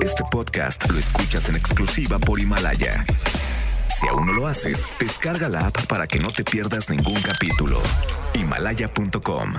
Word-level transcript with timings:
Este 0.00 0.22
podcast 0.30 0.88
lo 0.90 0.98
escuchas 0.98 1.48
en 1.48 1.56
exclusiva 1.56 2.18
por 2.18 2.38
Himalaya. 2.40 3.04
Si 3.88 4.06
aún 4.08 4.26
no 4.26 4.32
lo 4.32 4.46
haces, 4.48 4.86
descarga 4.98 5.48
la 5.48 5.66
app 5.66 5.86
para 5.86 6.06
que 6.06 6.18
no 6.18 6.28
te 6.28 6.44
pierdas 6.44 6.90
ningún 6.90 7.20
capítulo. 7.22 7.80
Himalaya.com 8.34 9.54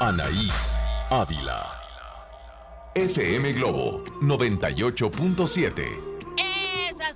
Anaís 0.00 0.76
Ávila. 1.10 1.83
FM 2.94 3.52
Globo 3.54 4.02
98.7. 4.20 6.13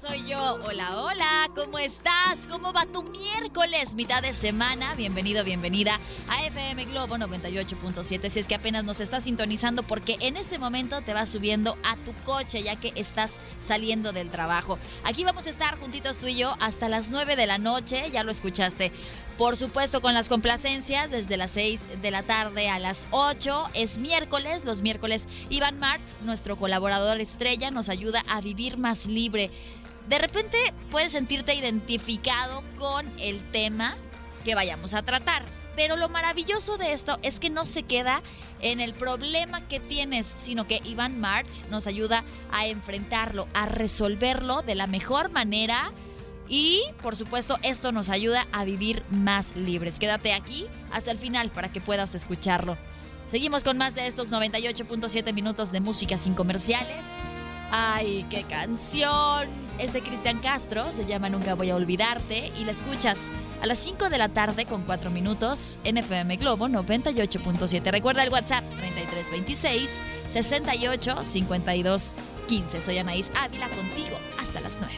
Soy 0.08 0.24
yo. 0.24 0.58
Hola, 0.64 1.02
hola, 1.02 1.50
¿cómo 1.54 1.78
estás? 1.78 2.46
¿Cómo 2.48 2.72
va 2.72 2.86
tu 2.86 3.02
miércoles, 3.02 3.94
mitad 3.94 4.22
de 4.22 4.32
semana? 4.32 4.94
Bienvenido, 4.94 5.44
bienvenida 5.44 6.00
a 6.28 6.46
FM 6.46 6.86
Globo 6.86 7.16
98.7. 7.16 8.30
Si 8.30 8.38
es 8.38 8.48
que 8.48 8.54
apenas 8.54 8.84
nos 8.84 9.00
estás 9.00 9.24
sintonizando, 9.24 9.82
porque 9.82 10.16
en 10.20 10.38
este 10.38 10.58
momento 10.58 11.02
te 11.02 11.12
vas 11.12 11.28
subiendo 11.30 11.76
a 11.84 11.96
tu 11.96 12.14
coche 12.24 12.62
ya 12.62 12.76
que 12.76 12.92
estás 12.96 13.34
saliendo 13.60 14.12
del 14.12 14.30
trabajo. 14.30 14.78
Aquí 15.04 15.24
vamos 15.24 15.46
a 15.46 15.50
estar 15.50 15.78
juntitos 15.78 16.18
tú 16.18 16.26
y 16.26 16.36
yo 16.36 16.56
hasta 16.58 16.88
las 16.88 17.10
9 17.10 17.36
de 17.36 17.46
la 17.46 17.58
noche, 17.58 18.10
ya 18.10 18.24
lo 18.24 18.30
escuchaste. 18.30 18.92
Por 19.38 19.56
supuesto, 19.56 20.00
con 20.00 20.14
las 20.14 20.28
complacencias 20.28 21.12
desde 21.12 21.36
las 21.36 21.52
6 21.52 22.02
de 22.02 22.10
la 22.10 22.24
tarde 22.24 22.68
a 22.68 22.80
las 22.80 23.06
8. 23.12 23.66
Es 23.72 23.96
miércoles. 23.98 24.64
Los 24.64 24.82
miércoles, 24.82 25.28
Iván 25.48 25.78
Martz, 25.78 26.16
nuestro 26.22 26.56
colaborador 26.56 27.20
estrella, 27.20 27.70
nos 27.70 27.88
ayuda 27.88 28.24
a 28.28 28.40
vivir 28.40 28.78
más 28.78 29.06
libre. 29.06 29.52
De 30.08 30.18
repente 30.18 30.56
puedes 30.90 31.12
sentirte 31.12 31.54
identificado 31.54 32.62
con 32.78 33.06
el 33.18 33.42
tema 33.50 33.96
que 34.44 34.54
vayamos 34.54 34.94
a 34.94 35.02
tratar. 35.02 35.44
Pero 35.76 35.96
lo 35.96 36.08
maravilloso 36.08 36.76
de 36.76 36.92
esto 36.92 37.18
es 37.22 37.38
que 37.38 37.50
no 37.50 37.64
se 37.64 37.84
queda 37.84 38.22
en 38.60 38.80
el 38.80 38.94
problema 38.94 39.68
que 39.68 39.78
tienes, 39.78 40.26
sino 40.36 40.66
que 40.66 40.80
Iván 40.82 41.20
Martz 41.20 41.66
nos 41.70 41.86
ayuda 41.86 42.24
a 42.50 42.66
enfrentarlo, 42.66 43.46
a 43.54 43.66
resolverlo 43.66 44.62
de 44.62 44.74
la 44.74 44.88
mejor 44.88 45.30
manera 45.30 45.92
y, 46.48 46.82
por 47.02 47.14
supuesto, 47.14 47.58
esto 47.62 47.92
nos 47.92 48.08
ayuda 48.08 48.48
a 48.50 48.64
vivir 48.64 49.04
más 49.10 49.54
libres. 49.54 50.00
Quédate 50.00 50.32
aquí 50.32 50.66
hasta 50.90 51.12
el 51.12 51.18
final 51.18 51.50
para 51.50 51.70
que 51.70 51.80
puedas 51.80 52.14
escucharlo. 52.16 52.76
Seguimos 53.30 53.62
con 53.62 53.76
más 53.76 53.94
de 53.94 54.06
estos 54.06 54.32
98.7 54.32 55.32
minutos 55.32 55.70
de 55.70 55.80
música 55.80 56.18
sin 56.18 56.34
comerciales. 56.34 57.04
¡Ay, 57.70 58.24
qué 58.30 58.44
canción! 58.44 59.46
Es 59.78 59.92
de 59.92 60.00
Cristian 60.00 60.40
Castro, 60.40 60.90
se 60.92 61.04
llama 61.04 61.28
Nunca 61.28 61.54
voy 61.54 61.70
a 61.70 61.76
olvidarte 61.76 62.50
y 62.58 62.64
la 62.64 62.72
escuchas 62.72 63.30
a 63.62 63.66
las 63.66 63.78
5 63.78 64.08
de 64.08 64.18
la 64.18 64.30
tarde 64.30 64.64
con 64.64 64.82
4 64.82 65.10
minutos 65.10 65.78
en 65.84 65.98
FM 65.98 66.36
Globo 66.36 66.66
98.7. 66.66 67.92
Recuerda 67.92 68.24
el 68.24 68.30
WhatsApp 68.30 68.64
3326 68.78 70.00
68 70.28 71.22
52 71.22 72.14
15. 72.48 72.80
Soy 72.80 72.98
Anaís 72.98 73.30
Ávila 73.36 73.68
contigo 73.68 74.18
hasta 74.38 74.60
las 74.60 74.76
9. 74.80 74.94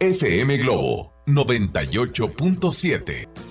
FM 0.00 0.58
Globo 0.58 1.12
98.7. 1.26 3.43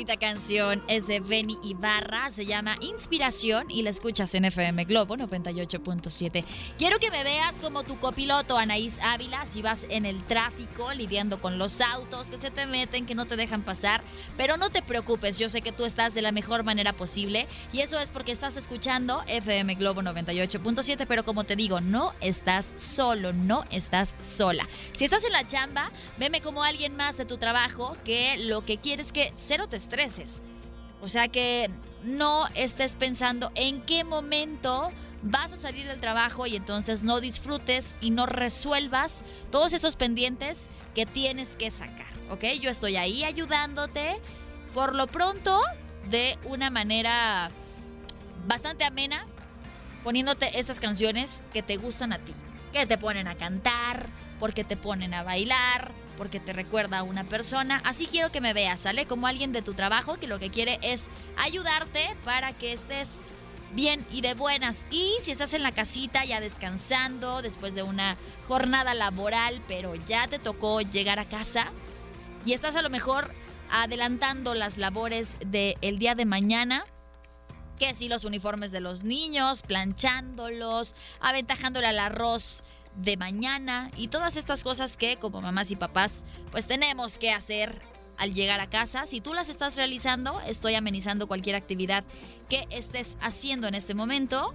Bonita 0.00 0.16
canción. 0.16 0.82
Es 0.88 1.06
de 1.06 1.20
Benny 1.20 1.58
Ibarra. 1.62 2.30
Se 2.30 2.46
llama 2.46 2.74
Inspiración 2.80 3.70
y 3.70 3.82
la 3.82 3.90
escuchas 3.90 4.34
en 4.34 4.46
FM 4.46 4.86
Globo 4.86 5.14
98.7. 5.14 6.42
Quiero 6.78 6.98
que 6.98 7.10
me 7.10 7.22
veas 7.22 7.60
como 7.60 7.82
tu 7.82 7.98
copiloto, 7.98 8.56
Anaís 8.56 8.98
Ávila, 9.02 9.46
si 9.46 9.60
vas 9.60 9.84
en 9.90 10.06
el 10.06 10.24
tráfico 10.24 10.94
lidiando 10.94 11.38
con 11.38 11.58
los 11.58 11.82
autos 11.82 12.30
que 12.30 12.38
se 12.38 12.50
te 12.50 12.64
meten, 12.64 13.04
que 13.04 13.14
no 13.14 13.26
te 13.26 13.36
dejan 13.36 13.62
pasar. 13.62 14.00
Pero 14.38 14.56
no 14.56 14.70
te 14.70 14.80
preocupes, 14.80 15.38
yo 15.38 15.50
sé 15.50 15.60
que 15.60 15.70
tú 15.70 15.84
estás 15.84 16.14
de 16.14 16.22
la 16.22 16.32
mejor 16.32 16.64
manera 16.64 16.94
posible 16.94 17.46
y 17.70 17.80
eso 17.80 18.00
es 18.00 18.10
porque 18.10 18.32
estás 18.32 18.56
escuchando 18.56 19.22
FM 19.26 19.74
Globo 19.74 20.00
98.7. 20.00 21.04
Pero 21.06 21.24
como 21.24 21.44
te 21.44 21.56
digo, 21.56 21.82
no 21.82 22.14
estás 22.22 22.72
solo, 22.78 23.34
no 23.34 23.64
estás 23.70 24.16
sola. 24.18 24.66
Si 24.94 25.04
estás 25.04 25.24
en 25.24 25.32
la 25.32 25.46
chamba, 25.46 25.92
veme 26.16 26.40
como 26.40 26.64
alguien 26.64 26.96
más 26.96 27.18
de 27.18 27.26
tu 27.26 27.36
trabajo 27.36 27.98
que 28.06 28.38
lo 28.38 28.64
que 28.64 28.78
quieres 28.78 29.08
es 29.08 29.12
que 29.12 29.32
cero 29.36 29.66
te 29.68 29.89
O 31.02 31.08
sea 31.08 31.28
que 31.28 31.70
no 32.02 32.46
estés 32.54 32.96
pensando 32.96 33.50
en 33.54 33.82
qué 33.82 34.04
momento 34.04 34.90
vas 35.22 35.52
a 35.52 35.56
salir 35.56 35.86
del 35.86 36.00
trabajo 36.00 36.46
y 36.46 36.56
entonces 36.56 37.02
no 37.02 37.20
disfrutes 37.20 37.94
y 38.00 38.10
no 38.10 38.26
resuelvas 38.26 39.22
todos 39.50 39.72
esos 39.72 39.96
pendientes 39.96 40.70
que 40.94 41.06
tienes 41.06 41.56
que 41.56 41.70
sacar, 41.70 42.12
¿ok? 42.30 42.44
Yo 42.60 42.70
estoy 42.70 42.96
ahí 42.96 43.24
ayudándote 43.24 44.18
por 44.74 44.94
lo 44.94 45.06
pronto 45.06 45.60
de 46.08 46.38
una 46.44 46.70
manera 46.70 47.50
bastante 48.46 48.84
amena, 48.84 49.26
poniéndote 50.04 50.58
estas 50.58 50.80
canciones 50.80 51.42
que 51.52 51.62
te 51.62 51.76
gustan 51.76 52.12
a 52.12 52.18
ti, 52.18 52.32
que 52.72 52.86
te 52.86 52.96
ponen 52.96 53.28
a 53.28 53.36
cantar, 53.36 54.08
porque 54.40 54.64
te 54.64 54.76
ponen 54.76 55.14
a 55.14 55.22
bailar, 55.22 55.92
porque 56.16 56.40
te 56.40 56.52
recuerda 56.52 56.98
a 56.98 57.02
una 57.02 57.24
persona. 57.24 57.80
Así 57.84 58.06
quiero 58.06 58.32
que 58.32 58.40
me 58.40 58.52
veas, 58.52 58.80
¿sale? 58.80 59.06
Como 59.06 59.26
alguien 59.26 59.52
de 59.52 59.62
tu 59.62 59.74
trabajo 59.74 60.16
que 60.16 60.26
lo 60.26 60.38
que 60.38 60.50
quiere 60.50 60.80
es 60.82 61.08
ayudarte 61.36 62.16
para 62.24 62.52
que 62.52 62.72
estés 62.72 63.30
bien 63.72 64.04
y 64.10 64.22
de 64.22 64.34
buenas. 64.34 64.88
Y 64.90 65.14
si 65.22 65.30
estás 65.30 65.54
en 65.54 65.62
la 65.62 65.72
casita 65.72 66.24
ya 66.24 66.40
descansando 66.40 67.42
después 67.42 67.74
de 67.74 67.82
una 67.82 68.16
jornada 68.48 68.94
laboral, 68.94 69.62
pero 69.68 69.94
ya 69.94 70.26
te 70.26 70.38
tocó 70.38 70.80
llegar 70.80 71.18
a 71.18 71.28
casa 71.28 71.68
y 72.44 72.52
estás 72.52 72.76
a 72.76 72.82
lo 72.82 72.90
mejor 72.90 73.32
adelantando 73.70 74.54
las 74.54 74.78
labores 74.78 75.36
del 75.46 75.98
día 75.98 76.14
de 76.14 76.24
mañana, 76.24 76.84
que 77.78 77.94
si 77.94 78.08
los 78.08 78.24
uniformes 78.24 78.72
de 78.72 78.80
los 78.80 79.04
niños, 79.04 79.62
planchándolos, 79.62 80.94
aventajándole 81.20 81.86
al 81.86 81.98
arroz 81.98 82.62
de 82.96 83.16
mañana 83.16 83.90
y 83.96 84.08
todas 84.08 84.36
estas 84.36 84.64
cosas 84.64 84.96
que 84.96 85.16
como 85.16 85.40
mamás 85.40 85.70
y 85.70 85.76
papás 85.76 86.24
pues 86.50 86.66
tenemos 86.66 87.18
que 87.18 87.30
hacer 87.32 87.80
al 88.16 88.34
llegar 88.34 88.60
a 88.60 88.68
casa. 88.68 89.06
Si 89.06 89.20
tú 89.20 89.32
las 89.32 89.48
estás 89.48 89.76
realizando, 89.76 90.40
estoy 90.42 90.74
amenizando 90.74 91.26
cualquier 91.26 91.56
actividad 91.56 92.04
que 92.48 92.66
estés 92.70 93.16
haciendo 93.20 93.66
en 93.66 93.74
este 93.74 93.94
momento 93.94 94.54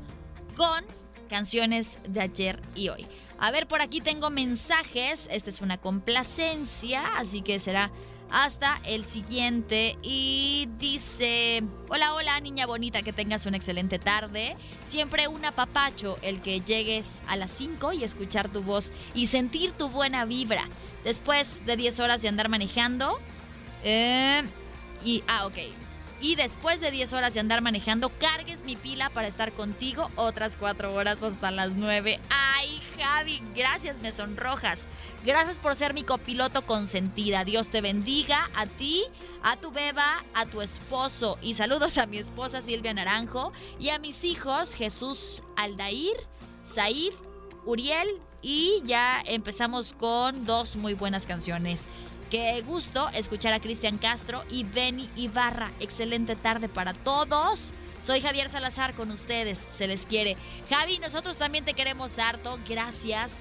con 0.56 0.85
canciones 1.29 1.97
de 2.07 2.22
ayer 2.22 2.62
y 2.75 2.90
hoy. 2.90 3.07
A 3.40 3.51
ver, 3.51 3.68
por 3.68 3.81
aquí 3.81 4.01
tengo 4.01 4.29
mensajes. 4.29 5.28
Esta 5.31 5.50
es 5.50 5.62
una 5.62 5.79
complacencia, 5.79 7.17
así 7.17 7.41
que 7.41 7.57
será 7.57 7.91
hasta 8.30 8.80
el 8.86 9.06
siguiente. 9.06 9.97
Y 10.02 10.68
dice, 10.78 11.63
hola, 11.90 12.13
hola 12.13 12.40
niña 12.40 12.66
bonita, 12.66 13.02
que 13.02 13.13
tengas 13.13 13.46
una 13.46 13.58
excelente 13.58 14.00
tarde. 14.00 14.56
Siempre 14.84 15.28
un 15.28 15.44
apapacho 15.46 16.18
el 16.22 16.41
que 16.41 16.62
llegues 16.62 17.22
a 17.28 17.35
las 17.35 17.52
5 17.52 17.94
y 17.94 18.03
escuchar 18.03 18.52
tu 18.52 18.61
voz 18.61 18.91
y 19.14 19.28
sentir 19.28 19.72
tu 19.72 19.90
buena 19.90 20.26
vibra. 20.26 20.67
Después 21.03 21.66
de 21.66 21.76
10 21.76 22.00
horas 22.00 22.22
de 22.22 22.29
andar 22.29 22.50
manejando. 22.50 23.20
Eh, 23.84 24.44
y, 25.03 25.23
ah, 25.28 25.46
ok. 25.46 25.84
Y 26.22 26.35
después 26.35 26.79
de 26.79 26.91
10 26.91 27.14
horas 27.14 27.34
de 27.34 27.40
andar 27.41 27.62
manejando, 27.62 28.09
cargues 28.20 28.64
mi 28.64 28.76
pila 28.76 29.09
para 29.09 29.28
estar 29.28 29.52
contigo 29.52 30.09
otras 30.16 30.56
4 30.58 30.94
horas 30.94 31.22
hasta 31.22 31.52
las 31.52 31.73
9. 31.73 32.20
¡Ay, 32.29 32.82
Javi! 32.97 33.41
Gracias, 33.53 33.97
me 34.02 34.12
sonrojas. 34.12 34.88
Gracias 35.26 35.59
por 35.59 35.76
ser 35.76 35.94
mi 35.94 36.03
copiloto 36.03 36.66
consentida. 36.66 37.44
Dios 37.44 37.70
te 37.70 37.82
bendiga 37.82 38.50
a 38.56 38.66
ti, 38.66 39.03
a 39.44 39.58
tu 39.58 39.72
beba, 39.72 40.23
a 40.34 40.46
tu 40.46 40.62
esposo. 40.62 41.38
Y 41.41 41.53
saludos 41.53 41.97
a 41.97 42.06
mi 42.06 42.17
esposa 42.17 42.62
Silvia 42.62 42.94
Naranjo 42.94 43.52
y 43.78 43.90
a 43.90 44.00
mis 44.00 44.23
hijos 44.23 44.73
Jesús 44.73 45.44
Aldair, 45.58 46.16
Zair, 46.66 47.14
Uriel. 47.66 48.09
Y 48.41 48.84
ya 48.85 49.22
empezamos 49.26 49.94
con 49.94 50.46
dos 50.46 50.76
muy 50.76 50.94
buenas 50.94 51.26
canciones. 51.26 51.88
Qué 52.30 52.62
gusto 52.62 53.08
escuchar 53.10 53.54
a 53.54 53.60
Cristian 53.60 54.00
Castro 54.00 54.44
y 54.50 54.64
Benny 54.64 55.08
Ibarra. 55.16 55.72
Excelente 55.80 56.36
tarde 56.36 56.70
para 56.70 56.94
todos. 56.94 57.74
Soy 58.02 58.20
Javier 58.20 58.50
Salazar 58.50 58.96
con 58.96 59.12
ustedes, 59.12 59.68
se 59.70 59.88
les 59.88 60.08
quiere. 60.08 60.36
Javi, 60.70 60.98
nosotros 61.00 61.38
también 61.38 61.66
te 61.66 61.76
queremos 61.76 62.18
harto, 62.18 62.60
gracias, 62.68 63.40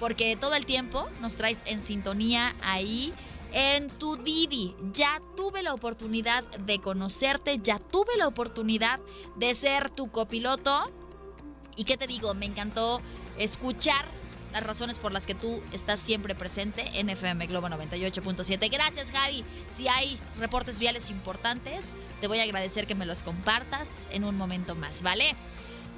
porque 0.00 0.36
todo 0.36 0.54
el 0.54 0.64
tiempo 0.64 1.08
nos 1.20 1.36
traes 1.36 1.62
en 1.66 1.82
sintonía 1.82 2.56
ahí 2.62 3.12
en 3.52 3.88
tu 3.88 4.16
Didi. 4.16 4.74
Ya 4.92 5.20
tuve 5.36 5.62
la 5.62 5.74
oportunidad 5.74 6.42
de 6.58 6.78
conocerte, 6.78 7.58
ya 7.62 7.78
tuve 7.78 8.16
la 8.16 8.28
oportunidad 8.28 8.98
de 9.36 9.54
ser 9.54 9.90
tu 9.90 10.10
copiloto. 10.10 10.90
¿Y 11.76 11.84
qué 11.84 11.98
te 11.98 12.06
digo? 12.06 12.32
Me 12.32 12.46
encantó 12.46 13.02
escuchar 13.38 14.06
las 14.52 14.62
razones 14.62 14.98
por 14.98 15.12
las 15.12 15.26
que 15.26 15.34
tú 15.34 15.62
estás 15.72 16.00
siempre 16.00 16.34
presente 16.34 17.00
en 17.00 17.08
FM 17.08 17.46
Globo 17.46 17.68
98.7. 17.68 18.70
Gracias, 18.70 19.10
Javi. 19.10 19.42
Si 19.74 19.88
hay 19.88 20.18
reportes 20.38 20.78
viales 20.78 21.08
importantes, 21.10 21.94
te 22.20 22.28
voy 22.28 22.40
a 22.40 22.44
agradecer 22.44 22.86
que 22.86 22.94
me 22.94 23.06
los 23.06 23.22
compartas 23.22 24.08
en 24.10 24.24
un 24.24 24.36
momento 24.36 24.74
más, 24.74 25.02
¿vale? 25.02 25.34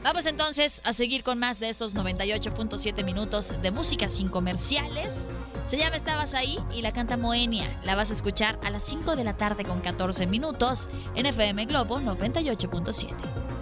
Vamos 0.03 0.27
entonces 0.27 0.83
a 0.85 0.93
seguir 0.93 1.23
con 1.23 1.39
más 1.39 1.61
de 1.61 1.71
estos 1.71 1.97
98.7 1.97 3.05
minutos 3.05 3.63
de 3.63 3.71
música 3.71 4.11
sin 4.11 4.29
comerciales. 4.29 5.31
Se 5.67 5.79
llama 5.79 5.97
Estabas 5.97 6.35
ahí 6.35 6.59
y 6.75 6.83
la 6.83 6.93
canta 6.93 7.17
Moenia. 7.17 7.71
La 7.85 7.97
vas 7.97 8.11
a 8.11 8.13
escuchar 8.13 8.59
a 8.63 8.69
las 8.71 8.85
5 8.85 9.17
de 9.17 9.25
la 9.25 9.39
tarde 9.39 9.65
con 9.65 9.81
14 9.81 10.27
minutos 10.27 10.91
en 11.15 11.25
FM 11.25 11.65
Globo 11.65 12.01
98.7. 12.01 13.15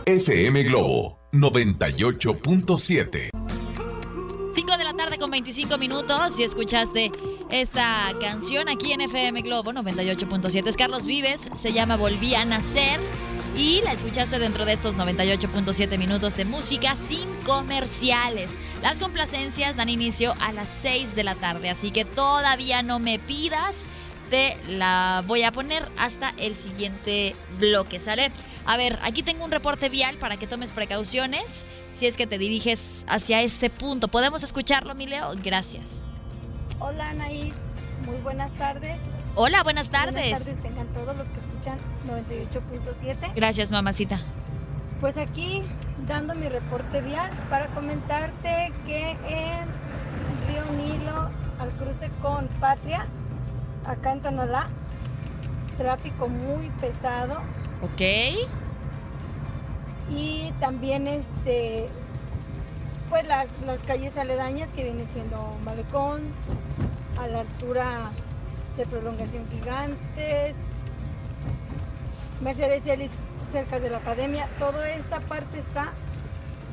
FM 0.07 0.65
Globo 0.65 1.21
98.7. 1.33 3.42
5 4.55 4.77
de 4.77 4.85
la 4.85 4.93
tarde 4.93 5.17
con 5.17 5.31
25 5.31 5.79
minutos. 5.79 6.35
Si 6.35 6.43
escuchaste 6.43 7.11
esta 7.51 8.13
canción 8.21 8.69
aquí 8.69 8.93
en 8.93 9.01
FM 9.01 9.41
Globo 9.41 9.73
98.7 9.73 10.67
es 10.67 10.77
Carlos 10.77 11.07
Vives, 11.07 11.49
se 11.55 11.73
llama 11.73 11.97
Volví 11.97 12.35
a 12.35 12.45
Nacer 12.45 13.01
y 13.57 13.81
la 13.81 13.93
escuchaste 13.93 14.39
dentro 14.39 14.67
de 14.67 14.75
estos 14.75 14.97
98.7 14.99 15.99
minutos 15.99 16.37
de 16.37 16.45
música 16.45 16.97
sin 16.97 17.29
comerciales. 17.45 18.53
Las 18.83 18.99
complacencias 18.99 19.77
dan 19.77 19.89
inicio 19.89 20.35
a 20.41 20.53
las 20.53 20.69
6 20.83 21.15
de 21.15 21.25
la 21.25 21.35
tarde, 21.35 21.71
así 21.71 21.91
que 21.91 22.05
todavía 22.05 22.83
no 22.83 22.99
me 22.99 23.19
pidas 23.19 23.87
la 24.69 25.23
voy 25.27 25.43
a 25.43 25.53
poner 25.53 25.87
hasta 25.99 26.31
el 26.39 26.57
siguiente 26.57 27.35
bloque, 27.59 28.01
¿sale? 28.01 28.31
A 28.65 28.77
ver, 28.77 28.99
aquí 29.03 29.23
tengo 29.23 29.45
un 29.45 29.51
reporte 29.51 29.89
vial 29.89 30.17
para 30.17 30.37
que 30.37 30.47
tomes 30.47 30.71
precauciones 30.71 31.65
si 31.91 32.07
es 32.07 32.17
que 32.17 32.27
te 32.27 32.39
diriges 32.39 33.05
hacia 33.09 33.43
este 33.43 33.71
punto. 33.71 34.09
¿Podemos 34.09 34.43
escucharlo, 34.43 34.95
mi 34.95 35.07
Leo? 35.07 35.33
Gracias. 35.43 36.05
Hola, 36.79 37.11
Anaí. 37.11 37.53
Muy 38.07 38.19
buenas 38.19 38.51
tardes. 38.53 38.99
Hola, 39.35 39.63
buenas 39.63 39.89
tardes. 39.89 40.31
Buenas 40.31 40.41
tardes 40.41 40.63
tengan 40.63 40.87
todos 40.93 41.17
los 41.17 41.27
que 41.29 41.41
escuchan 41.41 41.79
98.7. 42.07 43.33
Gracias, 43.35 43.71
mamacita. 43.71 44.21
Pues 45.01 45.17
aquí 45.17 45.63
dando 46.07 46.35
mi 46.35 46.49
reporte 46.49 47.01
vial 47.01 47.31
para 47.49 47.67
comentarte 47.69 48.73
que 48.87 49.11
en 49.11 49.67
Río 50.47 50.65
Nilo, 50.77 51.31
al 51.59 51.71
cruce 51.79 52.11
con 52.21 52.47
Patria, 52.61 53.07
acá 53.87 54.13
en 54.13 54.21
Tonalá. 54.21 54.69
Tráfico 55.77 56.29
muy 56.29 56.69
pesado. 56.81 57.39
Ok. 57.83 58.01
Y 60.11 60.53
también 60.61 61.09
este 61.09 61.89
pues 63.13 63.27
las, 63.27 63.47
calles 63.87 64.17
aledañas 64.17 64.71
que 64.75 64.85
viene 64.85 65.05
siendo 65.13 65.55
Malecón, 65.67 66.23
a 67.21 67.27
la 67.29 67.41
altura 67.41 68.11
de 68.79 68.87
prolongación 68.87 69.47
gigantes, 69.51 70.57
Mercedes 72.41 72.87
Ellis 72.87 73.11
cerca 73.53 73.81
de 73.81 73.91
la 73.91 73.99
academia, 73.99 74.49
toda 74.59 74.89
esta 74.89 75.21
parte 75.21 75.59
está 75.59 75.93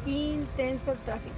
intenso 0.05 0.93
el 0.93 0.97
tráfico. 0.99 1.35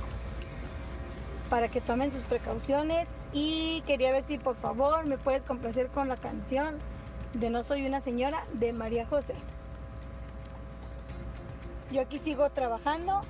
Para 1.50 1.68
que 1.68 1.82
tomen 1.82 2.12
sus 2.12 2.22
precauciones 2.22 3.08
y 3.34 3.82
quería 3.86 4.12
ver 4.12 4.24
si 4.24 4.38
por 4.38 4.56
favor 4.56 5.06
me 5.06 5.18
puedes 5.18 5.42
complacer 5.44 5.88
con 5.88 6.08
la 6.08 6.18
canción 6.18 6.78
de 7.34 7.50
No 7.50 7.64
Soy 7.64 7.86
una 7.86 8.02
señora 8.02 8.46
de 8.54 8.74
María 8.74 9.06
José. 9.06 9.36
Yo 11.92 12.02
aquí 12.02 12.20
sigo 12.20 12.50
trabajando, 12.50 13.22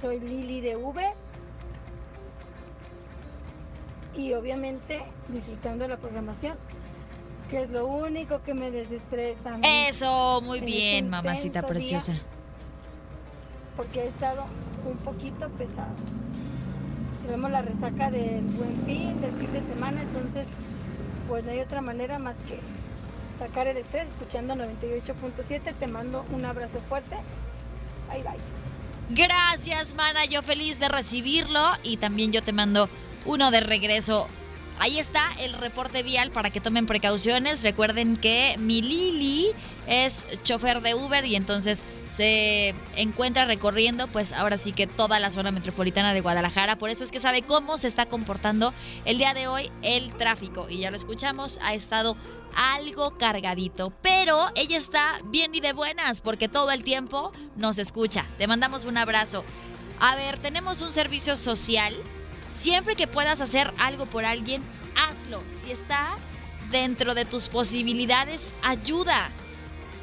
soy 0.00 0.20
Lili 0.20 0.60
de 0.60 0.76
V 0.76 1.02
y 4.14 4.34
obviamente 4.34 5.02
disfrutando 5.28 5.84
de 5.84 5.88
la 5.88 5.96
programación, 5.96 6.56
que 7.50 7.62
es 7.62 7.70
lo 7.70 7.86
único 7.86 8.42
que 8.42 8.52
me 8.54 8.70
desestresa. 8.70 9.58
Eso, 9.62 10.40
muy 10.42 10.60
bien, 10.60 11.08
mamacita 11.08 11.62
preciosa. 11.62 12.14
Porque 13.76 14.00
ha 14.00 14.04
estado 14.04 14.44
un 14.84 14.96
poquito 14.98 15.48
pesado 15.50 15.94
tenemos 17.28 17.50
la 17.50 17.60
resaca 17.60 18.10
del 18.10 18.42
buen 18.52 18.86
fin, 18.86 19.20
del 19.20 19.32
fin 19.32 19.52
de 19.52 19.60
semana, 19.60 20.00
entonces 20.00 20.46
pues 21.28 21.44
no 21.44 21.50
hay 21.50 21.60
otra 21.60 21.82
manera 21.82 22.18
más 22.18 22.34
que 22.48 22.58
sacar 23.38 23.66
el 23.66 23.76
estrés 23.76 24.08
escuchando 24.08 24.54
98.7. 24.54 25.74
Te 25.78 25.86
mando 25.86 26.24
un 26.32 26.46
abrazo 26.46 26.80
fuerte. 26.88 27.16
Bye 28.10 28.22
bye. 28.22 28.40
Gracias, 29.10 29.94
mana. 29.94 30.24
Yo 30.24 30.42
feliz 30.42 30.80
de 30.80 30.88
recibirlo 30.88 31.60
y 31.82 31.98
también 31.98 32.32
yo 32.32 32.42
te 32.42 32.54
mando 32.54 32.88
uno 33.26 33.50
de 33.50 33.60
regreso. 33.60 34.26
Ahí 34.78 34.98
está 34.98 35.24
el 35.38 35.52
reporte 35.52 36.02
vial 36.02 36.30
para 36.30 36.48
que 36.48 36.62
tomen 36.62 36.86
precauciones. 36.86 37.62
Recuerden 37.62 38.16
que 38.16 38.56
mi 38.58 38.80
Lili 38.80 39.48
es 39.88 40.26
chofer 40.44 40.80
de 40.80 40.94
Uber 40.94 41.24
y 41.24 41.36
entonces 41.36 41.84
se 42.14 42.74
encuentra 42.96 43.44
recorriendo 43.44 44.06
pues 44.08 44.32
ahora 44.32 44.58
sí 44.58 44.72
que 44.72 44.86
toda 44.86 45.20
la 45.20 45.30
zona 45.30 45.50
metropolitana 45.50 46.14
de 46.14 46.20
Guadalajara. 46.20 46.76
Por 46.76 46.90
eso 46.90 47.04
es 47.04 47.10
que 47.10 47.20
sabe 47.20 47.42
cómo 47.42 47.78
se 47.78 47.88
está 47.88 48.06
comportando 48.06 48.72
el 49.04 49.18
día 49.18 49.34
de 49.34 49.48
hoy 49.48 49.70
el 49.82 50.14
tráfico. 50.14 50.68
Y 50.68 50.78
ya 50.78 50.90
lo 50.90 50.96
escuchamos, 50.96 51.58
ha 51.62 51.74
estado 51.74 52.16
algo 52.54 53.16
cargadito. 53.18 53.92
Pero 54.02 54.50
ella 54.54 54.76
está 54.76 55.18
bien 55.24 55.54
y 55.54 55.60
de 55.60 55.72
buenas 55.72 56.20
porque 56.20 56.48
todo 56.48 56.70
el 56.70 56.84
tiempo 56.84 57.32
nos 57.56 57.78
escucha. 57.78 58.26
Te 58.38 58.46
mandamos 58.46 58.84
un 58.84 58.98
abrazo. 58.98 59.44
A 60.00 60.14
ver, 60.14 60.38
tenemos 60.38 60.80
un 60.80 60.92
servicio 60.92 61.34
social 61.34 61.94
Siempre 62.58 62.96
que 62.96 63.06
puedas 63.06 63.40
hacer 63.40 63.72
algo 63.78 64.06
por 64.06 64.24
alguien, 64.24 64.62
hazlo. 64.96 65.42
Si 65.48 65.70
está 65.70 66.16
dentro 66.72 67.14
de 67.14 67.24
tus 67.24 67.46
posibilidades, 67.48 68.52
ayuda. 68.62 69.30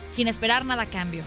Sin 0.09 0.27
esperar 0.27 0.65
nada 0.65 0.83
a 0.83 0.89
cambio. 0.89 1.23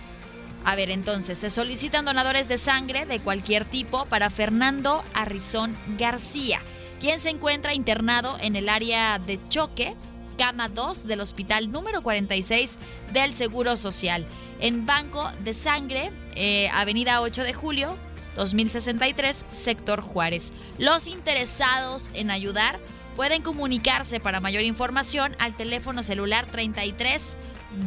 A 0.65 0.77
ver, 0.77 0.91
entonces, 0.91 1.39
se 1.39 1.51
solicitan 1.51 2.05
donadores 2.05 2.49
de 2.49 2.59
sangre 2.59 3.07
de 3.07 3.21
cualquier 3.21 3.65
tipo 3.65 4.05
para 4.07 4.29
Fernando 4.29 5.03
Arrizón 5.15 5.77
García, 5.99 6.61
quien 7.01 7.21
se 7.21 7.31
encuentra 7.31 7.75
internado 7.75 8.37
en 8.41 8.57
el 8.57 8.69
área 8.69 9.19
de 9.19 9.39
choque, 9.49 9.95
cama 10.37 10.69
2 10.69 11.07
del 11.07 11.21
hospital 11.21 11.71
número 11.71 12.03
46 12.03 12.79
del 13.13 13.35
Seguro 13.35 13.77
Social, 13.77 14.27
en 14.61 14.85
Banco 14.85 15.31
de 15.43 15.55
Sangre, 15.55 16.11
eh, 16.35 16.69
Avenida 16.75 17.21
8 17.21 17.45
de 17.45 17.55
Julio, 17.55 17.97
2063, 18.35 19.47
sector 19.49 20.01
Juárez. 20.01 20.53
Los 20.79 21.07
interesados 21.07 22.11
en 22.15 22.31
ayudar 22.31 22.79
pueden 23.17 23.43
comunicarse 23.43 24.21
para 24.21 24.41
mayor 24.41 24.63
información 24.63 25.35
al 25.41 25.57
teléfono 25.57 26.03
celular 26.03 26.47
33 26.47 27.37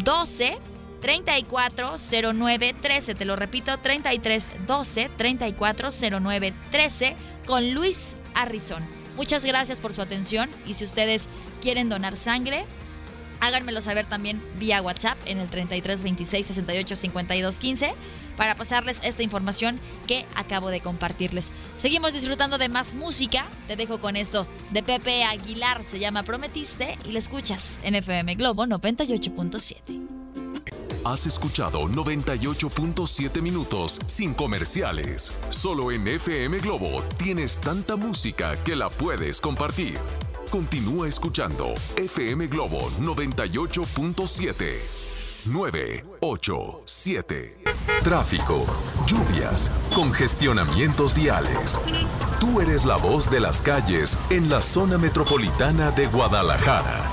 12 0.03 0.57
3409 1.01 2.75
13. 2.79 3.15
Te 3.15 3.25
lo 3.25 3.35
repito, 3.35 3.77
33 3.77 4.51
12 4.67 5.09
3409 5.17 6.53
13 6.71 7.15
con 7.45 7.73
Luis 7.73 8.15
Arrizón. 8.35 8.83
Muchas 9.17 9.43
gracias 9.45 9.81
por 9.81 9.93
su 9.93 10.01
atención 10.01 10.49
y 10.65 10.75
si 10.75 10.85
ustedes 10.85 11.27
quieren 11.61 11.89
donar 11.89 12.15
sangre, 12.15 12.65
háganmelo 13.41 13.81
saber 13.81 14.05
también 14.05 14.41
vía 14.57 14.81
WhatsApp 14.81 15.17
en 15.25 15.39
el 15.39 15.49
33 15.49 16.03
26 16.03 16.45
68 16.47 16.95
52 16.95 17.59
15 17.59 17.93
para 18.37 18.55
pasarles 18.55 19.01
esta 19.03 19.23
información 19.23 19.79
que 20.07 20.25
acabo 20.35 20.69
de 20.69 20.79
compartirles. 20.79 21.51
Seguimos 21.77 22.13
disfrutando 22.13 22.57
de 22.57 22.69
más 22.69 22.93
música. 22.93 23.45
Te 23.67 23.75
dejo 23.75 23.99
con 23.99 24.15
esto 24.15 24.47
de 24.71 24.81
Pepe 24.83 25.23
Aguilar, 25.23 25.83
se 25.83 25.99
llama 25.99 26.23
Prometiste 26.23 26.97
y 27.05 27.11
la 27.11 27.19
escuchas 27.19 27.81
en 27.83 27.95
FM 27.95 28.35
Globo 28.35 28.65
98.7. 28.65 30.11
Has 31.03 31.25
escuchado 31.25 31.87
98.7 31.87 33.41
minutos 33.41 33.99
sin 34.05 34.35
comerciales. 34.35 35.33
Solo 35.49 35.91
en 35.91 36.07
FM 36.07 36.59
Globo 36.59 37.03
tienes 37.17 37.57
tanta 37.57 37.95
música 37.95 38.55
que 38.63 38.75
la 38.75 38.87
puedes 38.89 39.41
compartir. 39.41 39.97
Continúa 40.51 41.07
escuchando 41.07 41.73
FM 41.95 42.45
Globo 42.47 42.91
98.7. 42.99 45.47
987. 45.47 47.63
Tráfico, 48.03 48.67
lluvias, 49.07 49.71
congestionamientos 49.95 51.15
viales. 51.15 51.81
Tú 52.39 52.61
eres 52.61 52.85
la 52.85 52.97
voz 52.97 53.31
de 53.31 53.39
las 53.39 53.59
calles 53.61 54.19
en 54.29 54.49
la 54.49 54.61
zona 54.61 54.99
metropolitana 54.99 55.89
de 55.89 56.05
Guadalajara. 56.07 57.11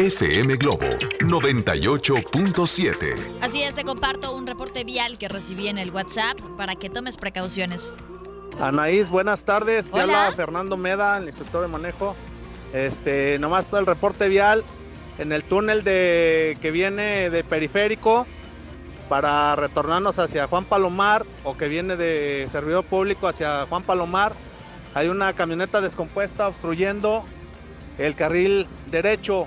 FM 0.00 0.56
Globo 0.56 0.88
98.7. 1.18 3.14
Así 3.42 3.62
es, 3.62 3.74
te 3.74 3.84
comparto 3.84 4.34
un 4.34 4.46
reporte 4.46 4.82
vial 4.82 5.18
que 5.18 5.28
recibí 5.28 5.68
en 5.68 5.76
el 5.76 5.90
WhatsApp 5.90 6.40
para 6.56 6.74
que 6.74 6.88
tomes 6.88 7.18
precauciones. 7.18 7.98
Anaís, 8.58 9.10
buenas 9.10 9.44
tardes. 9.44 9.90
Te 9.90 9.92
Hola. 10.00 10.24
habla 10.28 10.36
Fernando 10.36 10.78
Meda, 10.78 11.18
el 11.18 11.26
instructor 11.26 11.60
de 11.60 11.68
manejo. 11.68 12.16
Este, 12.72 13.38
nomás 13.40 13.66
para 13.66 13.80
el 13.80 13.86
reporte 13.86 14.30
vial 14.30 14.64
en 15.18 15.32
el 15.32 15.44
túnel 15.44 15.84
de 15.84 16.56
que 16.62 16.70
viene 16.70 17.28
de 17.28 17.44
periférico 17.44 18.26
para 19.10 19.54
retornarnos 19.54 20.18
hacia 20.18 20.46
Juan 20.46 20.64
Palomar 20.64 21.26
o 21.44 21.58
que 21.58 21.68
viene 21.68 21.96
de 21.96 22.48
servidor 22.50 22.86
público 22.86 23.28
hacia 23.28 23.66
Juan 23.66 23.82
Palomar. 23.82 24.32
Hay 24.94 25.08
una 25.08 25.34
camioneta 25.34 25.82
descompuesta 25.82 26.48
obstruyendo 26.48 27.22
el 27.98 28.14
carril 28.14 28.66
derecho. 28.90 29.46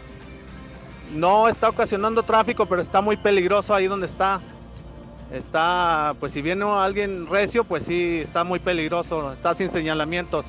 No 1.13 1.47
está 1.47 1.69
ocasionando 1.69 2.23
tráfico, 2.23 2.65
pero 2.65 2.81
está 2.81 3.01
muy 3.01 3.17
peligroso 3.17 3.73
ahí 3.73 3.87
donde 3.87 4.07
está. 4.07 4.41
Está, 5.31 6.15
pues 6.19 6.33
si 6.33 6.41
viene 6.41 6.65
alguien 6.65 7.27
recio, 7.27 7.63
pues 7.63 7.85
sí, 7.85 8.19
está 8.19 8.43
muy 8.43 8.59
peligroso, 8.59 9.33
está 9.33 9.55
sin 9.55 9.69
señalamientos. 9.69 10.45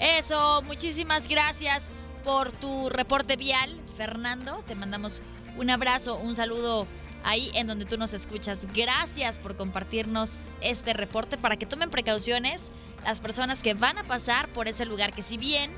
Eso, 0.00 0.62
muchísimas 0.62 1.28
gracias 1.28 1.90
por 2.24 2.52
tu 2.52 2.88
reporte 2.88 3.36
vial, 3.36 3.80
Fernando. 3.96 4.62
Te 4.66 4.74
mandamos 4.74 5.22
un 5.56 5.70
abrazo, 5.70 6.18
un 6.18 6.34
saludo 6.34 6.86
ahí 7.24 7.50
en 7.54 7.66
donde 7.66 7.84
tú 7.84 7.96
nos 7.98 8.14
escuchas. 8.14 8.66
Gracias 8.74 9.38
por 9.38 9.56
compartirnos 9.56 10.48
este 10.60 10.92
reporte 10.92 11.36
para 11.36 11.56
que 11.56 11.66
tomen 11.66 11.90
precauciones 11.90 12.70
las 13.04 13.20
personas 13.20 13.62
que 13.62 13.74
van 13.74 13.98
a 13.98 14.04
pasar 14.04 14.48
por 14.48 14.68
ese 14.68 14.86
lugar 14.86 15.12
que 15.12 15.22
si 15.22 15.36
bien 15.36 15.72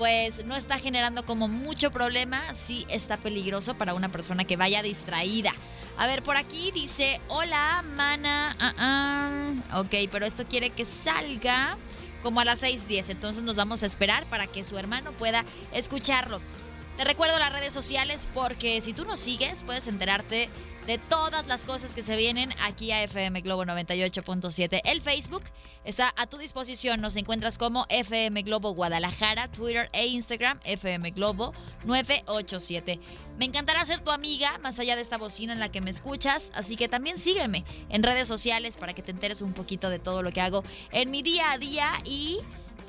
pues 0.00 0.46
no 0.46 0.56
está 0.56 0.78
generando 0.78 1.26
como 1.26 1.46
mucho 1.46 1.90
problema, 1.90 2.54
sí 2.54 2.86
está 2.88 3.18
peligroso 3.18 3.74
para 3.74 3.92
una 3.92 4.08
persona 4.08 4.44
que 4.44 4.56
vaya 4.56 4.80
distraída. 4.82 5.52
A 5.98 6.06
ver, 6.06 6.22
por 6.22 6.38
aquí 6.38 6.70
dice, 6.72 7.20
hola, 7.28 7.84
mana. 7.84 8.56
ah". 8.58 9.52
Ok, 9.78 10.08
pero 10.10 10.24
esto 10.24 10.46
quiere 10.46 10.70
que 10.70 10.86
salga 10.86 11.76
como 12.22 12.40
a 12.40 12.46
las 12.46 12.62
6.10. 12.62 13.10
Entonces 13.10 13.42
nos 13.42 13.56
vamos 13.56 13.82
a 13.82 13.86
esperar 13.86 14.24
para 14.24 14.46
que 14.46 14.64
su 14.64 14.78
hermano 14.78 15.12
pueda 15.12 15.44
escucharlo. 15.70 16.40
Te 17.00 17.06
recuerdo 17.06 17.38
las 17.38 17.50
redes 17.50 17.72
sociales 17.72 18.28
porque 18.34 18.82
si 18.82 18.92
tú 18.92 19.06
nos 19.06 19.20
sigues 19.20 19.62
puedes 19.62 19.88
enterarte 19.88 20.50
de 20.86 20.98
todas 20.98 21.46
las 21.46 21.64
cosas 21.64 21.94
que 21.94 22.02
se 22.02 22.14
vienen 22.14 22.52
aquí 22.60 22.92
a 22.92 23.02
FM 23.02 23.40
Globo 23.40 23.64
98.7. 23.64 24.82
El 24.84 25.00
Facebook 25.00 25.44
está 25.84 26.12
a 26.14 26.26
tu 26.26 26.36
disposición. 26.36 27.00
Nos 27.00 27.16
encuentras 27.16 27.56
como 27.56 27.86
FM 27.88 28.42
Globo 28.42 28.74
Guadalajara, 28.74 29.48
Twitter 29.48 29.88
e 29.94 30.08
Instagram 30.08 30.60
FM 30.64 31.12
Globo 31.12 31.52
987. 31.84 33.00
Me 33.38 33.46
encantará 33.46 33.82
ser 33.86 34.00
tu 34.00 34.10
amiga 34.10 34.58
más 34.58 34.78
allá 34.78 34.94
de 34.94 35.00
esta 35.00 35.16
bocina 35.16 35.54
en 35.54 35.60
la 35.60 35.70
que 35.70 35.80
me 35.80 35.88
escuchas, 35.88 36.52
así 36.54 36.76
que 36.76 36.88
también 36.88 37.16
sígueme 37.16 37.64
en 37.88 38.02
redes 38.02 38.28
sociales 38.28 38.76
para 38.76 38.92
que 38.92 39.00
te 39.00 39.10
enteres 39.10 39.40
un 39.40 39.54
poquito 39.54 39.88
de 39.88 40.00
todo 40.00 40.20
lo 40.22 40.32
que 40.32 40.42
hago 40.42 40.62
en 40.92 41.10
mi 41.10 41.22
día 41.22 41.52
a 41.52 41.56
día 41.56 41.92
y 42.04 42.40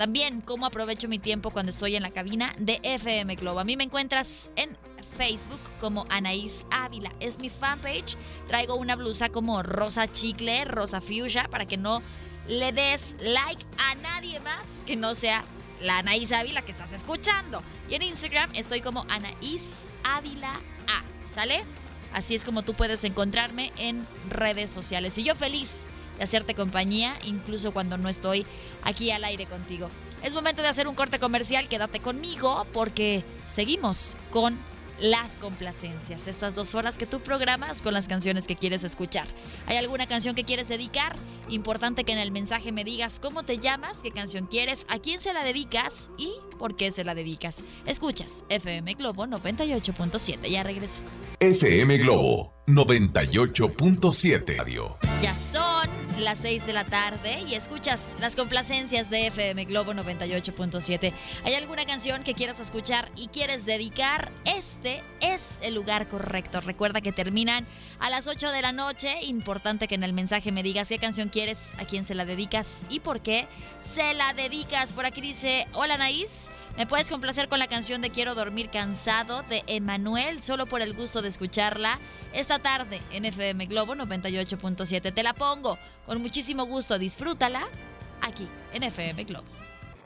también 0.01 0.41
cómo 0.41 0.65
aprovecho 0.65 1.07
mi 1.07 1.19
tiempo 1.19 1.51
cuando 1.51 1.69
estoy 1.69 1.95
en 1.95 2.01
la 2.01 2.09
cabina 2.09 2.55
de 2.57 2.79
FM 2.81 3.35
Globo. 3.35 3.59
A 3.59 3.63
mí 3.63 3.77
me 3.77 3.83
encuentras 3.83 4.51
en 4.55 4.75
Facebook 5.15 5.59
como 5.79 6.07
Anaís 6.09 6.65
Ávila. 6.71 7.11
Es 7.19 7.37
mi 7.37 7.51
fanpage. 7.51 8.17
Traigo 8.47 8.73
una 8.77 8.95
blusa 8.95 9.29
como 9.29 9.61
rosa 9.61 10.11
chicle, 10.11 10.65
rosa 10.65 11.01
fuchsia, 11.01 11.47
para 11.51 11.67
que 11.67 11.77
no 11.77 12.01
le 12.47 12.71
des 12.71 13.15
like 13.19 13.63
a 13.77 13.93
nadie 13.93 14.39
más 14.39 14.81
que 14.87 14.95
no 14.95 15.13
sea 15.13 15.43
la 15.79 15.99
Anaís 15.99 16.31
Ávila 16.31 16.63
que 16.63 16.71
estás 16.71 16.93
escuchando. 16.93 17.61
Y 17.87 17.93
en 17.93 18.01
Instagram 18.01 18.49
estoy 18.55 18.81
como 18.81 19.05
Anaís 19.07 19.87
Ávila 20.03 20.61
A. 20.87 21.03
¿Sale? 21.29 21.61
Así 22.11 22.33
es 22.33 22.43
como 22.43 22.63
tú 22.63 22.73
puedes 22.73 23.03
encontrarme 23.03 23.71
en 23.77 24.07
redes 24.31 24.71
sociales. 24.71 25.15
Y 25.19 25.23
yo 25.25 25.35
feliz 25.35 25.89
de 26.21 26.25
hacerte 26.25 26.53
compañía, 26.53 27.15
incluso 27.23 27.73
cuando 27.73 27.97
no 27.97 28.07
estoy 28.07 28.45
aquí 28.83 29.09
al 29.09 29.23
aire 29.23 29.47
contigo. 29.47 29.89
Es 30.21 30.35
momento 30.35 30.61
de 30.61 30.67
hacer 30.67 30.87
un 30.87 30.93
corte 30.93 31.17
comercial, 31.17 31.67
quédate 31.67 31.99
conmigo 31.99 32.67
porque 32.73 33.23
seguimos 33.47 34.15
con 34.29 34.59
las 34.99 35.35
complacencias, 35.35 36.27
estas 36.27 36.53
dos 36.53 36.75
horas 36.75 36.99
que 36.99 37.07
tú 37.07 37.21
programas 37.21 37.81
con 37.81 37.95
las 37.95 38.07
canciones 38.07 38.45
que 38.45 38.55
quieres 38.55 38.83
escuchar. 38.83 39.27
¿Hay 39.65 39.77
alguna 39.77 40.05
canción 40.05 40.35
que 40.35 40.43
quieres 40.43 40.67
dedicar? 40.67 41.15
Importante 41.49 42.03
que 42.03 42.11
en 42.11 42.19
el 42.19 42.31
mensaje 42.31 42.71
me 42.71 42.83
digas 42.83 43.19
cómo 43.19 43.41
te 43.41 43.57
llamas, 43.57 44.01
qué 44.03 44.11
canción 44.11 44.45
quieres, 44.45 44.85
a 44.89 44.99
quién 44.99 45.19
se 45.19 45.33
la 45.33 45.43
dedicas 45.43 46.11
y 46.19 46.31
por 46.59 46.75
qué 46.75 46.91
se 46.91 47.03
la 47.03 47.15
dedicas. 47.15 47.63
Escuchas 47.87 48.45
FM 48.49 48.93
Globo 48.93 49.25
98.7, 49.25 50.47
ya 50.51 50.61
regreso. 50.61 51.01
FM 51.39 51.97
Globo 51.97 52.53
98.7 52.75 54.57
Radio. 54.57 54.97
Ya 55.21 55.35
son 55.35 55.89
las 56.19 56.39
6 56.39 56.65
de 56.65 56.73
la 56.73 56.85
tarde 56.85 57.43
y 57.47 57.55
escuchas 57.55 58.15
las 58.19 58.35
complacencias 58.35 59.09
de 59.09 59.27
FM 59.27 59.65
Globo 59.65 59.93
98.7. 59.93 61.13
¿Hay 61.43 61.53
alguna 61.53 61.85
canción 61.85 62.23
que 62.23 62.33
quieras 62.33 62.59
escuchar 62.59 63.11
y 63.15 63.27
quieres 63.27 63.65
dedicar? 63.65 64.31
Este 64.45 65.03
es 65.19 65.59
el 65.61 65.73
lugar 65.73 66.07
correcto. 66.07 66.61
Recuerda 66.61 67.01
que 67.01 67.11
terminan 67.11 67.67
a 67.99 68.09
las 68.09 68.27
8 68.27 68.51
de 68.51 68.61
la 68.61 68.71
noche. 68.71 69.23
Importante 69.23 69.87
que 69.87 69.95
en 69.95 70.03
el 70.03 70.13
mensaje 70.13 70.51
me 70.51 70.63
digas 70.63 70.89
qué 70.89 70.97
canción 70.97 71.29
quieres, 71.29 71.73
a 71.77 71.85
quién 71.85 72.05
se 72.05 72.15
la 72.15 72.25
dedicas 72.25 72.85
y 72.89 72.99
por 72.99 73.21
qué 73.21 73.47
se 73.79 74.13
la 74.13 74.33
dedicas. 74.33 74.93
Por 74.93 75.05
aquí 75.05 75.21
dice, 75.21 75.67
hola 75.73 75.97
Naís, 75.97 76.49
¿me 76.77 76.87
puedes 76.87 77.09
complacer 77.09 77.49
con 77.49 77.59
la 77.59 77.67
canción 77.67 78.01
de 78.01 78.11
Quiero 78.11 78.35
dormir 78.35 78.69
cansado 78.69 79.43
de 79.43 79.63
Emanuel? 79.67 80.41
Solo 80.41 80.67
por 80.67 80.81
el 80.81 80.93
gusto 80.93 81.21
de 81.21 81.29
escucharla 81.29 81.99
esta 82.33 82.60
tarde 82.61 83.01
en 83.11 83.25
FM 83.25 83.65
Globo 83.65 83.95
98.7. 83.95 85.13
Te 85.13 85.23
la 85.23 85.33
pongo 85.33 85.77
con 86.05 86.21
muchísimo 86.21 86.65
gusto. 86.65 86.97
Disfrútala 86.99 87.67
aquí 88.21 88.47
en 88.73 88.83
FM 88.83 89.25
Globo. 89.25 89.47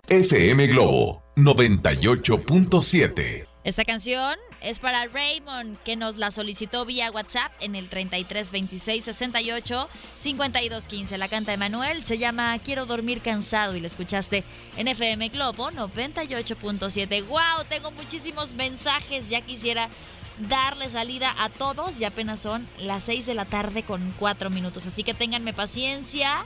FM 0.07 0.67
Globo 0.67 1.23
98.7. 1.35 3.47
Esta 3.65 3.83
canción 3.83 4.37
es 4.61 4.79
para 4.79 5.07
Raymond, 5.07 5.79
que 5.83 5.95
nos 5.95 6.17
la 6.17 6.29
solicitó 6.29 6.85
vía 6.85 7.09
WhatsApp 7.09 7.51
en 7.59 7.73
el 7.73 7.89
33 7.89 8.51
26 8.51 9.03
68 9.03 9.89
52 10.17 10.87
15. 10.87 11.17
La 11.17 11.27
canta 11.27 11.51
Emanuel, 11.51 12.05
se 12.05 12.19
llama 12.19 12.55
Quiero 12.59 12.85
dormir 12.85 13.21
cansado 13.21 13.75
y 13.75 13.81
la 13.81 13.87
escuchaste 13.87 14.43
en 14.77 14.87
FM 14.87 15.29
Globo 15.29 15.71
98.7. 15.71 17.25
¡Wow! 17.25 17.65
Tengo 17.67 17.89
muchísimos 17.89 18.53
mensajes, 18.53 19.29
ya 19.29 19.41
quisiera 19.41 19.89
darle 20.39 20.89
salida 20.89 21.33
a 21.37 21.49
todos 21.49 21.99
y 21.99 22.05
apenas 22.05 22.41
son 22.41 22.67
las 22.79 23.03
6 23.03 23.25
de 23.25 23.33
la 23.33 23.45
tarde 23.45 23.83
con 23.83 24.13
4 24.19 24.49
minutos. 24.49 24.85
Así 24.85 25.03
que 25.03 25.13
ténganme 25.13 25.53
paciencia. 25.53 26.43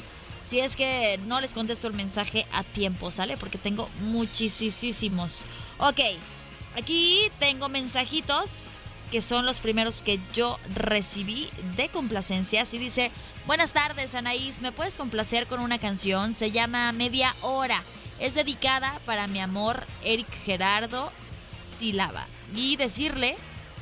Si 0.48 0.60
es 0.60 0.76
que 0.76 1.20
no 1.26 1.42
les 1.42 1.54
contesto 1.54 1.88
el 1.88 1.94
mensaje 1.94 2.48
a 2.52 2.64
tiempo, 2.64 3.12
¿sale? 3.12 3.38
Porque 3.38 3.58
tengo 3.58 3.90
muchísimos. 4.02 5.46
Ok, 5.78 6.00
aquí 6.76 7.32
tengo 7.40 7.70
mensajitos 7.70 8.90
que 9.12 9.22
son 9.22 9.46
los 9.46 9.60
primeros 9.60 10.02
que 10.02 10.20
yo 10.34 10.58
recibí 10.74 11.50
de 11.76 11.90
complacencias. 11.90 12.74
Y 12.74 12.78
dice, 12.78 13.12
buenas 13.46 13.74
tardes 13.74 14.16
Anaís, 14.16 14.62
¿me 14.62 14.72
puedes 14.72 14.98
complacer 14.98 15.48
con 15.48 15.60
una 15.60 15.80
canción? 15.80 16.34
Se 16.34 16.52
llama 16.52 16.92
Media 16.92 17.36
Hora. 17.42 17.84
Es 18.20 18.34
dedicada 18.36 19.00
para 19.06 19.28
mi 19.28 19.40
amor 19.40 19.86
Eric 20.04 20.28
Gerardo 20.46 21.12
Silava. 21.32 22.28
Y 22.56 22.76
decirle 22.76 23.38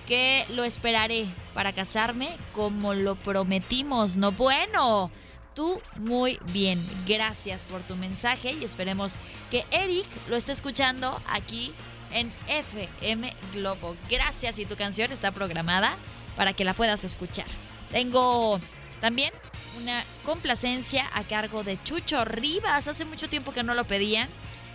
que 0.07 0.45
lo 0.49 0.63
esperaré 0.63 1.25
para 1.53 1.73
casarme 1.73 2.35
como 2.53 2.93
lo 2.93 3.15
prometimos. 3.15 4.17
No 4.17 4.31
bueno. 4.31 5.11
Tú 5.53 5.81
muy 5.97 6.39
bien. 6.53 6.79
Gracias 7.07 7.65
por 7.65 7.81
tu 7.81 7.95
mensaje 7.95 8.51
y 8.51 8.63
esperemos 8.63 9.17
que 9.49 9.65
Eric 9.71 10.05
lo 10.29 10.35
esté 10.35 10.51
escuchando 10.51 11.19
aquí 11.27 11.73
en 12.11 12.31
FM 12.47 13.33
Globo. 13.53 13.95
Gracias 14.09 14.59
y 14.59 14.65
tu 14.65 14.75
canción 14.75 15.11
está 15.11 15.31
programada 15.31 15.95
para 16.35 16.53
que 16.53 16.63
la 16.63 16.73
puedas 16.73 17.03
escuchar. 17.03 17.47
Tengo 17.91 18.59
también 19.01 19.33
una 19.81 20.03
complacencia 20.25 21.09
a 21.13 21.23
cargo 21.23 21.63
de 21.63 21.81
Chucho 21.83 22.23
Rivas. 22.23 22.87
Hace 22.87 23.05
mucho 23.05 23.27
tiempo 23.27 23.51
que 23.51 23.63
no 23.63 23.73
lo 23.73 23.83
pedían 23.83 24.29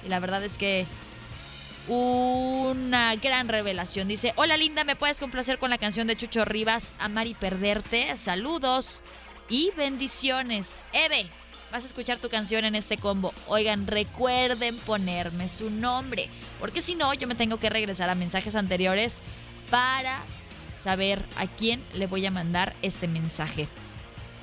y 0.04 0.08
la 0.08 0.18
verdad 0.18 0.42
es 0.44 0.58
que 0.58 0.86
una 1.88 3.14
gran 3.16 3.48
revelación. 3.48 4.08
Dice, 4.08 4.32
hola 4.36 4.56
linda, 4.56 4.84
¿me 4.84 4.96
puedes 4.96 5.20
complacer 5.20 5.58
con 5.58 5.70
la 5.70 5.78
canción 5.78 6.06
de 6.06 6.16
Chucho 6.16 6.44
Rivas, 6.44 6.94
Amar 6.98 7.26
y 7.26 7.34
Perderte? 7.34 8.16
Saludos 8.16 9.02
y 9.48 9.70
bendiciones. 9.76 10.84
Eve, 10.92 11.26
vas 11.72 11.84
a 11.84 11.86
escuchar 11.86 12.18
tu 12.18 12.28
canción 12.28 12.64
en 12.64 12.74
este 12.74 12.98
combo. 12.98 13.34
Oigan, 13.48 13.86
recuerden 13.86 14.76
ponerme 14.78 15.48
su 15.48 15.70
nombre, 15.70 16.28
porque 16.60 16.82
si 16.82 16.94
no, 16.94 17.12
yo 17.14 17.26
me 17.26 17.34
tengo 17.34 17.58
que 17.58 17.70
regresar 17.70 18.10
a 18.10 18.14
mensajes 18.14 18.54
anteriores 18.54 19.14
para 19.70 20.20
saber 20.82 21.22
a 21.36 21.46
quién 21.46 21.82
le 21.94 22.06
voy 22.06 22.26
a 22.26 22.30
mandar 22.30 22.74
este 22.82 23.08
mensaje. 23.08 23.68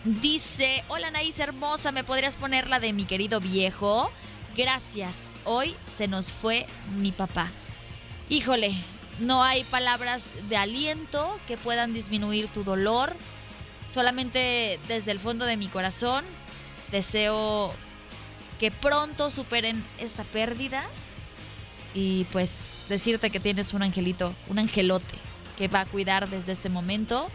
Dice, 0.04 0.84
hola 0.88 1.12
Naís 1.12 1.40
hermosa, 1.40 1.92
¿me 1.92 2.06
podrías 2.06 2.38
poner 2.38 2.70
la 2.70 2.80
de 2.80 2.94
mi 2.94 3.06
querido 3.06 3.40
viejo? 3.42 4.10
Gracias, 4.60 5.40
hoy 5.46 5.74
se 5.88 6.10
nos 6.10 6.34
fue 6.34 6.66
mi 6.98 7.14
papá. 7.14 7.50
Híjole, 8.28 8.74
no 9.22 9.42
hay 9.42 9.64
palabras 9.64 10.36
de 10.50 10.58
aliento 10.58 11.40
que 11.48 11.56
puedan 11.56 11.94
disminuir 11.94 12.50
tu 12.50 12.66
dolor. 12.66 13.16
Solamente 13.90 14.78
desde 14.90 15.12
el 15.12 15.22
fondo 15.22 15.46
de 15.46 15.56
mi 15.56 15.70
corazón 15.70 16.26
deseo 16.92 17.72
que 18.60 18.70
pronto 18.70 19.32
superen 19.32 19.82
esta 19.98 20.26
pérdida 20.26 20.84
y 21.94 22.26
pues 22.26 22.80
decirte 22.90 23.30
que 23.30 23.40
tienes 23.40 23.74
un 23.74 23.82
angelito, 23.82 24.34
un 24.50 24.60
angelote 24.60 25.16
que 25.58 25.70
va 25.70 25.80
a 25.80 25.86
cuidar 25.86 26.28
desde 26.28 26.52
este 26.52 26.68
momento 26.68 27.30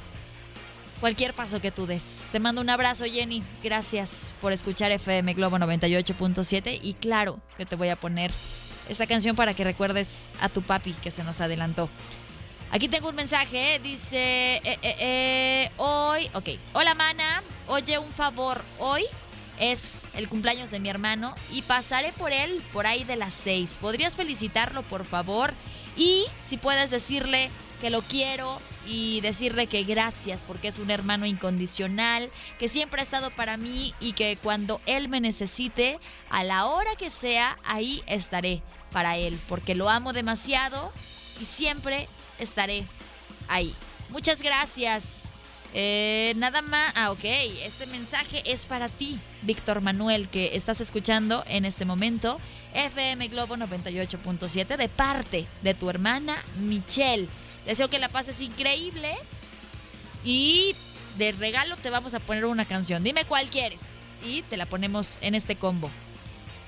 cualquier 1.01 1.35
paso 1.35 1.61
que 1.61 1.71
tú 1.71 1.87
des. 1.87 2.27
Te 2.33 2.41
mando 2.41 2.61
un 2.61 2.71
abrazo, 2.71 3.05
Jenny. 3.05 3.43
Gracias 3.63 4.35
por 4.41 4.53
escuchar 4.53 4.93
FM 4.93 5.35
Globo 5.35 5.59
98.7 5.59 6.79
y 6.83 6.95
claro 6.95 7.41
que 7.57 7.67
te 7.67 7.77
voy 7.77 7.89
a 7.89 7.97
poner 7.97 8.31
esta 8.89 9.07
canción 9.07 9.37
para 9.37 9.55
que 9.55 9.65
recuerdes 9.65 10.29
a 10.41 10.49
tu 10.49 10.63
papi 10.63 10.93
que 10.93 11.11
se 11.11 11.25
nos 11.25 11.41
adelantó. 11.41 11.89
Aquí 12.71 12.89
tengo 12.89 13.09
un 13.09 13.15
mensaje, 13.15 13.79
dice, 13.83 14.57
eh, 14.57 14.61
eh, 14.65 14.97
eh, 14.99 15.71
hoy, 15.77 16.29
ok, 16.35 16.49
hola 16.73 16.95
mana, 16.95 17.43
oye 17.69 17.99
un 17.99 18.11
favor, 18.11 18.65
hoy 18.81 19.05
es 19.61 20.05
el 20.15 20.29
cumpleaños 20.29 20.71
de 20.71 20.81
mi 20.81 20.89
hermano 20.89 21.35
y 21.53 21.63
pasaré 21.63 22.13
por 22.13 22.33
él 22.33 22.61
por 22.73 22.87
ahí 22.87 23.05
de 23.05 23.17
las 23.17 23.35
6. 23.35 23.79
¿Podrías 23.81 24.17
felicitarlo, 24.17 24.83
por 24.83 25.05
favor? 25.05 25.55
Y 25.97 26.25
si 26.41 26.57
puedes 26.57 26.91
decirle 26.91 27.51
que 27.81 27.91
lo 27.91 28.03
quiero 28.03 28.59
y 28.87 29.21
decirle 29.21 29.67
que 29.67 29.85
gracias 29.85 30.45
porque 30.45 30.69
es 30.69 30.79
un 30.79 30.91
hermano 30.91 31.27
incondicional, 31.27 32.31
que 32.59 32.69
siempre 32.69 33.01
ha 33.01 33.05
estado 33.05 33.31
para 33.31 33.57
mí 33.57 33.95
y 34.01 34.13
que 34.13 34.39
cuando 34.43 34.81
él 34.87 35.09
me 35.09 35.21
necesite, 35.21 35.99
a 36.31 36.45
la 36.45 36.67
hora 36.67 36.97
que 36.97 37.11
sea, 37.11 37.59
ahí 37.65 38.03
estaré 38.07 38.63
para 38.93 39.17
él, 39.17 39.39
porque 39.49 39.75
lo 39.75 39.91
amo 39.91 40.13
demasiado 40.13 40.93
y 41.41 41.45
siempre 41.45 42.09
estaré 42.39 42.85
ahí. 43.49 43.75
Muchas 44.11 44.43
gracias. 44.43 45.23
Eh, 45.77 46.35
nada 46.37 46.63
más, 46.63 46.93
ah, 46.95 47.11
ok, 47.11 47.25
este 47.25 47.87
mensaje 47.87 48.43
es 48.47 48.65
para 48.65 48.89
ti, 48.89 49.19
Víctor 49.43 49.81
Manuel, 49.81 50.29
que 50.29 50.55
estás 50.55 50.81
escuchando 50.81 51.43
en 51.49 51.65
este 51.65 51.85
momento 51.85 52.39
FM 52.75 53.27
Globo 53.29 53.57
98.7 53.57 54.77
de 54.77 54.89
parte 54.89 55.47
de 55.63 55.75
tu 55.75 55.91
hermana 55.91 56.37
Michelle. 56.61 57.29
Deseo 57.67 57.89
que 57.89 57.99
la 57.99 58.09
pases 58.09 58.41
increíble 58.41 59.15
y 60.25 60.75
de 61.19 61.33
regalo 61.33 61.77
te 61.77 61.91
vamos 61.91 62.15
a 62.15 62.21
poner 62.21 62.45
una 62.45 62.65
canción. 62.65 63.03
Dime 63.03 63.25
cuál 63.25 63.49
quieres 63.49 63.81
y 64.25 64.43
te 64.43 64.57
la 64.57 64.67
ponemos 64.67 65.19
en 65.21 65.35
este 65.35 65.57
combo. 65.57 65.91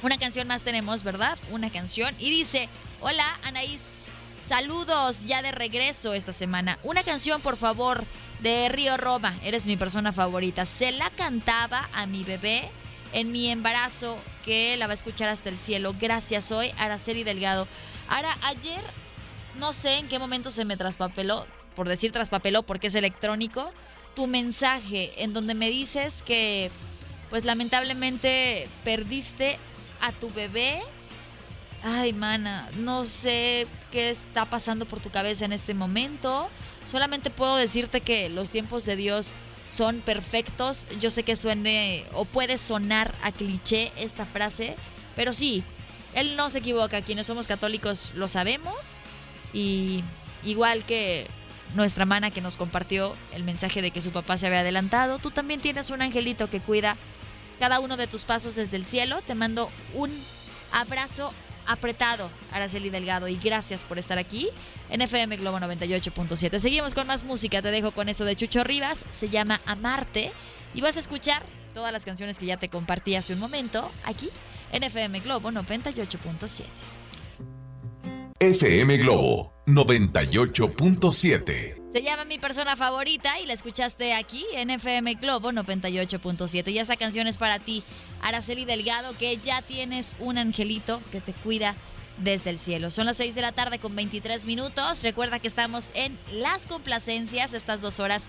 Una 0.02 0.18
canción 0.18 0.46
más 0.46 0.62
tenemos, 0.62 1.02
¿verdad? 1.02 1.38
Una 1.50 1.70
canción 1.70 2.14
y 2.18 2.30
dice, 2.30 2.68
hola 3.00 3.38
Anaís, 3.42 4.04
saludos 4.46 5.24
ya 5.26 5.42
de 5.42 5.52
regreso 5.52 6.14
esta 6.14 6.32
semana. 6.32 6.78
Una 6.82 7.02
canción, 7.02 7.40
por 7.40 7.56
favor, 7.56 8.04
de 8.40 8.68
Río 8.68 8.96
Roma, 8.96 9.34
eres 9.42 9.66
mi 9.66 9.76
persona 9.76 10.12
favorita. 10.12 10.66
Se 10.66 10.92
la 10.92 11.10
cantaba 11.10 11.88
a 11.92 12.06
mi 12.06 12.24
bebé 12.24 12.68
en 13.12 13.32
mi 13.32 13.48
embarazo, 13.48 14.18
que 14.44 14.76
la 14.76 14.86
va 14.86 14.92
a 14.92 14.94
escuchar 14.94 15.28
hasta 15.28 15.48
el 15.48 15.58
cielo. 15.58 15.94
Gracias 15.98 16.52
hoy, 16.52 16.72
Araceli 16.76 17.24
Delgado. 17.24 17.66
Ahora, 18.08 18.36
ayer, 18.42 18.82
no 19.58 19.72
sé 19.72 19.98
en 19.98 20.08
qué 20.08 20.18
momento 20.18 20.50
se 20.50 20.64
me 20.64 20.76
traspapeló, 20.76 21.46
por 21.74 21.88
decir 21.88 22.12
traspapeló 22.12 22.62
porque 22.62 22.88
es 22.88 22.94
electrónico, 22.94 23.70
tu 24.14 24.26
mensaje 24.26 25.12
en 25.22 25.32
donde 25.32 25.54
me 25.54 25.68
dices 25.68 26.22
que, 26.22 26.70
pues 27.30 27.44
lamentablemente, 27.44 28.68
perdiste 28.82 29.58
a 30.00 30.12
tu 30.12 30.30
bebé. 30.32 30.82
Ay, 31.84 32.12
mana, 32.12 32.68
no 32.78 33.04
sé 33.04 33.66
qué 33.92 34.10
está 34.10 34.46
pasando 34.46 34.86
por 34.86 35.00
tu 35.00 35.10
cabeza 35.10 35.44
en 35.44 35.52
este 35.52 35.74
momento. 35.74 36.48
Solamente 36.86 37.30
puedo 37.30 37.56
decirte 37.56 38.00
que 38.00 38.28
los 38.28 38.50
tiempos 38.50 38.84
de 38.86 38.96
Dios 38.96 39.34
son 39.68 40.00
perfectos. 40.00 40.86
Yo 41.00 41.10
sé 41.10 41.22
que 41.22 41.36
suene 41.36 42.06
o 42.12 42.24
puede 42.24 42.58
sonar 42.58 43.14
a 43.22 43.32
cliché 43.32 43.92
esta 43.96 44.24
frase, 44.24 44.76
pero 45.14 45.32
sí, 45.32 45.62
Él 46.14 46.36
no 46.36 46.48
se 46.48 46.58
equivoca. 46.58 47.02
Quienes 47.02 47.26
somos 47.26 47.46
católicos 47.46 48.12
lo 48.14 48.28
sabemos. 48.28 48.98
Y 49.52 50.02
igual 50.44 50.84
que 50.84 51.26
nuestra 51.74 52.04
mana 52.04 52.30
que 52.30 52.40
nos 52.40 52.56
compartió 52.56 53.14
el 53.32 53.44
mensaje 53.44 53.82
de 53.82 53.90
que 53.90 54.02
su 54.02 54.12
papá 54.12 54.38
se 54.38 54.46
había 54.46 54.60
adelantado, 54.60 55.18
tú 55.18 55.30
también 55.30 55.60
tienes 55.60 55.90
un 55.90 56.02
angelito 56.02 56.48
que 56.48 56.60
cuida 56.60 56.96
cada 57.58 57.80
uno 57.80 57.96
de 57.96 58.06
tus 58.06 58.24
pasos 58.24 58.54
desde 58.54 58.76
el 58.76 58.86
cielo. 58.86 59.20
Te 59.22 59.34
mando 59.34 59.70
un 59.94 60.12
abrazo 60.72 61.32
apretado, 61.66 62.30
Araceli 62.52 62.90
Delgado, 62.90 63.28
y 63.28 63.36
gracias 63.36 63.82
por 63.82 63.98
estar 63.98 64.18
aquí 64.18 64.48
en 64.88 65.02
FM 65.02 65.36
Globo 65.36 65.58
98.7. 65.58 66.58
Seguimos 66.58 66.94
con 66.94 67.06
más 67.06 67.24
música, 67.24 67.60
te 67.60 67.70
dejo 67.70 67.90
con 67.90 68.08
eso 68.08 68.24
de 68.24 68.36
Chucho 68.36 68.62
Rivas, 68.64 69.04
se 69.10 69.28
llama 69.28 69.60
Amarte, 69.66 70.32
y 70.74 70.80
vas 70.80 70.96
a 70.96 71.00
escuchar 71.00 71.42
todas 71.74 71.92
las 71.92 72.04
canciones 72.04 72.38
que 72.38 72.46
ya 72.46 72.56
te 72.56 72.68
compartí 72.68 73.16
hace 73.16 73.32
un 73.32 73.40
momento 73.40 73.90
aquí 74.04 74.30
en 74.72 74.82
FM 74.82 75.20
Globo 75.20 75.50
98.7. 75.50 76.64
FM 78.38 78.98
Globo 78.98 79.54
98.7. 79.66 81.90
Se 81.90 82.02
llama 82.02 82.26
Mi 82.26 82.38
Persona 82.38 82.76
Favorita 82.76 83.40
y 83.40 83.46
la 83.46 83.54
escuchaste 83.54 84.12
aquí 84.12 84.44
en 84.52 84.68
FM 84.68 85.14
Globo 85.14 85.52
98.7. 85.52 86.70
Y 86.70 86.78
esa 86.78 86.96
canción 86.96 87.26
es 87.28 87.38
para 87.38 87.58
ti, 87.58 87.82
Araceli 88.20 88.66
Delgado, 88.66 89.16
que 89.16 89.38
ya 89.38 89.62
tienes 89.62 90.18
un 90.20 90.36
angelito 90.36 91.00
que 91.12 91.22
te 91.22 91.32
cuida 91.32 91.74
desde 92.18 92.50
el 92.50 92.58
cielo. 92.58 92.90
Son 92.90 93.06
las 93.06 93.16
6 93.16 93.34
de 93.34 93.40
la 93.40 93.52
tarde 93.52 93.78
con 93.78 93.96
23 93.96 94.44
minutos. 94.44 95.02
Recuerda 95.02 95.38
que 95.38 95.48
estamos 95.48 95.90
en 95.94 96.18
Las 96.30 96.66
Complacencias, 96.66 97.54
estas 97.54 97.80
dos 97.80 98.00
horas 98.00 98.26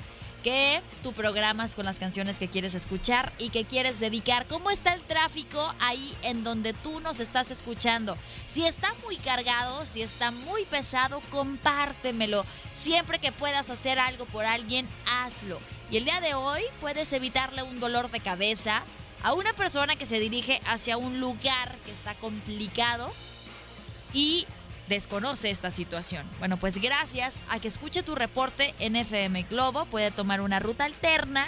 que 0.48 0.82
tú 1.04 1.12
programas 1.12 1.76
con 1.76 1.84
las 1.84 2.00
canciones 2.00 2.40
que 2.40 2.48
quieres 2.48 2.74
escuchar 2.74 3.34
y 3.38 3.50
que 3.50 3.66
quieres 3.66 4.00
dedicar. 4.00 4.46
¿Cómo 4.46 4.72
está 4.72 4.94
el 4.94 5.04
tráfico 5.04 5.76
ahí 5.82 6.16
en 6.22 6.46
donde 6.46 6.72
tú 6.72 7.02
nos 7.02 7.20
estás 7.20 7.52
escuchando? 7.52 8.16
Si 8.48 8.66
está 8.66 8.94
muy 9.04 9.18
cargado, 9.18 9.84
si 9.84 10.02
está 10.02 10.32
muy 10.32 10.64
pesado, 10.64 11.22
compártemelo. 11.32 12.46
Siempre 12.74 13.20
que 13.20 13.34
puedas 13.34 13.70
hacer 13.70 14.00
algo 14.00 14.24
por 14.24 14.46
alguien, 14.46 14.88
hazlo. 15.06 15.60
Y 15.92 15.98
el 15.98 16.06
día 16.06 16.22
de 16.22 16.34
hoy 16.34 16.62
puedes 16.80 17.12
evitarle 17.12 17.64
un 17.64 17.82
dolor 17.82 18.10
de 18.10 18.22
cabeza 18.22 18.84
a 19.24 19.34
una 19.34 19.52
persona 19.52 19.98
que 19.98 20.06
se 20.06 20.22
dirige 20.22 20.62
hacia 20.66 20.96
un 20.96 21.20
lugar 21.20 21.76
que 21.84 21.92
está 21.92 22.14
complicado 22.16 23.12
y 24.14 24.48
desconoce 24.88 25.50
esta 25.50 25.72
situación. 25.72 26.26
Bueno, 26.40 26.58
pues 26.58 26.80
gracias 26.80 27.36
a 27.50 27.60
que 27.60 27.68
escuche 27.68 28.04
tu 28.04 28.16
reporte 28.16 28.74
en 28.80 28.96
FM 28.96 29.44
Globo, 29.44 29.86
puede 29.86 30.12
tomar 30.12 30.42
una 30.42 30.60
ruta 30.60 30.86
alterna 30.86 31.48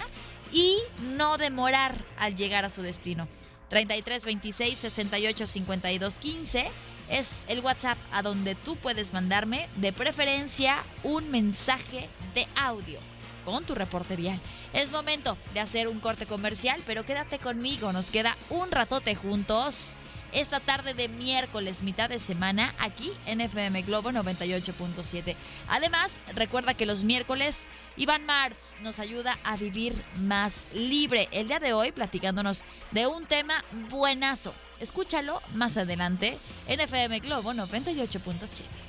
y 0.52 0.78
no 1.16 1.38
demorar 1.38 1.96
al 2.18 2.36
llegar 2.36 2.66
a 2.66 2.70
su 2.70 2.82
destino. 2.82 3.28
33 3.70 4.26
26 4.26 4.78
68 4.78 5.46
52 5.46 6.16
15 6.16 6.72
es 7.10 7.46
el 7.48 7.62
WhatsApp 7.62 7.98
a 8.12 8.22
donde 8.22 8.56
tú 8.56 8.76
puedes 8.76 9.14
mandarme 9.14 9.68
de 9.78 9.94
preferencia 9.94 10.78
un 11.04 11.30
mensaje 11.32 12.08
de 12.34 12.48
audio 12.56 13.00
con 13.46 13.64
tu 13.64 13.74
reporte 13.74 14.16
vial. 14.16 14.40
Es 14.74 14.92
momento 14.92 15.38
de 15.54 15.60
hacer 15.60 15.88
un 15.88 16.00
corte 16.00 16.26
comercial, 16.26 16.82
pero 16.86 17.06
quédate 17.06 17.40
conmigo, 17.40 17.92
nos 17.94 18.12
queda 18.12 18.36
un 18.50 18.70
ratote 18.72 19.16
juntos 19.16 19.98
esta 20.32 20.60
tarde 20.60 20.94
de 20.94 21.08
miércoles, 21.08 21.82
mitad 21.84 22.10
de 22.10 22.20
semana, 22.20 22.74
aquí 22.80 23.12
en 23.26 23.42
FM 23.42 23.82
Globo 23.84 24.12
98.7. 24.12 25.36
Además, 25.68 26.20
recuerda 26.36 26.74
que 26.74 26.86
los 26.86 27.04
miércoles 27.04 27.66
Iván 27.98 28.26
Martz 28.26 28.76
nos 28.82 29.00
ayuda 29.00 29.38
a 29.44 29.58
vivir 29.58 29.94
más 30.18 30.68
libre. 30.74 31.28
El 31.32 31.48
día 31.48 31.60
de 31.60 31.74
hoy 31.74 31.92
platicándonos 31.92 32.64
de 32.92 33.08
un 33.08 33.26
tema 33.26 33.64
buenazo. 33.90 34.54
Escúchalo 34.80 35.42
más 35.54 35.78
adelante 35.78 36.38
en 36.68 36.80
FM 36.80 37.20
Globo 37.20 37.54
98.7. 37.54 38.89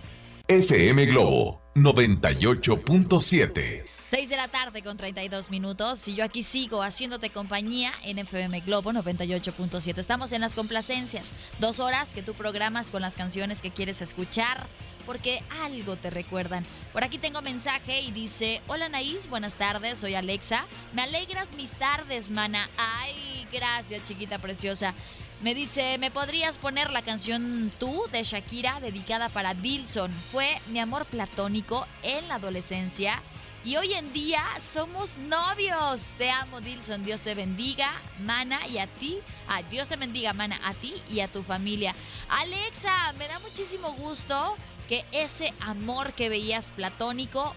FM 0.50 1.06
Globo 1.06 1.62
98.7. 1.76 3.84
6 4.10 4.28
de 4.28 4.36
la 4.36 4.48
tarde 4.48 4.82
con 4.82 4.96
32 4.96 5.48
minutos 5.48 6.08
y 6.08 6.16
yo 6.16 6.24
aquí 6.24 6.42
sigo 6.42 6.82
haciéndote 6.82 7.30
compañía 7.30 7.92
en 8.02 8.18
FM 8.18 8.58
Globo 8.62 8.90
98.7. 8.90 9.98
Estamos 9.98 10.32
en 10.32 10.40
las 10.40 10.56
complacencias, 10.56 11.30
dos 11.60 11.78
horas 11.78 12.12
que 12.14 12.24
tú 12.24 12.34
programas 12.34 12.90
con 12.90 13.00
las 13.00 13.14
canciones 13.14 13.62
que 13.62 13.70
quieres 13.70 14.02
escuchar 14.02 14.66
porque 15.06 15.40
algo 15.62 15.94
te 15.94 16.10
recuerdan. 16.10 16.66
Por 16.92 17.04
aquí 17.04 17.18
tengo 17.18 17.42
mensaje 17.42 18.00
y 18.00 18.10
dice, 18.10 18.60
hola 18.66 18.88
Naís, 18.88 19.30
buenas 19.30 19.54
tardes, 19.54 20.00
soy 20.00 20.16
Alexa. 20.16 20.66
Me 20.94 21.02
alegras 21.02 21.46
mis 21.56 21.70
tardes, 21.70 22.32
mana. 22.32 22.68
Ay, 22.76 23.46
gracias 23.52 24.04
chiquita 24.04 24.40
preciosa. 24.40 24.94
Me 25.42 25.54
dice, 25.54 25.96
¿me 25.96 26.10
podrías 26.10 26.58
poner 26.58 26.90
la 26.90 27.00
canción 27.00 27.72
Tú 27.78 28.04
de 28.12 28.24
Shakira 28.24 28.78
dedicada 28.78 29.30
para 29.30 29.54
Dilson? 29.54 30.12
Fue 30.30 30.60
mi 30.66 30.80
amor 30.80 31.06
platónico 31.06 31.86
en 32.02 32.28
la 32.28 32.34
adolescencia 32.34 33.22
y 33.64 33.76
hoy 33.76 33.94
en 33.94 34.12
día 34.12 34.44
somos 34.60 35.16
novios. 35.16 36.14
Te 36.18 36.30
amo, 36.30 36.60
Dilson. 36.60 37.02
Dios 37.04 37.22
te 37.22 37.34
bendiga, 37.34 37.90
Mana, 38.20 38.66
y 38.68 38.76
a 38.76 38.86
ti. 38.86 39.16
Ah, 39.48 39.62
Dios 39.70 39.88
te 39.88 39.96
bendiga, 39.96 40.34
Mana, 40.34 40.60
a 40.62 40.74
ti 40.74 40.92
y 41.08 41.20
a 41.20 41.28
tu 41.28 41.42
familia. 41.42 41.94
Alexa, 42.28 43.14
me 43.18 43.26
da 43.26 43.38
muchísimo 43.38 43.92
gusto 43.92 44.56
que 44.90 45.06
ese 45.10 45.54
amor 45.60 46.12
que 46.12 46.28
veías 46.28 46.70
platónico 46.70 47.54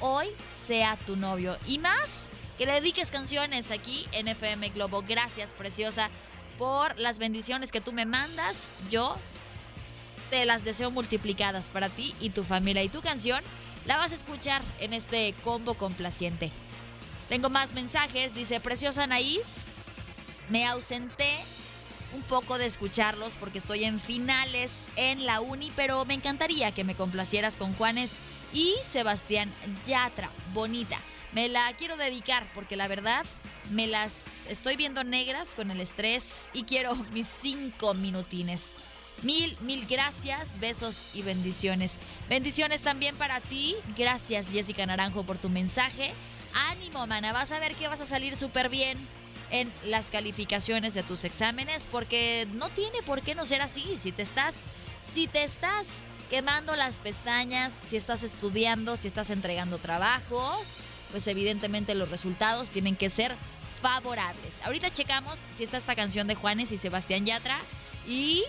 hoy 0.00 0.26
sea 0.52 0.98
tu 1.06 1.16
novio. 1.16 1.56
Y 1.66 1.78
más, 1.78 2.30
que 2.58 2.66
le 2.66 2.72
dediques 2.72 3.10
canciones 3.10 3.70
aquí 3.70 4.06
en 4.12 4.28
FM 4.28 4.68
Globo. 4.70 5.02
Gracias, 5.06 5.54
preciosa, 5.54 6.10
por 6.62 6.96
las 6.96 7.18
bendiciones 7.18 7.72
que 7.72 7.80
tú 7.80 7.92
me 7.92 8.06
mandas. 8.06 8.68
Yo 8.88 9.16
te 10.30 10.44
las 10.44 10.62
deseo 10.62 10.92
multiplicadas 10.92 11.64
para 11.64 11.88
ti 11.88 12.14
y 12.20 12.30
tu 12.30 12.44
familia. 12.44 12.84
Y 12.84 12.88
tu 12.88 13.00
canción 13.00 13.42
la 13.84 13.96
vas 13.96 14.12
a 14.12 14.14
escuchar 14.14 14.62
en 14.78 14.92
este 14.92 15.34
combo 15.42 15.74
complaciente. 15.74 16.52
Tengo 17.28 17.50
más 17.50 17.74
mensajes. 17.74 18.32
Dice, 18.32 18.60
preciosa 18.60 19.02
Anaís, 19.02 19.66
me 20.50 20.64
ausenté 20.64 21.32
un 22.14 22.22
poco 22.22 22.58
de 22.58 22.66
escucharlos 22.66 23.34
porque 23.34 23.58
estoy 23.58 23.82
en 23.82 23.98
finales 23.98 24.86
en 24.94 25.26
la 25.26 25.40
uni, 25.40 25.72
pero 25.74 26.04
me 26.04 26.14
encantaría 26.14 26.70
que 26.70 26.84
me 26.84 26.94
complacieras 26.94 27.56
con 27.56 27.74
Juanes 27.74 28.12
y 28.52 28.76
Sebastián 28.84 29.52
Yatra. 29.84 30.30
Bonita. 30.54 31.00
Me 31.32 31.48
la 31.48 31.72
quiero 31.76 31.96
dedicar 31.96 32.46
porque 32.54 32.76
la 32.76 32.86
verdad 32.86 33.26
me 33.70 33.86
las 33.86 34.12
estoy 34.48 34.76
viendo 34.76 35.04
negras 35.04 35.54
con 35.54 35.70
el 35.70 35.80
estrés 35.80 36.48
y 36.52 36.64
quiero 36.64 36.94
mis 37.12 37.26
cinco 37.26 37.94
minutines. 37.94 38.76
Mil, 39.22 39.56
mil 39.60 39.86
gracias, 39.86 40.58
besos 40.58 41.10
y 41.14 41.22
bendiciones. 41.22 41.98
Bendiciones 42.28 42.82
también 42.82 43.14
para 43.16 43.40
ti. 43.40 43.76
Gracias 43.96 44.50
Jessica 44.50 44.84
Naranjo 44.84 45.22
por 45.24 45.38
tu 45.38 45.48
mensaje. 45.48 46.12
Ánimo, 46.54 47.06
mana, 47.06 47.32
vas 47.32 47.52
a 47.52 47.60
ver 47.60 47.74
que 47.76 47.88
vas 47.88 48.00
a 48.00 48.06
salir 48.06 48.36
súper 48.36 48.68
bien 48.68 48.98
en 49.50 49.70
las 49.84 50.10
calificaciones 50.10 50.94
de 50.94 51.02
tus 51.02 51.24
exámenes 51.24 51.86
porque 51.86 52.48
no 52.54 52.68
tiene 52.70 53.02
por 53.02 53.22
qué 53.22 53.34
no 53.34 53.44
ser 53.46 53.62
así. 53.62 53.96
Si 53.96 54.10
te 54.10 54.22
estás, 54.22 54.56
si 55.14 55.28
te 55.28 55.44
estás 55.44 55.86
quemando 56.28 56.74
las 56.74 56.96
pestañas, 56.96 57.72
si 57.88 57.96
estás 57.96 58.22
estudiando, 58.22 58.96
si 58.96 59.06
estás 59.06 59.30
entregando 59.30 59.78
trabajos, 59.78 60.76
pues 61.12 61.26
evidentemente 61.28 61.94
los 61.94 62.10
resultados 62.10 62.70
tienen 62.70 62.96
que 62.96 63.10
ser 63.10 63.36
favorables. 63.80 64.60
Ahorita 64.64 64.92
checamos 64.92 65.44
si 65.54 65.62
está 65.62 65.76
esta 65.76 65.94
canción 65.94 66.26
de 66.26 66.34
Juanes 66.34 66.72
y 66.72 66.78
Sebastián 66.78 67.26
Yatra 67.26 67.60
y 68.08 68.42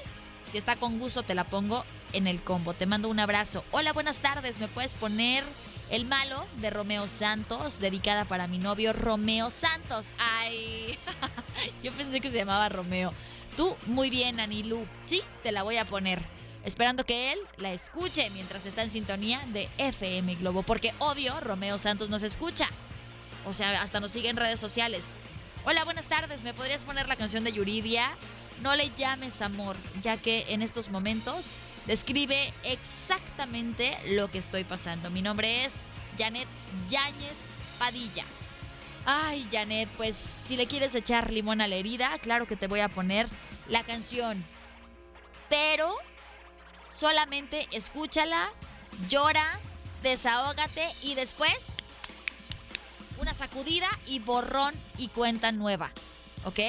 si 0.52 0.58
está 0.58 0.76
con 0.76 0.98
gusto 0.98 1.22
te 1.24 1.36
la 1.36 1.44
pongo 1.44 1.86
en 2.14 2.26
el 2.26 2.42
combo. 2.42 2.74
Te 2.74 2.86
mando 2.86 3.10
un 3.10 3.20
abrazo. 3.20 3.64
Hola, 3.72 3.94
buenas 3.94 4.20
tardes. 4.20 4.60
¿Me 4.60 4.68
puedes 4.68 4.96
poner 4.96 5.44
el 5.90 6.06
malo 6.06 6.46
de 6.58 6.70
Romeo 6.70 7.08
Santos, 7.08 7.80
dedicada 7.80 8.26
para 8.26 8.48
mi 8.48 8.60
novio 8.60 8.94
Romeo 8.94 9.50
Santos? 9.50 10.08
Ay, 10.18 10.98
yo 11.84 11.92
pensé 11.92 12.22
que 12.22 12.32
se 12.32 12.38
llamaba 12.38 12.70
Romeo. 12.70 13.14
Tú, 13.58 13.76
muy 13.88 14.10
bien, 14.10 14.40
Anilu. 14.40 14.86
Sí, 15.06 15.22
te 15.44 15.52
la 15.52 15.64
voy 15.64 15.78
a 15.78 15.86
poner 15.86 16.24
esperando 16.64 17.06
que 17.06 17.34
él 17.34 17.40
la 17.58 17.74
escuche 17.74 18.30
mientras 18.32 18.66
está 18.66 18.84
en 18.84 18.92
sintonía 18.92 19.44
de 19.48 19.70
FM 19.78 20.36
Globo, 20.36 20.64
porque 20.64 20.94
obvio 21.00 21.40
Romeo 21.42 21.78
Santos 21.78 22.10
nos 22.10 22.24
escucha. 22.24 22.70
O 23.46 23.54
sea, 23.54 23.82
hasta 23.82 24.00
nos 24.00 24.12
sigue 24.12 24.30
en 24.30 24.38
redes 24.38 24.60
sociales. 24.60 25.06
Hola, 25.66 25.84
buenas 25.84 26.06
tardes. 26.06 26.44
¿Me 26.44 26.54
podrías 26.54 26.84
poner 26.84 27.08
la 27.08 27.16
canción 27.16 27.44
de 27.44 27.52
Yuridia? 27.52 28.10
No 28.62 28.76
le 28.76 28.92
llames 28.98 29.42
amor, 29.42 29.76
ya 30.02 30.18
que 30.18 30.46
en 30.50 30.62
estos 30.62 30.90
momentos 30.90 31.58
describe 31.86 32.54
exactamente 32.64 33.98
lo 34.08 34.30
que 34.30 34.38
estoy 34.38 34.64
pasando. 34.64 35.10
Mi 35.10 35.22
nombre 35.22 35.66
es 35.66 35.74
Janet 36.18 36.48
Yáñez 36.90 37.56
Padilla. 37.78 38.24
Ay, 39.06 39.48
Janet, 39.52 39.90
pues 39.98 40.16
si 40.16 40.56
le 40.56 40.68
quieres 40.68 40.96
echar 40.96 41.32
limón 41.32 41.60
a 41.60 41.68
la 41.68 41.76
herida, 41.76 42.18
claro 42.22 42.48
que 42.48 42.56
te 42.56 42.68
voy 42.68 42.80
a 42.80 42.88
poner 42.88 43.28
la 43.68 43.84
canción. 43.84 44.46
Pero 45.50 45.94
Solamente 46.96 47.68
escúchala, 47.72 48.52
llora, 49.10 49.60
desahógate 50.04 50.88
y 51.02 51.16
después 51.16 51.54
una 53.20 53.34
sacudida 53.34 53.90
y 54.06 54.20
borrón 54.20 54.74
y 54.98 55.08
cuenta 55.08 55.52
nueva. 55.52 55.92
¿Ok? 56.46 56.60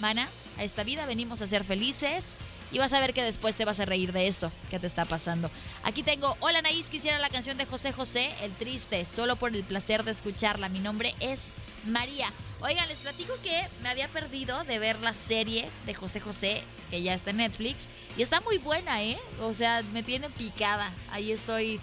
Mana, 0.00 0.28
a 0.58 0.64
esta 0.64 0.82
vida 0.82 1.06
venimos 1.06 1.40
a 1.40 1.46
ser 1.46 1.64
felices 1.64 2.36
y 2.70 2.78
vas 2.78 2.92
a 2.92 3.00
ver 3.00 3.14
que 3.14 3.22
después 3.22 3.54
te 3.54 3.64
vas 3.64 3.80
a 3.80 3.84
reír 3.84 4.12
de 4.12 4.28
esto 4.28 4.52
que 4.70 4.78
te 4.78 4.86
está 4.86 5.04
pasando. 5.04 5.50
Aquí 5.82 6.02
tengo, 6.02 6.36
hola 6.40 6.60
Naís, 6.62 6.88
quisiera 6.88 7.18
la 7.18 7.30
canción 7.30 7.56
de 7.56 7.64
José 7.64 7.92
José, 7.92 8.34
El 8.42 8.52
Triste, 8.54 9.06
solo 9.06 9.36
por 9.36 9.54
el 9.54 9.64
placer 9.64 10.04
de 10.04 10.10
escucharla. 10.10 10.68
Mi 10.68 10.80
nombre 10.80 11.14
es 11.20 11.54
María. 11.86 12.30
Oigan, 12.60 12.88
les 12.88 12.98
platico 12.98 13.34
que 13.40 13.68
me 13.82 13.88
había 13.88 14.08
perdido 14.08 14.64
de 14.64 14.80
ver 14.80 14.98
la 14.98 15.14
serie 15.14 15.68
de 15.86 15.94
José 15.94 16.18
José, 16.18 16.62
que 16.90 17.02
ya 17.02 17.14
está 17.14 17.30
en 17.30 17.36
Netflix, 17.36 17.86
y 18.16 18.22
está 18.22 18.40
muy 18.40 18.58
buena, 18.58 19.00
¿eh? 19.00 19.16
O 19.40 19.54
sea, 19.54 19.84
me 19.92 20.02
tiene 20.02 20.28
picada. 20.30 20.92
Ahí 21.12 21.30
estoy 21.30 21.78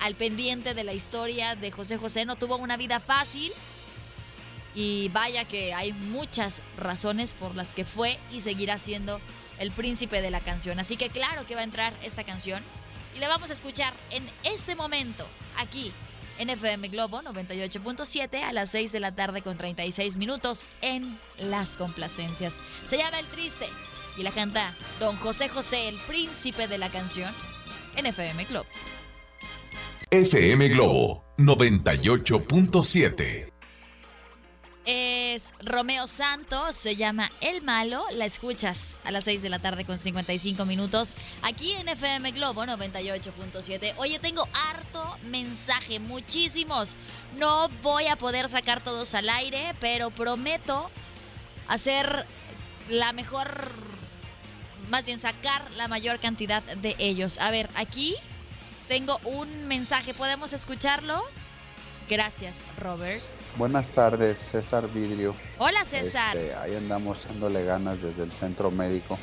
al 0.00 0.14
pendiente 0.14 0.74
de 0.74 0.84
la 0.84 0.92
historia 0.92 1.56
de 1.56 1.70
José 1.70 1.96
José. 1.96 2.26
No 2.26 2.36
tuvo 2.36 2.56
una 2.56 2.76
vida 2.76 3.00
fácil. 3.00 3.50
Y 4.74 5.08
vaya 5.08 5.46
que 5.46 5.72
hay 5.72 5.94
muchas 5.94 6.60
razones 6.76 7.32
por 7.32 7.56
las 7.56 7.72
que 7.72 7.86
fue 7.86 8.18
y 8.30 8.42
seguirá 8.42 8.76
siendo 8.76 9.20
el 9.58 9.72
príncipe 9.72 10.20
de 10.20 10.30
la 10.30 10.40
canción. 10.40 10.78
Así 10.78 10.98
que 10.98 11.08
claro 11.08 11.46
que 11.46 11.54
va 11.54 11.62
a 11.62 11.64
entrar 11.64 11.94
esta 12.02 12.24
canción. 12.24 12.62
Y 13.16 13.20
la 13.20 13.28
vamos 13.28 13.48
a 13.48 13.54
escuchar 13.54 13.94
en 14.10 14.28
este 14.44 14.76
momento, 14.76 15.26
aquí 15.56 15.92
en 16.38 16.50
FM 16.50 16.88
Globo 16.88 17.22
98.7 17.22 18.42
a 18.42 18.52
las 18.52 18.70
6 18.70 18.92
de 18.92 19.00
la 19.00 19.14
tarde 19.14 19.42
con 19.42 19.56
36 19.56 20.16
minutos 20.16 20.68
en 20.80 21.18
Las 21.38 21.76
Complacencias. 21.76 22.60
Se 22.86 22.96
llama 22.96 23.18
El 23.18 23.26
Triste 23.26 23.66
y 24.16 24.22
la 24.22 24.30
canta 24.30 24.72
Don 24.98 25.16
José 25.16 25.48
José, 25.48 25.88
el 25.88 25.96
príncipe 26.06 26.68
de 26.68 26.78
la 26.78 26.88
canción, 26.88 27.32
en 27.96 28.06
FM 28.06 28.44
Globo. 28.44 28.66
FM 30.10 30.68
Globo 30.68 31.24
98.7 31.36 33.57
es 34.90 35.52
Romeo 35.60 36.06
Santos, 36.06 36.74
se 36.74 36.96
llama 36.96 37.30
El 37.42 37.60
Malo, 37.60 38.06
la 38.12 38.24
escuchas 38.24 39.02
a 39.04 39.10
las 39.10 39.24
6 39.24 39.42
de 39.42 39.50
la 39.50 39.58
tarde 39.58 39.84
con 39.84 39.98
55 39.98 40.64
minutos 40.64 41.14
aquí 41.42 41.72
en 41.72 41.90
FM 41.90 42.30
Globo 42.30 42.64
98.7. 42.64 43.92
Oye, 43.98 44.18
tengo 44.18 44.48
harto 44.54 45.18
mensaje, 45.24 46.00
muchísimos. 46.00 46.96
No 47.36 47.68
voy 47.82 48.06
a 48.06 48.16
poder 48.16 48.48
sacar 48.48 48.80
todos 48.80 49.14
al 49.14 49.28
aire, 49.28 49.74
pero 49.78 50.08
prometo 50.08 50.90
hacer 51.66 52.24
la 52.88 53.12
mejor, 53.12 53.70
más 54.88 55.04
bien 55.04 55.18
sacar 55.18 55.70
la 55.72 55.88
mayor 55.88 56.18
cantidad 56.18 56.62
de 56.62 56.96
ellos. 56.98 57.36
A 57.40 57.50
ver, 57.50 57.68
aquí 57.74 58.16
tengo 58.88 59.20
un 59.24 59.68
mensaje, 59.68 60.14
¿podemos 60.14 60.54
escucharlo? 60.54 61.22
Gracias, 62.08 62.56
Robert. 62.78 63.20
Buenas 63.58 63.90
tardes, 63.90 64.38
César 64.38 64.88
Vidrio. 64.88 65.34
Hola, 65.58 65.84
César. 65.84 66.36
Este, 66.36 66.54
ahí 66.54 66.76
andamos 66.76 67.26
dándole 67.26 67.64
ganas 67.64 68.00
desde 68.00 68.22
el 68.22 68.30
centro 68.30 68.70
médico. 68.70 69.18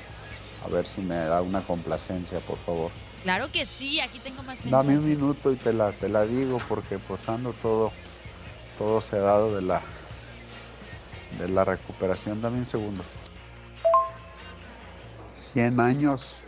A 0.66 0.68
ver 0.68 0.86
si 0.86 1.00
me 1.00 1.16
da 1.16 1.42
una 1.42 1.62
complacencia, 1.62 2.42
por 2.42 2.58
favor. 2.58 2.92
Claro 3.24 3.50
que 3.50 3.66
sí, 3.66 4.02
aquí 4.02 4.20
tengo 4.20 4.44
más 4.44 4.58
mensajes. 4.66 4.72
Dame 4.72 4.98
un 4.98 5.08
minuto 5.08 5.54
y 5.54 5.56
te 5.56 5.72
la, 5.72 5.94
te 5.94 6.10
la 6.10 6.26
digo 6.26 6.62
porque 6.68 7.00
pues 7.00 7.30
ando 7.30 7.54
todo, 7.54 7.94
todo 8.78 9.00
sedado 9.00 9.56
de 9.56 9.62
la, 9.62 9.82
de 11.40 11.48
la 11.48 11.64
recuperación. 11.64 12.42
Dame 12.42 12.58
un 12.58 12.66
segundo. 12.66 13.06
100 15.34 15.80
años. 15.80 16.40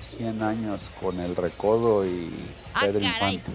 100 0.00 0.42
años 0.42 0.90
con 1.02 1.20
el 1.20 1.36
recodo 1.36 2.06
y 2.06 2.32
ah, 2.72 2.80
Pedro 2.80 3.04
Infante. 3.04 3.52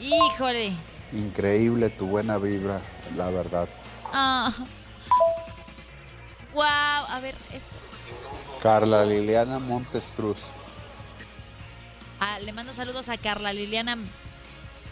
Híjole. 0.00 0.72
Increíble 1.16 1.88
tu 1.88 2.06
buena 2.06 2.36
vibra, 2.36 2.80
la 3.16 3.30
verdad. 3.30 3.68
Ah. 4.12 4.52
Wow, 6.52 6.64
a 6.64 7.20
ver, 7.20 7.34
Carla 8.62 9.04
Liliana 9.04 9.58
Montes 9.58 10.12
Cruz. 10.14 10.38
Ah, 12.20 12.38
le 12.40 12.52
mando 12.52 12.74
saludos 12.74 13.08
a 13.08 13.16
Carla 13.16 13.52
Liliana 13.52 13.96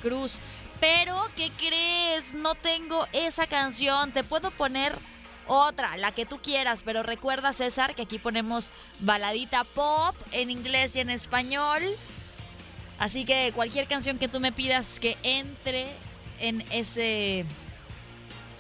Cruz. 0.03 0.41
Pero, 0.81 1.21
¿qué 1.37 1.51
crees? 1.57 2.35
No 2.35 2.55
tengo 2.55 3.07
esa 3.13 3.47
canción. 3.47 4.13
Te 4.13 4.25
puedo 4.25 4.51
poner 4.51 4.95
otra, 5.47 5.97
la 5.97 6.13
que 6.13 6.27
tú 6.27 6.39
quieras, 6.39 6.83
pero 6.83 7.03
recuerda, 7.03 7.53
César, 7.53 7.95
que 7.95 8.03
aquí 8.03 8.19
ponemos 8.19 8.73
baladita 9.01 9.65
pop 9.65 10.17
en 10.33 10.51
inglés 10.51 10.97
y 10.97 11.01
en 11.01 11.11
español. 11.11 11.83
Así 12.99 13.25
que 13.25 13.53
cualquier 13.55 13.87
canción 13.87 14.19
que 14.19 14.29
tú 14.29 14.41
me 14.41 14.53
pidas 14.53 14.99
que 15.01 15.17
entre 15.23 15.89
en 16.41 16.65
ese 16.71 17.45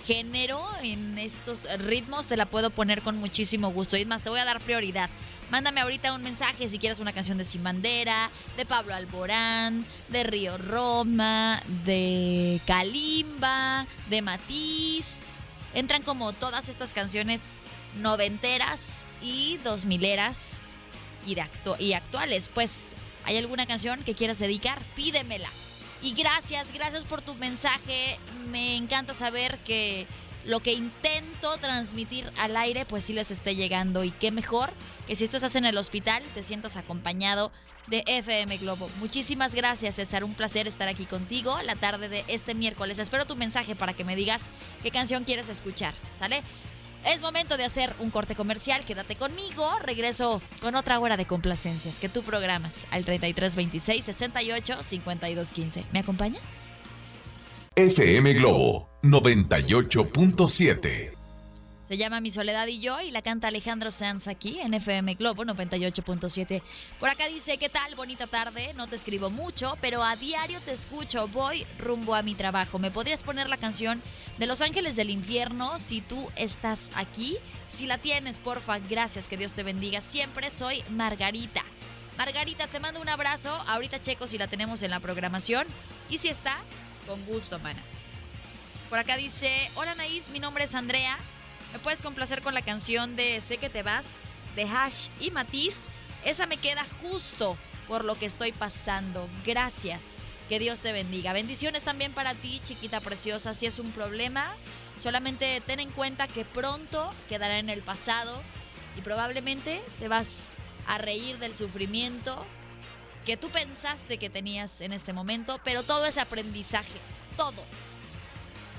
género, 0.06 0.66
en 0.82 1.18
estos 1.18 1.66
ritmos, 1.78 2.26
te 2.26 2.36
la 2.36 2.46
puedo 2.46 2.70
poner 2.70 3.02
con 3.02 3.16
muchísimo 3.16 3.70
gusto. 3.70 3.96
Y 3.96 4.04
más, 4.04 4.22
te 4.22 4.30
voy 4.30 4.40
a 4.40 4.44
dar 4.44 4.60
prioridad. 4.60 5.08
Mándame 5.50 5.80
ahorita 5.80 6.14
un 6.14 6.22
mensaje 6.22 6.68
si 6.68 6.78
quieres 6.78 6.98
una 6.98 7.12
canción 7.12 7.38
de 7.38 7.44
Sin 7.44 7.62
Bandera, 7.62 8.30
de 8.56 8.64
Pablo 8.64 8.94
Alborán, 8.94 9.84
de 10.08 10.24
Río 10.24 10.56
Roma, 10.58 11.62
de 11.84 12.60
Kalimba, 12.66 13.86
de 14.08 14.22
Matiz. 14.22 15.20
Entran 15.74 16.02
como 16.02 16.32
todas 16.32 16.68
estas 16.68 16.92
canciones 16.92 17.66
noventeras 18.00 19.04
y 19.22 19.58
dos 19.58 19.84
mileras 19.84 20.62
y, 21.26 21.34
de 21.34 21.44
y 21.78 21.92
actuales. 21.92 22.50
Pues, 22.52 22.94
¿hay 23.24 23.36
alguna 23.36 23.66
canción 23.66 24.02
que 24.02 24.14
quieras 24.14 24.38
dedicar? 24.38 24.80
Pídemela. 24.96 25.50
Y 26.04 26.12
gracias, 26.12 26.70
gracias 26.74 27.02
por 27.04 27.22
tu 27.22 27.34
mensaje. 27.36 28.18
Me 28.50 28.76
encanta 28.76 29.14
saber 29.14 29.56
que 29.60 30.06
lo 30.44 30.60
que 30.60 30.74
intento 30.74 31.56
transmitir 31.56 32.30
al 32.38 32.58
aire, 32.58 32.84
pues 32.84 33.04
sí 33.04 33.14
les 33.14 33.30
esté 33.30 33.56
llegando. 33.56 34.04
Y 34.04 34.10
qué 34.10 34.30
mejor 34.30 34.70
que 35.06 35.16
si 35.16 35.24
esto 35.24 35.38
estás 35.38 35.56
en 35.56 35.64
el 35.64 35.78
hospital, 35.78 36.22
te 36.34 36.42
sientas 36.42 36.76
acompañado 36.76 37.50
de 37.86 38.04
FM 38.06 38.58
Globo. 38.58 38.90
Muchísimas 39.00 39.54
gracias, 39.54 39.94
César. 39.94 40.24
Un 40.24 40.34
placer 40.34 40.68
estar 40.68 40.88
aquí 40.88 41.06
contigo 41.06 41.56
la 41.62 41.74
tarde 41.74 42.10
de 42.10 42.22
este 42.28 42.52
miércoles. 42.54 42.98
Espero 42.98 43.24
tu 43.24 43.34
mensaje 43.34 43.74
para 43.74 43.94
que 43.94 44.04
me 44.04 44.14
digas 44.14 44.42
qué 44.82 44.90
canción 44.90 45.24
quieres 45.24 45.48
escuchar. 45.48 45.94
¿Sale? 46.12 46.42
Es 47.06 47.20
momento 47.20 47.56
de 47.56 47.64
hacer 47.64 47.92
un 47.98 48.10
corte 48.10 48.34
comercial. 48.34 48.84
Quédate 48.84 49.16
conmigo. 49.16 49.68
Regreso 49.82 50.40
con 50.60 50.74
otra 50.74 50.98
hora 50.98 51.16
de 51.16 51.26
complacencias 51.26 51.98
que 51.98 52.08
tú 52.08 52.22
programas 52.22 52.86
al 52.90 53.04
3326 53.04 54.04
68 54.04 54.82
5215. 54.82 55.84
¿Me 55.92 56.00
acompañas? 56.00 56.70
FM 57.76 58.34
Globo 58.34 58.88
98.7. 59.02 61.23
Se 61.94 61.98
llama 61.98 62.20
Mi 62.20 62.32
Soledad 62.32 62.66
y 62.66 62.80
yo 62.80 63.00
y 63.00 63.12
la 63.12 63.22
canta 63.22 63.46
Alejandro 63.46 63.92
Sanz 63.92 64.26
aquí 64.26 64.58
en 64.58 64.74
FM 64.74 65.14
Globo 65.14 65.44
98.7. 65.44 66.60
Por 66.98 67.08
acá 67.08 67.28
dice, 67.28 67.56
¿qué 67.56 67.68
tal? 67.68 67.94
Bonita 67.94 68.26
tarde. 68.26 68.74
No 68.74 68.88
te 68.88 68.96
escribo 68.96 69.30
mucho, 69.30 69.78
pero 69.80 70.02
a 70.02 70.16
diario 70.16 70.60
te 70.62 70.72
escucho. 70.72 71.28
Voy 71.28 71.64
rumbo 71.78 72.16
a 72.16 72.22
mi 72.22 72.34
trabajo. 72.34 72.80
¿Me 72.80 72.90
podrías 72.90 73.22
poner 73.22 73.48
la 73.48 73.58
canción 73.58 74.02
de 74.38 74.46
Los 74.48 74.60
Ángeles 74.60 74.96
del 74.96 75.08
Infierno 75.08 75.78
si 75.78 76.00
tú 76.00 76.32
estás 76.34 76.90
aquí? 76.96 77.36
Si 77.68 77.86
la 77.86 77.98
tienes, 77.98 78.40
porfa, 78.40 78.80
gracias, 78.80 79.28
que 79.28 79.36
Dios 79.36 79.54
te 79.54 79.62
bendiga. 79.62 80.00
Siempre 80.00 80.50
soy 80.50 80.82
Margarita. 80.90 81.62
Margarita, 82.18 82.66
te 82.66 82.80
mando 82.80 83.00
un 83.00 83.08
abrazo. 83.08 83.50
Ahorita 83.68 84.02
checo 84.02 84.26
si 84.26 84.36
la 84.36 84.48
tenemos 84.48 84.82
en 84.82 84.90
la 84.90 84.98
programación. 84.98 85.64
Y 86.10 86.18
si 86.18 86.26
está, 86.26 86.56
con 87.06 87.24
gusto, 87.24 87.60
mana. 87.60 87.84
Por 88.90 88.98
acá 88.98 89.16
dice, 89.16 89.70
hola 89.76 89.94
Naís, 89.94 90.28
mi 90.30 90.40
nombre 90.40 90.64
es 90.64 90.74
Andrea. 90.74 91.20
Me 91.74 91.80
puedes 91.80 92.02
complacer 92.02 92.40
con 92.40 92.54
la 92.54 92.62
canción 92.62 93.16
de 93.16 93.40
Sé 93.40 93.56
que 93.56 93.68
te 93.68 93.82
vas, 93.82 94.14
de 94.54 94.62
Hash 94.62 95.08
y 95.18 95.32
Matiz. 95.32 95.86
Esa 96.24 96.46
me 96.46 96.56
queda 96.56 96.86
justo 97.02 97.58
por 97.88 98.04
lo 98.04 98.14
que 98.14 98.26
estoy 98.26 98.52
pasando. 98.52 99.28
Gracias. 99.44 100.18
Que 100.48 100.60
Dios 100.60 100.82
te 100.82 100.92
bendiga. 100.92 101.32
Bendiciones 101.32 101.82
también 101.82 102.12
para 102.12 102.36
ti, 102.36 102.60
chiquita 102.62 103.00
preciosa. 103.00 103.54
Si 103.54 103.66
es 103.66 103.80
un 103.80 103.90
problema, 103.90 104.54
solamente 105.02 105.60
ten 105.66 105.80
en 105.80 105.90
cuenta 105.90 106.28
que 106.28 106.44
pronto 106.44 107.12
quedará 107.28 107.58
en 107.58 107.68
el 107.68 107.82
pasado 107.82 108.40
y 108.96 109.00
probablemente 109.00 109.82
te 109.98 110.06
vas 110.06 110.50
a 110.86 110.98
reír 110.98 111.40
del 111.40 111.56
sufrimiento 111.56 112.46
que 113.26 113.36
tú 113.36 113.50
pensaste 113.50 114.18
que 114.18 114.30
tenías 114.30 114.80
en 114.80 114.92
este 114.92 115.12
momento, 115.12 115.58
pero 115.64 115.82
todo 115.82 116.06
es 116.06 116.18
aprendizaje, 116.18 117.00
todo. 117.36 117.64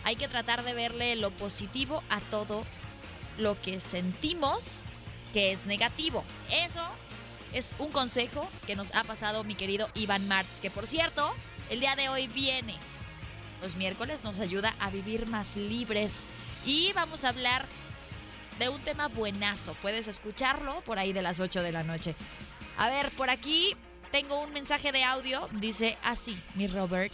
Hay 0.06 0.16
que 0.16 0.30
tratar 0.30 0.64
de 0.64 0.74
verle 0.74 1.18
lo 1.18 1.32
positivo 1.32 2.02
a 2.10 2.22
todo 2.22 2.64
lo 3.38 3.60
que 3.62 3.82
sentimos 3.82 4.84
que 5.34 5.52
es 5.52 5.66
negativo. 5.66 6.24
Eso 6.52 6.82
es 7.54 7.76
un 7.80 7.92
consejo 7.92 8.50
que 8.68 8.76
nos 8.76 8.94
ha 8.96 9.04
pasado 9.04 9.44
mi 9.44 9.56
querido 9.56 9.90
Iván 9.96 10.28
Martz, 10.28 10.60
que 10.62 10.72
por 10.72 10.88
cierto, 10.88 11.34
el 11.70 11.80
día 11.80 11.96
de 11.96 12.10
hoy 12.10 12.28
viene. 12.28 12.76
Los 13.62 13.76
miércoles 13.76 14.24
nos 14.24 14.40
ayuda 14.40 14.76
a 14.80 14.90
vivir 14.90 15.28
más 15.28 15.56
libres 15.56 16.12
y 16.66 16.92
vamos 16.94 17.24
a 17.24 17.30
hablar 17.30 17.66
de 18.60 18.70
un 18.70 18.82
tema 18.82 19.08
buenazo. 19.08 19.74
Puedes 19.82 20.08
escucharlo 20.08 20.82
por 20.82 21.00
ahí 21.00 21.14
de 21.14 21.22
las 21.22 21.40
8 21.40 21.62
de 21.62 21.72
la 21.72 21.84
noche. 21.84 22.16
A 22.78 22.90
ver, 22.90 23.12
por 23.12 23.30
aquí 23.30 23.76
tengo 24.12 24.40
un 24.42 24.52
mensaje 24.54 24.92
de 24.92 25.04
audio. 25.04 25.48
Dice 25.54 25.98
así, 26.04 26.38
mi 26.56 26.68
Robert. 26.68 27.14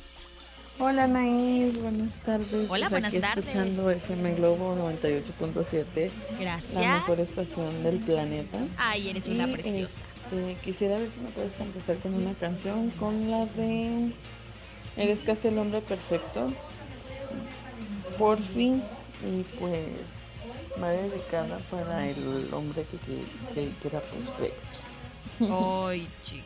Hola 0.83 1.05
Naís, 1.05 1.79
buenas 1.79 2.11
tardes. 2.25 2.67
Hola, 2.69 2.89
Pues 2.89 2.89
buenas 2.89 3.13
aquí 3.13 3.21
tardes. 3.21 3.45
Escuchando 3.45 3.91
FM 3.91 4.33
Globo 4.35 4.75
98.7, 4.75 6.09
Gracias. 6.39 6.75
la 6.81 6.95
mejor 6.95 7.19
estación 7.19 7.83
del 7.83 7.99
planeta. 7.99 8.57
Ay, 8.77 9.09
eres 9.09 9.27
una 9.27 9.47
Y, 9.47 9.53
preciosa. 9.53 10.05
este, 10.25 10.55
quisiera 10.63 10.97
ver 10.97 11.11
si 11.11 11.19
me 11.19 11.29
puedes 11.29 11.53
complacer 11.53 11.97
con 11.99 12.15
una 12.15 12.33
canción, 12.33 12.89
con 12.99 13.29
la 13.29 13.45
de 13.45 14.11
Eres 14.97 15.21
casi 15.21 15.49
el 15.49 15.57
hombre 15.59 15.81
perfecto. 15.81 16.51
Por 18.17 18.41
fin, 18.41 18.81
y 19.23 19.43
pues 19.59 19.85
va 20.81 20.89
dedicada 20.89 21.59
para 21.69 22.09
el 22.09 22.49
hombre 22.53 22.83
que, 22.89 22.97
que, 22.97 23.21
que, 23.53 23.69
que 23.77 23.87
era 23.87 24.01
perfecto. 24.01 24.67
Ay, 25.87 26.07
chiquilla. 26.23 26.43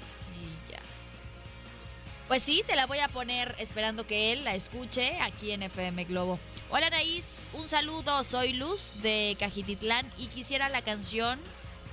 Pues 2.28 2.42
sí, 2.42 2.64
te 2.66 2.76
la 2.76 2.88
voy 2.88 2.98
a 2.98 3.08
poner 3.08 3.56
esperando 3.60 4.08
que 4.08 4.34
él 4.34 4.44
la 4.46 4.56
escuche 4.56 5.20
aquí 5.22 5.52
en 5.52 5.62
FM 5.62 6.06
Globo. 6.06 6.40
Hola 6.72 6.88
Anaís, 6.88 7.52
un 7.54 7.68
saludo, 7.68 8.24
soy 8.24 8.54
Luz 8.54 8.96
de 9.04 9.38
Cajititlán 9.40 10.12
y 10.18 10.26
quisiera 10.26 10.68
la 10.70 10.82
canción 10.82 11.40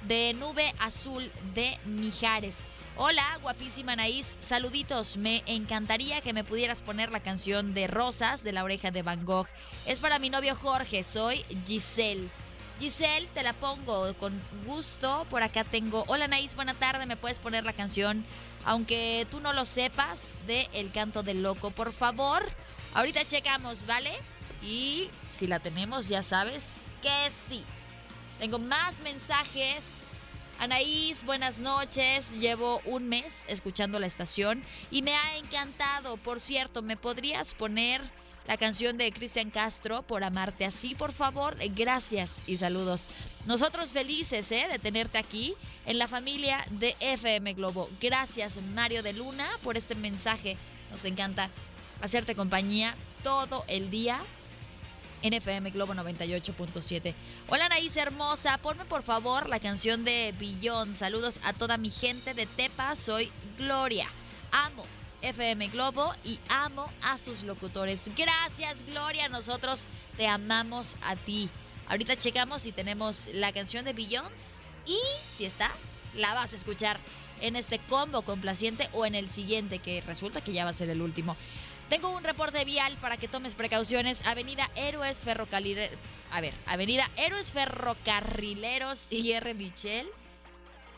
de 0.08 0.32
Nube 0.32 0.72
Azul 0.78 1.30
de 1.54 1.76
Mijares. 1.84 2.54
Hola, 2.96 3.38
guapísima 3.42 3.92
Anaís, 3.92 4.36
saluditos, 4.38 5.18
me 5.18 5.42
encantaría 5.44 6.22
que 6.22 6.32
me 6.32 6.44
pudieras 6.44 6.80
poner 6.80 7.12
la 7.12 7.20
canción 7.20 7.74
de 7.74 7.86
Rosas 7.86 8.42
de 8.42 8.52
la 8.52 8.64
oreja 8.64 8.90
de 8.90 9.02
Van 9.02 9.26
Gogh. 9.26 9.48
Es 9.84 10.00
para 10.00 10.18
mi 10.18 10.30
novio 10.30 10.56
Jorge, 10.56 11.04
soy 11.04 11.44
Giselle. 11.66 12.30
Giselle, 12.82 13.28
te 13.32 13.42
la 13.42 13.52
pongo 13.52 14.12
con 14.14 14.40
gusto. 14.66 15.24
Por 15.30 15.42
acá 15.42 15.62
tengo. 15.62 16.04
Hola 16.08 16.26
Naís, 16.26 16.56
buena 16.56 16.74
tarde. 16.74 17.06
¿Me 17.06 17.16
puedes 17.16 17.38
poner 17.38 17.64
la 17.64 17.72
canción? 17.72 18.24
Aunque 18.64 19.26
tú 19.30 19.40
no 19.40 19.52
lo 19.52 19.64
sepas, 19.64 20.34
de 20.46 20.68
El 20.72 20.92
Canto 20.92 21.22
del 21.22 21.42
Loco, 21.42 21.70
por 21.70 21.92
favor. 21.92 22.44
Ahorita 22.94 23.24
checamos, 23.24 23.86
¿vale? 23.86 24.12
Y 24.62 25.10
si 25.28 25.46
la 25.46 25.58
tenemos, 25.58 26.08
ya 26.08 26.22
sabes 26.22 26.90
que 27.02 27.30
sí. 27.48 27.64
Tengo 28.38 28.58
más 28.58 29.00
mensajes. 29.00 29.82
Anaís, 30.58 31.24
buenas 31.24 31.58
noches. 31.58 32.30
Llevo 32.32 32.80
un 32.84 33.08
mes 33.08 33.44
escuchando 33.48 33.98
la 33.98 34.06
estación 34.06 34.62
y 34.90 35.02
me 35.02 35.14
ha 35.14 35.36
encantado. 35.36 36.16
Por 36.16 36.40
cierto, 36.40 36.82
¿me 36.82 36.96
podrías 36.96 37.54
poner 37.54 38.00
la 38.46 38.56
canción 38.56 38.98
de 38.98 39.12
Cristian 39.12 39.50
Castro 39.50 40.02
por 40.02 40.24
amarte 40.24 40.64
así, 40.64 40.94
por 40.94 41.12
favor? 41.12 41.56
Gracias 41.74 42.42
y 42.46 42.56
saludos. 42.56 43.08
Nosotros 43.46 43.92
felices 43.92 44.50
¿eh? 44.52 44.66
de 44.70 44.78
tenerte 44.78 45.18
aquí 45.18 45.54
en 45.86 45.98
la 45.98 46.08
familia 46.08 46.64
de 46.70 46.96
FM 47.00 47.54
Globo. 47.54 47.88
Gracias, 48.00 48.58
Mario 48.74 49.02
de 49.02 49.12
Luna, 49.12 49.48
por 49.62 49.76
este 49.76 49.94
mensaje. 49.94 50.56
Nos 50.90 51.04
encanta 51.04 51.50
hacerte 52.00 52.34
compañía 52.34 52.94
todo 53.22 53.64
el 53.68 53.90
día 53.90 54.20
en 55.22 55.34
FM 55.34 55.70
Globo 55.70 55.94
98.7. 55.94 57.14
Hola 57.48 57.66
Anaís 57.66 57.96
hermosa, 57.96 58.58
ponme 58.58 58.84
por 58.84 59.04
favor 59.04 59.48
la 59.48 59.60
canción 59.60 60.04
de 60.04 60.34
Billón. 60.38 60.94
Saludos 60.94 61.38
a 61.44 61.52
toda 61.52 61.76
mi 61.76 61.90
gente 61.90 62.34
de 62.34 62.46
Tepa, 62.46 62.96
soy 62.96 63.30
Gloria. 63.56 64.08
Amo 64.50 64.84
FM 65.22 65.68
Globo 65.68 66.12
y 66.24 66.38
amo 66.48 66.90
a 67.02 67.16
sus 67.18 67.44
locutores. 67.44 68.00
Gracias 68.16 68.84
Gloria, 68.86 69.28
nosotros 69.28 69.86
te 70.16 70.26
amamos 70.26 70.96
a 71.02 71.16
ti. 71.16 71.48
Ahorita 71.88 72.16
checamos 72.16 72.62
si 72.62 72.72
tenemos 72.72 73.28
la 73.32 73.52
canción 73.52 73.84
de 73.84 73.92
Billions 73.92 74.62
y 74.86 74.98
si 75.36 75.44
está, 75.44 75.70
la 76.14 76.34
vas 76.34 76.52
a 76.52 76.56
escuchar 76.56 76.98
en 77.40 77.56
este 77.56 77.78
combo 77.78 78.22
complaciente 78.22 78.88
o 78.92 79.06
en 79.06 79.14
el 79.14 79.30
siguiente 79.30 79.78
que 79.78 80.00
resulta 80.02 80.40
que 80.40 80.52
ya 80.52 80.64
va 80.64 80.70
a 80.70 80.74
ser 80.74 80.90
el 80.90 81.02
último. 81.02 81.36
Tengo 81.88 82.08
un 82.08 82.24
reporte 82.24 82.64
vial 82.64 82.96
para 83.00 83.18
que 83.18 83.28
tomes 83.28 83.54
precauciones. 83.54 84.22
Avenida 84.24 84.70
Héroes 84.76 85.24
Ferrocarrileros. 85.24 85.98
A 86.30 86.40
ver, 86.40 86.54
Avenida 86.64 87.10
Héroes 87.16 87.52
Ferrocarrileros 87.52 89.06
y 89.10 89.32
R. 89.32 89.52
Michel 89.54 90.08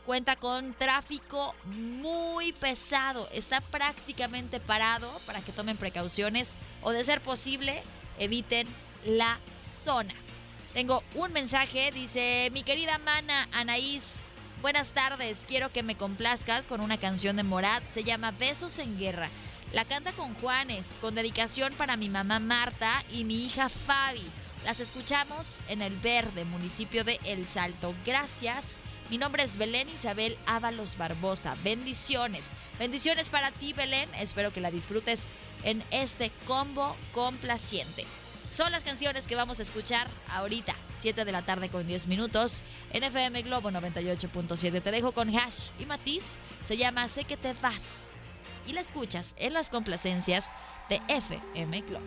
cuenta 0.05 0.37
con 0.37 0.75
tráfico 0.75 1.55
muy 1.65 2.53
pesado. 2.53 3.29
Está 3.33 3.61
prácticamente 3.61 4.61
parado 4.61 5.11
para 5.27 5.41
que 5.41 5.53
tomen 5.53 5.77
precauciones 5.77 6.55
o 6.83 6.93
de 6.93 7.05
ser 7.05 7.21
posible 7.21 7.83
eviten 8.19 8.67
la 9.05 9.39
zona. 9.85 10.15
Tengo 10.73 11.03
un 11.15 11.33
mensaje, 11.33 11.91
dice 11.93 12.51
mi 12.53 12.63
querida 12.63 12.99
mana 12.99 13.49
Anaís. 13.53 14.25
Buenas 14.61 14.91
tardes, 14.91 15.45
quiero 15.47 15.71
que 15.71 15.83
me 15.83 15.95
complazcas 15.95 16.67
con 16.67 16.81
una 16.81 16.99
canción 16.99 17.37
de 17.37 17.43
Morat, 17.43 17.87
se 17.89 18.03
llama 18.03 18.31
Besos 18.33 18.79
en 18.79 18.99
Guerra. 18.99 19.29
La 19.73 19.85
canta 19.85 20.13
con 20.13 20.35
Juanes, 20.35 20.99
con 21.01 21.15
dedicación 21.15 21.75
para 21.75 21.97
mi 21.97 22.09
mamá 22.09 22.39
Marta 22.39 23.03
y 23.13 23.25
mi 23.25 23.45
hija 23.45 23.69
Fabi. 23.69 24.25
Las 24.65 24.81
escuchamos 24.81 25.61
en 25.69 25.83
El 25.83 25.97
Verde, 25.99 26.45
municipio 26.45 27.05
de 27.05 27.21
El 27.25 27.47
Salto. 27.47 27.95
Gracias. 28.07 28.79
Mi 29.15 29.19
nombre 29.19 29.45
es 29.45 29.59
Belén 29.59 29.89
Isabel 29.91 30.37
Ábalos 30.45 30.99
Barbosa. 30.99 31.57
Bendiciones. 31.63 32.51
Bendiciones 32.81 33.31
para 33.31 33.53
ti, 33.53 33.73
Belén. 33.73 34.09
Espero 34.19 34.53
que 34.53 34.61
la 34.61 34.73
disfrutes 34.73 35.27
en 35.63 35.85
este 35.93 36.33
combo 36.49 36.97
complaciente. 37.13 38.07
Son 38.45 38.73
las 38.73 38.83
canciones 38.83 39.29
que 39.29 39.37
vamos 39.37 39.61
a 39.61 39.63
escuchar 39.63 40.09
ahorita. 40.31 40.75
7 40.99 41.25
de 41.25 41.31
la 41.31 41.43
tarde 41.43 41.69
con 41.69 41.87
10 41.87 42.09
minutos 42.09 42.65
en 42.93 43.05
FM 43.05 43.43
Globo 43.43 43.71
98.7. 43.71 44.83
Te 44.83 44.91
dejo 44.91 45.13
con 45.13 45.29
Hash 45.29 45.69
y 45.79 45.87
Matiz. 45.87 46.35
Se 46.67 46.77
llama 46.77 47.07
Sé 47.07 47.23
que 47.23 47.37
te 47.37 47.55
vas. 47.63 48.11
Y 48.67 48.73
la 48.73 48.81
escuchas 48.81 49.37
en 49.39 49.53
las 49.53 49.71
complacencias 49.71 50.51
de 50.91 51.01
FM 51.07 51.83
Globo. 51.83 52.05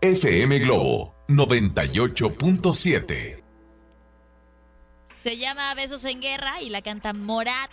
FM 0.00 0.60
Globo 0.60 1.12
98.7. 1.26 3.45
Se 5.26 5.38
llama 5.38 5.74
Besos 5.74 6.04
en 6.04 6.20
Guerra 6.20 6.62
y 6.62 6.68
la 6.68 6.82
canta 6.82 7.12
Morat. 7.12 7.68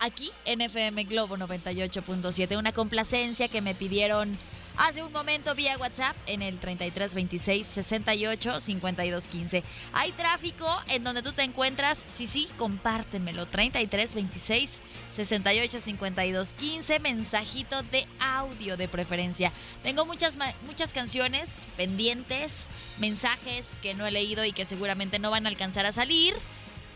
Aquí 0.00 0.32
en 0.44 0.60
FM 0.60 1.04
Globo 1.04 1.36
98.7. 1.36 2.58
Una 2.58 2.72
complacencia 2.72 3.46
que 3.46 3.62
me 3.62 3.76
pidieron 3.76 4.36
hace 4.76 5.04
un 5.04 5.12
momento 5.12 5.54
vía 5.54 5.78
WhatsApp 5.78 6.16
en 6.26 6.42
el 6.42 6.58
33 6.58 7.14
26 7.14 7.64
68 7.64 8.58
52 8.58 9.28
15. 9.28 9.62
Hay 9.92 10.10
tráfico 10.10 10.66
en 10.88 11.04
donde 11.04 11.22
tú 11.22 11.32
te 11.32 11.44
encuentras. 11.44 12.00
Sí, 12.16 12.26
sí, 12.26 12.48
compártemelo. 12.58 13.46
33 13.46 14.12
26 14.12 14.80
68 15.14 15.78
52 15.78 16.52
15. 16.54 16.98
Mensajito 16.98 17.84
de 17.84 18.04
audio 18.18 18.76
de 18.76 18.88
preferencia. 18.88 19.52
Tengo 19.84 20.06
muchas, 20.06 20.36
muchas 20.66 20.92
canciones 20.92 21.68
pendientes, 21.76 22.68
mensajes 22.98 23.78
que 23.80 23.94
no 23.94 24.04
he 24.08 24.10
leído 24.10 24.44
y 24.44 24.50
que 24.50 24.64
seguramente 24.64 25.20
no 25.20 25.30
van 25.30 25.46
a 25.46 25.50
alcanzar 25.50 25.86
a 25.86 25.92
salir. 25.92 26.34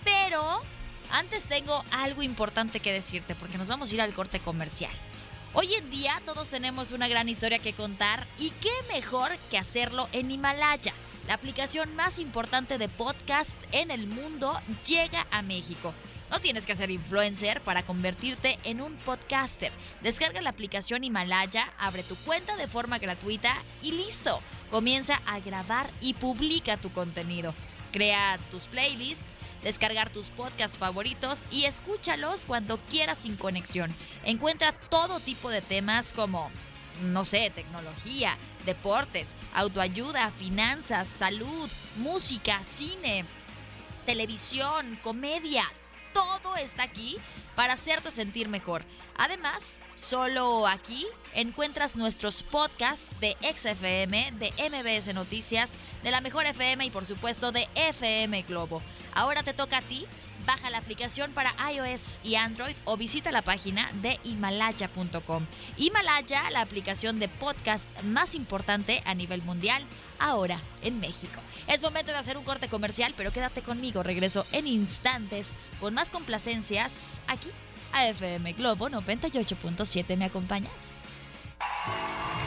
Pero 0.08 0.60
antes 1.10 1.44
tengo 1.44 1.84
algo 1.90 2.22
importante 2.22 2.80
que 2.80 2.92
decirte 2.92 3.34
porque 3.34 3.58
nos 3.58 3.68
vamos 3.68 3.90
a 3.90 3.94
ir 3.94 4.00
al 4.00 4.14
corte 4.14 4.40
comercial. 4.40 4.92
Hoy 5.52 5.74
en 5.74 5.90
día 5.90 6.22
todos 6.24 6.48
tenemos 6.48 6.92
una 6.92 7.08
gran 7.08 7.28
historia 7.28 7.58
que 7.58 7.74
contar 7.74 8.26
y 8.38 8.50
qué 8.50 8.70
mejor 8.88 9.36
que 9.50 9.58
hacerlo 9.58 10.08
en 10.12 10.30
Himalaya. 10.30 10.94
La 11.26 11.34
aplicación 11.34 11.94
más 11.94 12.18
importante 12.18 12.78
de 12.78 12.88
podcast 12.88 13.56
en 13.72 13.90
el 13.90 14.06
mundo 14.06 14.58
llega 14.86 15.26
a 15.30 15.42
México. 15.42 15.92
No 16.30 16.40
tienes 16.40 16.64
que 16.64 16.74
ser 16.74 16.90
influencer 16.90 17.60
para 17.60 17.82
convertirte 17.82 18.58
en 18.64 18.80
un 18.80 18.94
podcaster. 18.96 19.72
Descarga 20.02 20.40
la 20.40 20.50
aplicación 20.50 21.04
Himalaya, 21.04 21.72
abre 21.78 22.02
tu 22.02 22.16
cuenta 22.16 22.56
de 22.56 22.66
forma 22.66 22.98
gratuita 22.98 23.54
y 23.82 23.92
listo. 23.92 24.40
Comienza 24.70 25.20
a 25.26 25.40
grabar 25.40 25.90
y 26.00 26.14
publica 26.14 26.76
tu 26.76 26.90
contenido. 26.92 27.54
Crea 27.92 28.38
tus 28.50 28.66
playlists 28.66 29.24
descargar 29.62 30.10
tus 30.10 30.26
podcasts 30.26 30.78
favoritos 30.78 31.44
y 31.50 31.64
escúchalos 31.64 32.44
cuando 32.44 32.78
quieras 32.88 33.18
sin 33.18 33.36
conexión. 33.36 33.94
Encuentra 34.24 34.72
todo 34.72 35.20
tipo 35.20 35.50
de 35.50 35.62
temas 35.62 36.12
como, 36.12 36.50
no 37.02 37.24
sé, 37.24 37.50
tecnología, 37.54 38.36
deportes, 38.66 39.36
autoayuda, 39.54 40.30
finanzas, 40.30 41.08
salud, 41.08 41.70
música, 41.96 42.62
cine, 42.64 43.24
televisión, 44.06 44.98
comedia. 45.02 45.64
Todo 46.12 46.56
está 46.56 46.82
aquí 46.84 47.16
para 47.54 47.74
hacerte 47.74 48.10
sentir 48.10 48.48
mejor. 48.48 48.82
Además, 49.16 49.80
solo 49.94 50.66
aquí 50.66 51.06
encuentras 51.34 51.96
nuestros 51.96 52.42
podcasts 52.42 53.06
de 53.20 53.36
XFM, 53.42 54.32
de 54.32 54.52
MBS 54.70 55.14
Noticias, 55.14 55.76
de 56.02 56.10
la 56.10 56.20
Mejor 56.20 56.46
FM 56.46 56.84
y 56.84 56.90
por 56.90 57.04
supuesto 57.04 57.52
de 57.52 57.68
FM 57.74 58.42
Globo. 58.42 58.82
Ahora 59.18 59.42
te 59.42 59.52
toca 59.52 59.78
a 59.78 59.83
ti. 59.83 60.07
Baja 60.46 60.70
la 60.70 60.78
aplicación 60.78 61.33
para 61.33 61.52
iOS 61.72 62.20
y 62.22 62.37
Android 62.37 62.76
o 62.85 62.96
visita 62.96 63.33
la 63.33 63.42
página 63.42 63.90
de 64.00 64.20
himalaya.com. 64.22 65.44
Himalaya, 65.76 66.48
la 66.50 66.61
aplicación 66.61 67.18
de 67.18 67.26
podcast 67.28 67.90
más 68.04 68.37
importante 68.37 69.02
a 69.04 69.14
nivel 69.14 69.42
mundial, 69.42 69.83
ahora 70.20 70.61
en 70.83 71.00
México. 71.00 71.40
Es 71.66 71.83
momento 71.83 72.12
de 72.12 72.18
hacer 72.18 72.38
un 72.38 72.44
corte 72.44 72.68
comercial, 72.68 73.12
pero 73.16 73.33
quédate 73.33 73.61
conmigo. 73.61 74.04
Regreso 74.04 74.46
en 74.52 74.68
instantes 74.68 75.52
con 75.81 75.94
más 75.94 76.12
complacencias 76.12 77.20
aquí 77.26 77.48
a 77.92 78.07
FM 78.07 78.52
Globo 78.52 78.88
98.7. 78.88 80.16
¿Me 80.16 80.26
acompañas? 80.26 80.70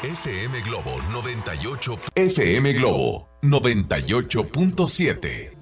FM 0.01 0.61
Globo 0.61 0.95
98. 1.11 1.99
FM 2.15 2.71
Globo 2.73 3.27
98.7. 3.43 5.60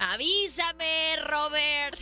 Avísame, 0.00 1.16
Robert. 1.26 1.98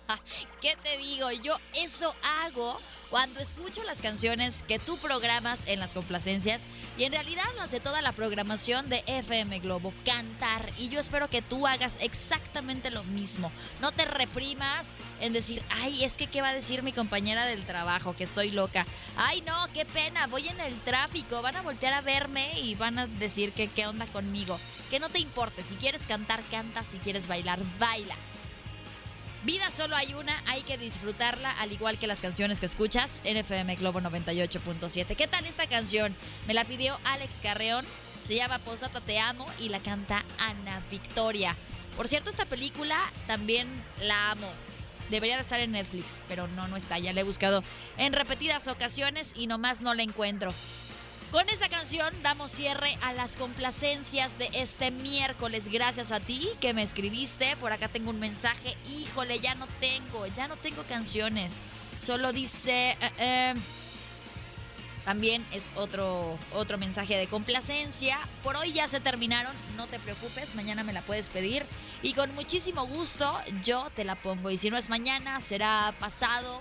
¿Qué 0.60 0.76
te 0.82 0.98
digo? 0.98 1.30
Yo 1.30 1.56
eso 1.74 2.12
hago 2.22 2.76
cuando 3.16 3.40
escucho 3.40 3.82
las 3.84 4.02
canciones 4.02 4.62
que 4.68 4.78
tú 4.78 4.98
programas 4.98 5.66
en 5.68 5.80
las 5.80 5.94
complacencias 5.94 6.66
y 6.98 7.04
en 7.04 7.12
realidad 7.12 7.46
las 7.56 7.70
de 7.70 7.80
toda 7.80 8.02
la 8.02 8.12
programación 8.12 8.90
de 8.90 9.02
FM 9.06 9.58
Globo, 9.60 9.94
cantar. 10.04 10.70
Y 10.76 10.90
yo 10.90 11.00
espero 11.00 11.30
que 11.30 11.40
tú 11.40 11.66
hagas 11.66 11.96
exactamente 12.02 12.90
lo 12.90 13.04
mismo. 13.04 13.50
No 13.80 13.90
te 13.90 14.04
reprimas 14.04 14.84
en 15.22 15.32
decir, 15.32 15.62
ay, 15.70 16.04
es 16.04 16.18
que 16.18 16.26
qué 16.26 16.42
va 16.42 16.50
a 16.50 16.54
decir 16.54 16.82
mi 16.82 16.92
compañera 16.92 17.46
del 17.46 17.64
trabajo, 17.64 18.14
que 18.14 18.24
estoy 18.24 18.50
loca. 18.50 18.84
Ay, 19.16 19.40
no, 19.46 19.66
qué 19.72 19.86
pena, 19.86 20.26
voy 20.26 20.48
en 20.48 20.60
el 20.60 20.78
tráfico, 20.80 21.40
van 21.40 21.56
a 21.56 21.62
voltear 21.62 21.94
a 21.94 22.02
verme 22.02 22.60
y 22.60 22.74
van 22.74 22.98
a 22.98 23.06
decir 23.06 23.52
que 23.52 23.68
qué 23.68 23.86
onda 23.86 24.04
conmigo. 24.08 24.60
Que 24.90 25.00
no 25.00 25.08
te 25.08 25.20
importe, 25.20 25.62
si 25.62 25.76
quieres 25.76 26.06
cantar, 26.06 26.42
canta, 26.50 26.84
si 26.84 26.98
quieres 26.98 27.28
bailar, 27.28 27.60
baila. 27.78 28.14
Vida 29.46 29.70
solo 29.70 29.94
hay 29.94 30.12
una, 30.12 30.42
hay 30.46 30.62
que 30.62 30.76
disfrutarla, 30.76 31.52
al 31.52 31.70
igual 31.70 31.98
que 31.98 32.08
las 32.08 32.20
canciones 32.20 32.58
que 32.58 32.66
escuchas 32.66 33.20
en 33.22 33.36
FM 33.36 33.76
Globo 33.76 34.00
98.7. 34.00 35.14
¿Qué 35.14 35.28
tal 35.28 35.46
esta 35.46 35.68
canción? 35.68 36.16
Me 36.48 36.54
la 36.54 36.64
pidió 36.64 36.98
Alex 37.04 37.36
Carreón, 37.40 37.84
se 38.26 38.34
llama 38.34 38.58
Posata 38.58 39.00
Te 39.00 39.20
Amo 39.20 39.46
y 39.60 39.68
la 39.68 39.78
canta 39.78 40.24
Ana 40.40 40.82
Victoria. 40.90 41.54
Por 41.96 42.08
cierto, 42.08 42.28
esta 42.28 42.44
película 42.44 42.98
también 43.28 43.68
la 44.02 44.32
amo. 44.32 44.50
Debería 45.10 45.36
de 45.36 45.42
estar 45.42 45.60
en 45.60 45.70
Netflix, 45.70 46.06
pero 46.26 46.48
no, 46.48 46.66
no 46.66 46.76
está. 46.76 46.98
Ya 46.98 47.12
la 47.12 47.20
he 47.20 47.24
buscado 47.24 47.62
en 47.98 48.14
repetidas 48.14 48.66
ocasiones 48.66 49.30
y 49.36 49.46
nomás 49.46 49.80
no 49.80 49.94
la 49.94 50.02
encuentro. 50.02 50.52
Con 51.30 51.48
esta 51.48 51.68
canción 51.68 52.14
damos 52.22 52.52
cierre 52.52 52.96
a 53.02 53.12
las 53.12 53.36
complacencias 53.36 54.38
de 54.38 54.48
este 54.52 54.90
miércoles. 54.90 55.68
Gracias 55.70 56.12
a 56.12 56.20
ti 56.20 56.48
que 56.60 56.72
me 56.72 56.82
escribiste. 56.82 57.56
Por 57.56 57.72
acá 57.72 57.88
tengo 57.88 58.10
un 58.10 58.20
mensaje. 58.20 58.76
Híjole, 58.88 59.40
ya 59.40 59.54
no 59.56 59.66
tengo, 59.80 60.26
ya 60.28 60.46
no 60.48 60.56
tengo 60.56 60.82
canciones. 60.84 61.58
Solo 62.00 62.32
dice... 62.32 62.96
Eh, 63.00 63.12
eh, 63.18 63.54
también 65.04 65.46
es 65.52 65.70
otro, 65.76 66.36
otro 66.52 66.78
mensaje 66.78 67.16
de 67.16 67.28
complacencia. 67.28 68.18
Por 68.42 68.56
hoy 68.56 68.72
ya 68.72 68.88
se 68.88 68.98
terminaron, 68.98 69.54
no 69.76 69.86
te 69.86 70.00
preocupes, 70.00 70.56
mañana 70.56 70.82
me 70.82 70.92
la 70.92 71.00
puedes 71.00 71.28
pedir. 71.28 71.64
Y 72.02 72.14
con 72.14 72.34
muchísimo 72.34 72.84
gusto 72.88 73.40
yo 73.62 73.88
te 73.94 74.02
la 74.02 74.16
pongo. 74.16 74.50
Y 74.50 74.56
si 74.56 74.68
no 74.68 74.76
es 74.76 74.90
mañana, 74.90 75.40
será 75.40 75.94
pasado. 76.00 76.60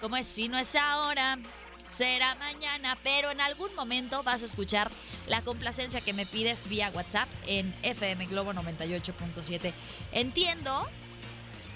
Como 0.00 0.16
es, 0.16 0.26
si 0.26 0.48
no 0.48 0.56
es 0.56 0.74
ahora, 0.76 1.38
será 1.86 2.34
mañana, 2.36 2.96
pero 3.02 3.30
en 3.30 3.40
algún 3.40 3.74
momento 3.74 4.22
vas 4.22 4.42
a 4.42 4.46
escuchar 4.46 4.90
la 5.26 5.42
complacencia 5.42 6.00
que 6.00 6.12
me 6.12 6.26
pides 6.26 6.68
vía 6.68 6.90
WhatsApp 6.94 7.28
en 7.46 7.74
FM 7.82 8.26
Globo 8.26 8.52
98.7. 8.52 9.72
Entiendo, 10.12 10.88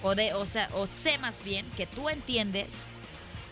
o, 0.03 0.15
de, 0.15 0.35
o, 0.35 0.47
sea, 0.47 0.69
o 0.75 0.87
sé 0.87 1.19
más 1.19 1.43
bien, 1.43 1.67
que 1.77 1.87
tú 1.87 2.09
entiendes 2.09 2.93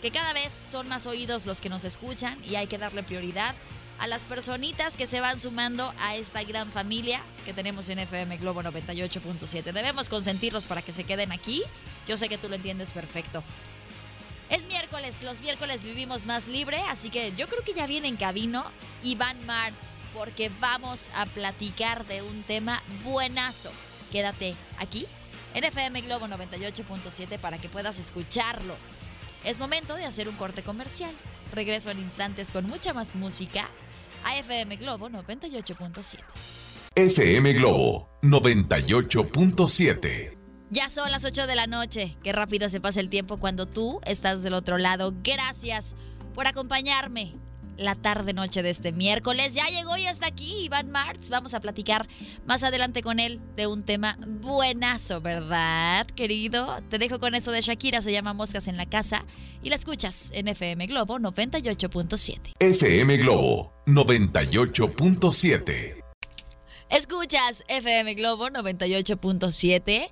que 0.02 0.10
cada 0.10 0.32
vez 0.32 0.52
son 0.52 0.88
más 0.88 1.06
oídos 1.06 1.46
los 1.46 1.60
que 1.60 1.68
nos 1.68 1.84
escuchan 1.84 2.38
y 2.44 2.56
hay 2.56 2.66
que 2.66 2.78
darle 2.78 3.02
prioridad 3.02 3.54
a 3.98 4.06
las 4.06 4.22
personitas 4.22 4.96
que 4.96 5.06
se 5.06 5.20
van 5.20 5.40
sumando 5.40 5.92
a 6.00 6.16
esta 6.16 6.42
gran 6.44 6.70
familia 6.70 7.20
que 7.44 7.54
tenemos 7.54 7.88
en 7.88 7.98
FM 7.98 8.36
Globo 8.36 8.62
98.7. 8.62 9.72
Debemos 9.72 10.08
consentirlos 10.08 10.66
para 10.66 10.82
que 10.82 10.92
se 10.92 11.04
queden 11.04 11.32
aquí. 11.32 11.62
Yo 12.06 12.16
sé 12.16 12.28
que 12.28 12.36
tú 12.36 12.48
lo 12.48 12.56
entiendes 12.56 12.92
perfecto. 12.92 13.42
Es 14.50 14.64
miércoles, 14.66 15.22
los 15.22 15.40
miércoles 15.40 15.84
vivimos 15.84 16.26
más 16.26 16.46
libre, 16.46 16.78
así 16.88 17.10
que 17.10 17.32
yo 17.36 17.48
creo 17.48 17.64
que 17.64 17.74
ya 17.74 17.86
viene 17.86 18.08
en 18.08 18.16
camino 18.16 18.64
Iván 19.02 19.44
Martz, 19.44 19.76
porque 20.14 20.50
vamos 20.60 21.10
a 21.14 21.26
platicar 21.26 22.06
de 22.06 22.22
un 22.22 22.42
tema 22.44 22.82
buenazo. 23.04 23.70
Quédate 24.12 24.54
aquí 24.78 25.06
en 25.54 25.64
FM 25.64 26.00
Globo 26.02 26.26
98.7 26.26 27.38
para 27.38 27.58
que 27.58 27.68
puedas 27.68 27.98
escucharlo. 27.98 28.74
Es 29.44 29.58
momento 29.58 29.94
de 29.94 30.04
hacer 30.04 30.28
un 30.28 30.36
corte 30.36 30.62
comercial. 30.62 31.12
Regreso 31.52 31.90
en 31.90 31.98
instantes 31.98 32.50
con 32.50 32.66
mucha 32.66 32.92
más 32.92 33.14
música 33.14 33.68
a 34.24 34.36
FM 34.38 34.76
Globo 34.76 35.08
98.7. 35.08 36.18
FM 36.94 37.52
Globo 37.54 38.08
98.7. 38.22 40.35
Ya 40.70 40.88
son 40.88 41.10
las 41.12 41.24
8 41.24 41.46
de 41.46 41.54
la 41.54 41.66
noche. 41.66 42.16
Qué 42.22 42.32
rápido 42.32 42.68
se 42.68 42.80
pasa 42.80 43.00
el 43.00 43.08
tiempo 43.08 43.38
cuando 43.38 43.66
tú 43.66 44.00
estás 44.04 44.42
del 44.42 44.54
otro 44.54 44.78
lado. 44.78 45.14
Gracias 45.22 45.94
por 46.34 46.48
acompañarme 46.48 47.32
la 47.76 47.94
tarde 47.94 48.32
noche 48.32 48.62
de 48.62 48.70
este 48.70 48.90
miércoles. 48.90 49.54
Ya 49.54 49.68
llegó 49.68 49.96
y 49.96 50.06
hasta 50.06 50.26
aquí 50.26 50.64
Iván 50.64 50.90
Martz. 50.90 51.30
Vamos 51.30 51.54
a 51.54 51.60
platicar 51.60 52.08
más 52.46 52.64
adelante 52.64 53.02
con 53.02 53.20
él 53.20 53.40
de 53.54 53.68
un 53.68 53.84
tema 53.84 54.18
buenazo, 54.26 55.20
¿verdad, 55.20 56.04
querido? 56.06 56.82
Te 56.90 56.98
dejo 56.98 57.20
con 57.20 57.36
eso 57.36 57.52
de 57.52 57.60
Shakira, 57.60 58.02
se 58.02 58.12
llama 58.12 58.32
Moscas 58.32 58.66
en 58.66 58.76
la 58.76 58.86
Casa 58.86 59.24
y 59.62 59.70
la 59.70 59.76
escuchas 59.76 60.32
en 60.34 60.48
FM 60.48 60.86
Globo 60.86 61.18
98.7. 61.18 62.54
FM 62.58 63.18
Globo 63.18 63.72
98.7. 63.86 66.02
Escuchas 66.88 67.64
FM 67.68 68.14
Globo 68.14 68.48
98.7. 68.48 70.10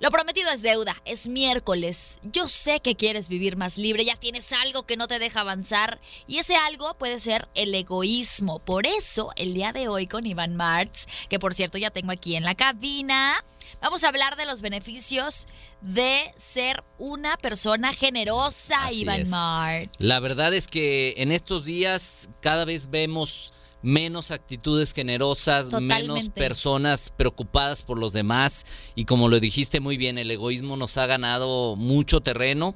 Lo 0.00 0.12
prometido 0.12 0.48
es 0.52 0.62
deuda, 0.62 0.96
es 1.04 1.26
miércoles. 1.26 2.20
Yo 2.22 2.46
sé 2.46 2.78
que 2.78 2.94
quieres 2.94 3.28
vivir 3.28 3.56
más 3.56 3.78
libre, 3.78 4.04
ya 4.04 4.14
tienes 4.14 4.52
algo 4.52 4.84
que 4.84 4.96
no 4.96 5.08
te 5.08 5.18
deja 5.18 5.40
avanzar 5.40 6.00
y 6.28 6.38
ese 6.38 6.54
algo 6.54 6.96
puede 6.96 7.18
ser 7.18 7.48
el 7.56 7.74
egoísmo. 7.74 8.60
Por 8.60 8.86
eso, 8.86 9.32
el 9.34 9.54
día 9.54 9.72
de 9.72 9.88
hoy 9.88 10.06
con 10.06 10.24
Iván 10.24 10.54
Martz, 10.54 11.06
que 11.28 11.40
por 11.40 11.52
cierto 11.52 11.78
ya 11.78 11.90
tengo 11.90 12.12
aquí 12.12 12.36
en 12.36 12.44
la 12.44 12.54
cabina, 12.54 13.44
vamos 13.80 14.04
a 14.04 14.08
hablar 14.10 14.36
de 14.36 14.46
los 14.46 14.62
beneficios 14.62 15.48
de 15.80 16.32
ser 16.36 16.84
una 16.98 17.36
persona 17.36 17.92
generosa, 17.92 18.84
Así 18.84 19.00
Iván. 19.00 19.28
Martz. 19.28 19.90
La 19.98 20.20
verdad 20.20 20.54
es 20.54 20.68
que 20.68 21.14
en 21.16 21.32
estos 21.32 21.64
días 21.64 22.30
cada 22.40 22.64
vez 22.64 22.88
vemos 22.88 23.52
menos 23.82 24.30
actitudes 24.30 24.92
generosas, 24.92 25.70
menos 25.80 26.28
personas 26.30 27.12
preocupadas 27.16 27.82
por 27.82 27.98
los 27.98 28.12
demás. 28.12 28.64
Y 28.94 29.04
como 29.04 29.28
lo 29.28 29.40
dijiste 29.40 29.80
muy 29.80 29.96
bien, 29.96 30.18
el 30.18 30.30
egoísmo 30.30 30.76
nos 30.76 30.96
ha 30.96 31.06
ganado 31.06 31.76
mucho 31.76 32.20
terreno, 32.20 32.74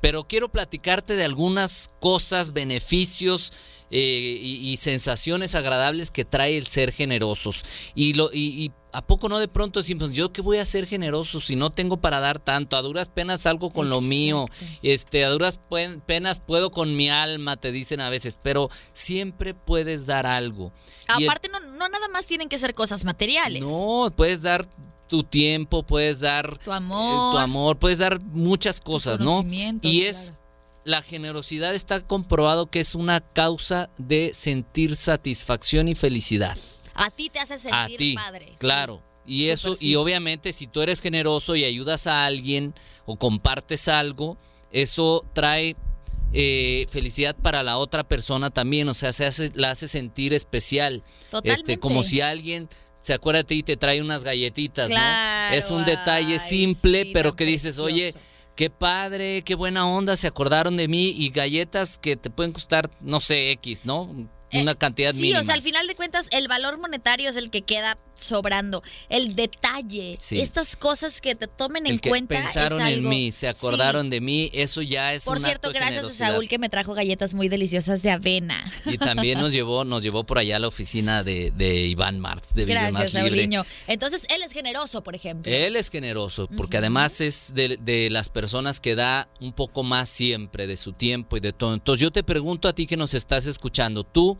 pero 0.00 0.24
quiero 0.24 0.50
platicarte 0.50 1.16
de 1.16 1.24
algunas 1.24 1.88
cosas, 2.00 2.52
beneficios 2.52 3.52
eh, 3.90 4.38
y, 4.40 4.70
y 4.70 4.76
sensaciones 4.76 5.54
agradables 5.54 6.10
que 6.10 6.24
trae 6.24 6.56
el 6.56 6.66
ser 6.66 6.92
generosos. 6.92 7.64
Y, 7.94 8.14
lo, 8.14 8.30
y, 8.32 8.64
y 8.64 8.72
¿A 8.94 9.04
poco 9.06 9.28
no 9.28 9.38
de 9.38 9.48
pronto 9.48 9.80
decimos, 9.80 10.12
yo 10.12 10.32
qué 10.32 10.40
voy 10.40 10.58
a 10.58 10.64
ser 10.64 10.86
generoso 10.86 11.40
si 11.40 11.56
no 11.56 11.70
tengo 11.70 11.96
para 12.00 12.20
dar 12.20 12.38
tanto? 12.38 12.76
A 12.76 12.82
duras 12.82 13.08
penas 13.08 13.44
algo 13.46 13.70
con 13.70 13.90
lo 13.90 14.00
mío, 14.00 14.46
este, 14.82 15.24
a 15.24 15.30
duras 15.30 15.60
penas 16.06 16.40
puedo 16.40 16.70
con 16.70 16.94
mi 16.96 17.10
alma, 17.10 17.56
te 17.56 17.72
dicen 17.72 18.00
a 18.00 18.08
veces, 18.08 18.38
pero 18.42 18.70
siempre 18.92 19.52
puedes 19.54 20.06
dar 20.06 20.26
algo. 20.26 20.72
El- 21.18 21.24
Aparte, 21.28 21.48
no, 21.48 21.58
no 21.60 21.88
nada 21.88 22.08
más 22.08 22.26
tienen 22.26 22.48
que 22.48 22.58
ser 22.58 22.74
cosas 22.74 23.04
materiales. 23.04 23.62
no, 23.62 24.12
puedes 24.16 24.42
dar 24.42 24.68
tu 25.08 25.22
tiempo, 25.24 25.82
puedes 25.82 26.20
dar 26.20 26.56
Tu 26.58 26.70
eh, 26.70 26.74
amor. 26.74 27.32
tu 27.34 27.38
amor, 27.38 27.78
puedes 27.78 27.98
dar 27.98 28.20
muchas 28.22 28.80
cosas, 28.80 29.20
¿no? 29.20 29.44
Y 29.82 30.02
es 30.02 30.16
claro. 30.30 30.38
la 30.84 31.02
generosidad 31.02 31.74
está 31.74 32.00
comprobado 32.06 32.70
que 32.70 32.80
es 32.80 32.94
una 32.94 33.20
causa 33.20 33.90
de 33.98 34.32
sentir 34.34 34.96
satisfacción 34.96 35.88
y 35.88 35.94
felicidad. 35.94 36.56
A 36.94 37.10
ti 37.10 37.30
te 37.30 37.40
hace 37.40 37.58
sentir 37.58 37.72
a 37.72 37.86
ti, 37.86 38.14
padre. 38.14 38.46
sí. 38.48 38.54
claro. 38.58 39.02
Y 39.26 39.48
eso, 39.48 39.74
sí. 39.74 39.88
y 39.88 39.94
obviamente 39.94 40.52
si 40.52 40.66
tú 40.66 40.82
eres 40.82 41.00
generoso 41.00 41.56
y 41.56 41.64
ayudas 41.64 42.06
a 42.06 42.26
alguien 42.26 42.74
o 43.06 43.16
compartes 43.16 43.88
algo, 43.88 44.36
eso 44.70 45.24
trae 45.32 45.76
eh, 46.36 46.86
felicidad 46.90 47.36
para 47.36 47.62
la 47.62 47.78
otra 47.78 48.02
persona 48.02 48.50
también, 48.50 48.88
o 48.88 48.94
sea, 48.94 49.12
se 49.12 49.24
hace, 49.24 49.50
la 49.54 49.70
hace 49.70 49.86
sentir 49.86 50.34
especial. 50.34 51.04
Totalmente. 51.30 51.72
Este, 51.72 51.78
como 51.78 52.02
si 52.02 52.20
alguien 52.20 52.68
se 53.02 53.14
acuerda 53.14 53.38
de 53.38 53.44
ti 53.44 53.54
y 53.58 53.62
te 53.62 53.76
trae 53.76 54.00
unas 54.00 54.24
galletitas, 54.24 54.88
Claro, 54.88 55.50
¿no? 55.52 55.58
Es 55.58 55.70
un 55.70 55.84
detalle 55.84 56.34
ay, 56.34 56.40
simple, 56.40 57.04
sí, 57.04 57.10
pero 57.12 57.36
que 57.36 57.44
dices, 57.44 57.78
oye, 57.78 58.14
qué 58.56 58.68
padre, 58.68 59.42
qué 59.42 59.54
buena 59.54 59.86
onda, 59.86 60.16
se 60.16 60.26
acordaron 60.26 60.76
de 60.76 60.88
mí 60.88 61.14
y 61.16 61.30
galletas 61.30 61.98
que 61.98 62.16
te 62.16 62.30
pueden 62.30 62.52
costar, 62.52 62.90
no 63.00 63.20
sé, 63.20 63.52
X, 63.52 63.84
¿no? 63.84 64.28
Una 64.62 64.74
cantidad 64.74 65.10
Eh, 65.10 65.14
Sí, 65.14 65.20
mínima. 65.22 65.40
o 65.40 65.44
sea, 65.44 65.54
al 65.54 65.62
final 65.62 65.86
de 65.86 65.94
cuentas, 65.94 66.28
el 66.30 66.48
valor 66.48 66.78
monetario 66.78 67.30
es 67.30 67.36
el 67.36 67.50
que 67.50 67.62
queda 67.62 67.98
sobrando. 68.16 68.82
El 69.08 69.34
detalle, 69.34 70.16
Sí. 70.20 70.40
estas 70.40 70.76
cosas 70.76 71.20
que 71.20 71.34
te 71.34 71.46
tomen 71.48 71.86
en 71.86 71.98
que 71.98 72.08
cuenta. 72.10 72.36
pensaron 72.36 72.80
es 72.82 72.98
en 72.98 73.08
mí, 73.08 73.32
se 73.32 73.40
Sí. 73.40 73.46
acordaron 73.46 74.08
de 74.10 74.20
mí, 74.20 74.50
eso 74.52 74.82
ya 74.82 75.12
es 75.14 75.24
Por 75.24 75.38
un 75.38 75.42
cierto, 75.42 75.68
acto 75.68 75.78
de 75.78 75.84
gracias 75.84 76.20
a. 76.20 76.28
Saúl 76.28 76.46
que 76.48 76.58
me 76.58 76.68
trajo 76.68 76.94
galletas 76.94 77.34
muy 77.34 77.48
deliciosas 77.48 78.02
de 78.02 78.10
avena. 78.12 78.70
Y 78.86 78.98
también 78.98 79.40
nos 79.40 79.52
llevó, 79.52 79.84
nos 79.84 80.02
llevó 80.02 80.24
por 80.24 80.38
allá 80.38 80.56
a 80.56 80.58
la 80.60 80.68
oficina 80.68 81.24
de, 81.24 81.50
de 81.50 81.86
Iván 81.88 82.20
Martz, 82.20 82.54
de 82.54 82.64
Gracias. 82.66 83.12
Sauliño. 83.12 83.64
Entonces, 83.88 84.26
él 84.28 84.42
es 84.42 84.52
generoso, 84.52 85.02
por 85.02 85.14
ejemplo. 85.16 85.50
Él 85.52 85.74
es 85.76 85.90
generoso, 85.90 86.48
porque 86.56 86.76
además 86.78 87.20
es 87.20 87.52
de, 87.54 87.78
de 87.80 88.10
las 88.10 88.28
personas 88.28 88.78
que 88.80 88.94
da 88.94 89.28
un 89.40 89.52
poco 89.52 89.82
más 89.82 90.08
siempre 90.08 90.66
de 90.66 90.76
su 90.76 90.92
tiempo 90.92 91.36
y 91.36 91.40
de 91.40 91.52
todo. 91.52 91.74
Entonces 91.74 92.00
yo 92.00 92.10
te 92.12 92.22
pregunto 92.22 92.68
a 92.68 92.72
ti 92.74 92.86
que 92.86 92.96
nos 92.96 93.12
estás 93.14 93.46
escuchando, 93.46 94.04
¿tú 94.04 94.38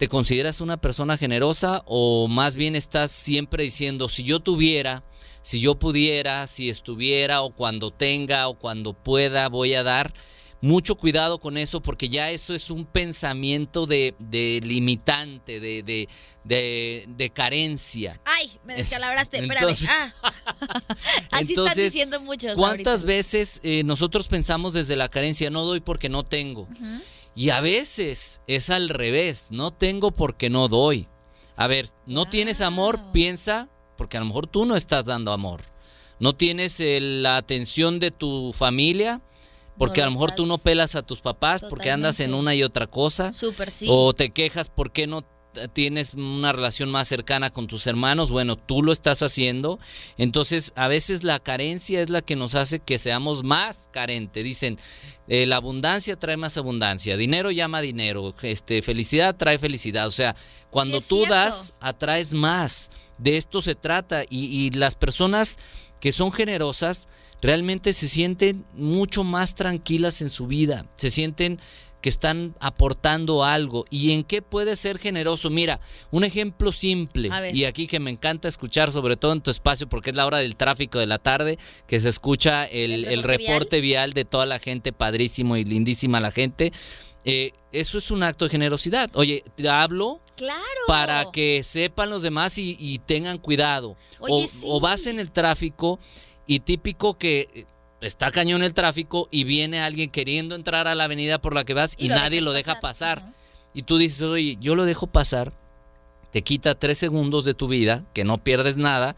te 0.00 0.08
consideras 0.08 0.62
una 0.62 0.78
persona 0.78 1.18
generosa 1.18 1.82
o 1.84 2.26
más 2.26 2.56
bien 2.56 2.74
estás 2.74 3.10
siempre 3.10 3.64
diciendo, 3.64 4.08
si 4.08 4.24
yo 4.24 4.40
tuviera, 4.40 5.04
si 5.42 5.60
yo 5.60 5.78
pudiera, 5.78 6.46
si 6.46 6.70
estuviera 6.70 7.42
o 7.42 7.54
cuando 7.54 7.90
tenga 7.90 8.48
o 8.48 8.58
cuando 8.58 8.94
pueda 8.94 9.50
voy 9.50 9.74
a 9.74 9.82
dar? 9.82 10.14
Mucho 10.62 10.94
cuidado 10.94 11.38
con 11.38 11.58
eso 11.58 11.82
porque 11.82 12.08
ya 12.08 12.30
eso 12.30 12.54
es 12.54 12.70
un 12.70 12.86
pensamiento 12.86 13.84
de, 13.84 14.14
de 14.18 14.62
limitante, 14.64 15.60
de, 15.60 15.82
de, 15.82 16.08
de, 16.44 17.04
de 17.06 17.30
carencia. 17.30 18.18
Ay, 18.24 18.58
me 18.64 18.76
descalabraste. 18.76 19.38
Espérame. 19.40 19.74
Ah. 19.86 20.12
Así 21.30 21.52
están 21.52 21.76
diciendo 21.76 22.22
muchos. 22.22 22.56
¿Cuántas 22.56 23.02
ahorita. 23.02 23.06
veces 23.06 23.60
eh, 23.62 23.82
nosotros 23.84 24.28
pensamos 24.28 24.72
desde 24.72 24.96
la 24.96 25.10
carencia, 25.10 25.50
no 25.50 25.66
doy 25.66 25.80
porque 25.80 26.08
no 26.08 26.24
tengo? 26.24 26.62
Ujú. 26.62 27.02
Y 27.40 27.48
a 27.48 27.62
veces 27.62 28.42
es 28.46 28.68
al 28.68 28.90
revés, 28.90 29.46
no 29.50 29.70
tengo 29.70 30.10
porque 30.10 30.50
no 30.50 30.68
doy. 30.68 31.08
A 31.56 31.68
ver, 31.68 31.86
no 32.04 32.26
tienes 32.28 32.60
amor, 32.60 32.98
Wow. 32.98 33.12
piensa, 33.12 33.70
porque 33.96 34.18
a 34.18 34.20
lo 34.20 34.26
mejor 34.26 34.46
tú 34.46 34.66
no 34.66 34.76
estás 34.76 35.06
dando 35.06 35.32
amor. 35.32 35.62
No 36.18 36.34
tienes 36.34 36.78
eh, 36.80 36.98
la 37.00 37.38
atención 37.38 37.98
de 37.98 38.10
tu 38.10 38.52
familia, 38.52 39.22
porque 39.78 40.00
No 40.00 40.04
a 40.04 40.06
lo 40.08 40.12
mejor 40.12 40.32
tú 40.32 40.44
no 40.44 40.58
pelas 40.58 40.96
a 40.96 41.02
tus 41.02 41.22
papás, 41.22 41.64
porque 41.66 41.90
andas 41.90 42.20
en 42.20 42.34
una 42.34 42.54
y 42.54 42.62
otra 42.62 42.86
cosa. 42.86 43.32
Súper 43.32 43.70
sí. 43.70 43.86
O 43.88 44.12
te 44.12 44.32
quejas 44.32 44.68
porque 44.68 45.06
no 45.06 45.24
tienes 45.72 46.14
una 46.14 46.52
relación 46.52 46.90
más 46.90 47.08
cercana 47.08 47.50
con 47.50 47.66
tus 47.66 47.86
hermanos. 47.86 48.30
Bueno, 48.30 48.56
tú 48.56 48.82
lo 48.82 48.92
estás 48.92 49.22
haciendo. 49.22 49.78
Entonces, 50.16 50.72
a 50.76 50.88
veces 50.88 51.24
la 51.24 51.38
carencia 51.40 52.00
es 52.00 52.10
la 52.10 52.22
que 52.22 52.36
nos 52.36 52.54
hace 52.54 52.80
que 52.80 52.98
seamos 52.98 53.44
más 53.44 53.88
carentes. 53.92 54.44
Dicen, 54.44 54.78
eh, 55.28 55.46
la 55.46 55.56
abundancia 55.56 56.16
trae 56.16 56.36
más 56.36 56.56
abundancia. 56.56 57.16
Dinero 57.16 57.50
llama 57.50 57.80
dinero. 57.80 58.34
Este, 58.42 58.82
felicidad 58.82 59.36
trae 59.36 59.58
felicidad. 59.58 60.06
O 60.06 60.12
sea, 60.12 60.36
cuando 60.70 61.00
tú 61.00 61.16
cierto. 61.18 61.34
das, 61.34 61.74
atraes 61.80 62.32
más. 62.32 62.90
De 63.18 63.36
esto 63.36 63.60
se 63.60 63.74
trata. 63.74 64.24
Y, 64.28 64.46
y 64.46 64.70
las 64.70 64.94
personas 64.94 65.58
que 66.00 66.12
son 66.12 66.32
generosas 66.32 67.08
realmente 67.42 67.92
se 67.92 68.08
sienten 68.08 68.64
mucho 68.74 69.24
más 69.24 69.54
tranquilas 69.54 70.20
en 70.22 70.30
su 70.30 70.46
vida. 70.46 70.86
Se 70.96 71.10
sienten 71.10 71.58
que 72.00 72.08
están 72.08 72.54
aportando 72.60 73.44
algo. 73.44 73.84
¿Y 73.90 74.12
en 74.12 74.24
qué 74.24 74.42
puede 74.42 74.76
ser 74.76 74.98
generoso? 74.98 75.50
Mira, 75.50 75.80
un 76.10 76.24
ejemplo 76.24 76.72
simple, 76.72 77.30
y 77.52 77.64
aquí 77.64 77.86
que 77.86 78.00
me 78.00 78.10
encanta 78.10 78.48
escuchar, 78.48 78.90
sobre 78.92 79.16
todo 79.16 79.32
en 79.32 79.40
tu 79.40 79.50
espacio, 79.50 79.88
porque 79.88 80.10
es 80.10 80.16
la 80.16 80.26
hora 80.26 80.38
del 80.38 80.56
tráfico 80.56 80.98
de 80.98 81.06
la 81.06 81.18
tarde, 81.18 81.58
que 81.86 82.00
se 82.00 82.08
escucha 82.08 82.64
el, 82.64 83.04
¿El 83.04 83.22
reporte 83.22 83.80
vial? 83.80 84.12
de 84.12 84.24
toda 84.24 84.46
la 84.46 84.58
gente, 84.58 84.92
padrísimo 84.92 85.56
y 85.56 85.64
lindísima 85.64 86.20
la 86.20 86.30
gente. 86.30 86.72
Eh, 87.24 87.52
eso 87.70 87.98
es 87.98 88.10
un 88.10 88.22
acto 88.22 88.46
de 88.46 88.50
generosidad. 88.50 89.10
Oye, 89.14 89.44
te 89.54 89.68
hablo 89.68 90.20
Claro. 90.36 90.62
para 90.86 91.30
que 91.30 91.62
sepan 91.62 92.08
los 92.08 92.22
demás 92.22 92.56
y, 92.56 92.76
y 92.80 92.98
tengan 92.98 93.36
cuidado. 93.36 93.96
Oye, 94.20 94.44
o, 94.46 94.48
sí. 94.48 94.66
o 94.66 94.80
vas 94.80 95.04
en 95.06 95.20
el 95.20 95.30
tráfico 95.30 96.00
y 96.46 96.60
típico 96.60 97.18
que 97.18 97.66
está 98.00 98.30
cañón 98.30 98.62
el 98.62 98.74
tráfico 98.74 99.28
y 99.30 99.44
viene 99.44 99.80
alguien 99.80 100.10
queriendo 100.10 100.54
entrar 100.54 100.88
a 100.88 100.94
la 100.94 101.04
avenida 101.04 101.40
por 101.40 101.54
la 101.54 101.64
que 101.64 101.74
vas 101.74 101.94
y, 101.98 102.08
lo 102.08 102.14
nadie 102.16 102.40
lo 102.40 102.52
deja 102.52 102.80
pasar. 102.80 103.18
Ajá. 103.18 103.32
Y 103.72 103.82
tú 103.82 103.98
dices, 103.98 104.22
oye, 104.22 104.56
yo 104.60 104.74
lo 104.74 104.84
dejo 104.84 105.06
pasar, 105.06 105.52
te 106.32 106.42
quita 106.42 106.74
tres 106.74 106.98
segundos 106.98 107.44
de 107.44 107.54
tu 107.54 107.68
vida, 107.68 108.04
que 108.12 108.24
no 108.24 108.42
pierdes 108.42 108.76
nada, 108.76 109.16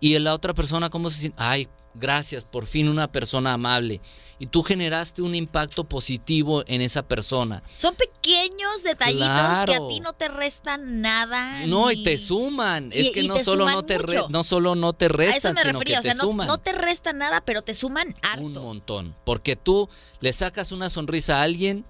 y 0.00 0.18
la 0.18 0.34
otra 0.34 0.54
persona, 0.54 0.90
¿cómo 0.90 1.10
se 1.10 1.18
siente? 1.18 1.36
Ay, 1.40 1.68
gracias, 1.94 2.44
por 2.44 2.66
fin 2.66 2.88
una 2.88 3.10
persona 3.10 3.52
amable. 3.54 4.00
Y 4.38 4.46
tú 4.46 4.62
generaste 4.62 5.20
un 5.22 5.34
impacto 5.34 5.84
positivo 5.84 6.62
en 6.68 6.80
esa 6.80 7.02
persona. 7.08 7.62
Son 7.74 7.94
pequeños 7.96 8.82
detallitos 8.84 9.64
que 9.66 9.74
a 9.74 9.88
ti 9.88 10.00
no 10.00 10.12
te 10.12 10.28
restan 10.28 11.00
nada. 11.00 11.66
No, 11.66 11.90
y 11.90 12.04
te 12.04 12.18
suman. 12.18 12.90
Y- 12.92 12.98
es 13.00 13.10
que 13.10 13.24
no 13.26 13.38
solo 13.40 13.68
no 13.68 13.82
te 13.84 13.98
re- 13.98 14.22
no 14.28 14.44
solo 14.44 14.74
no 14.76 14.92
te 14.92 15.06
A 15.06 15.08
eso 15.08 15.16
restan, 15.16 15.54
me 15.54 15.60
sino 15.62 15.72
que 15.72 15.78
refería, 15.78 15.98
o 15.98 16.02
te 16.02 16.08
sea, 16.08 16.14
no, 16.14 16.22
suman. 16.24 16.46
no 16.46 16.58
te 16.58 16.72
restan 16.72 17.18
nada, 17.18 17.40
pero 17.44 17.62
te 17.62 17.74
suman 17.74 18.14
harto. 18.22 18.44
un 18.44 18.52
montón. 18.52 19.16
Porque 19.24 19.56
tú 19.56 19.88
le 20.20 20.32
sacas 20.32 20.70
una 20.70 20.90
sonrisa 20.90 21.38
a 21.40 21.42
alguien 21.42 21.84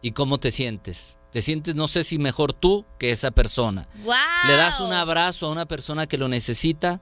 y 0.00 0.12
cómo 0.12 0.38
te 0.38 0.50
sientes. 0.50 1.18
Te 1.30 1.40
sientes, 1.42 1.74
no 1.74 1.88
sé 1.88 2.04
si 2.04 2.18
mejor 2.18 2.52
tú 2.52 2.84
que 2.98 3.10
esa 3.10 3.30
persona. 3.30 3.88
¡Guau! 4.02 4.18
Le 4.48 4.54
das 4.56 4.80
un 4.80 4.92
abrazo 4.92 5.46
a 5.46 5.50
una 5.52 5.64
persona 5.66 6.06
que 6.06 6.18
lo 6.18 6.28
necesita, 6.28 7.00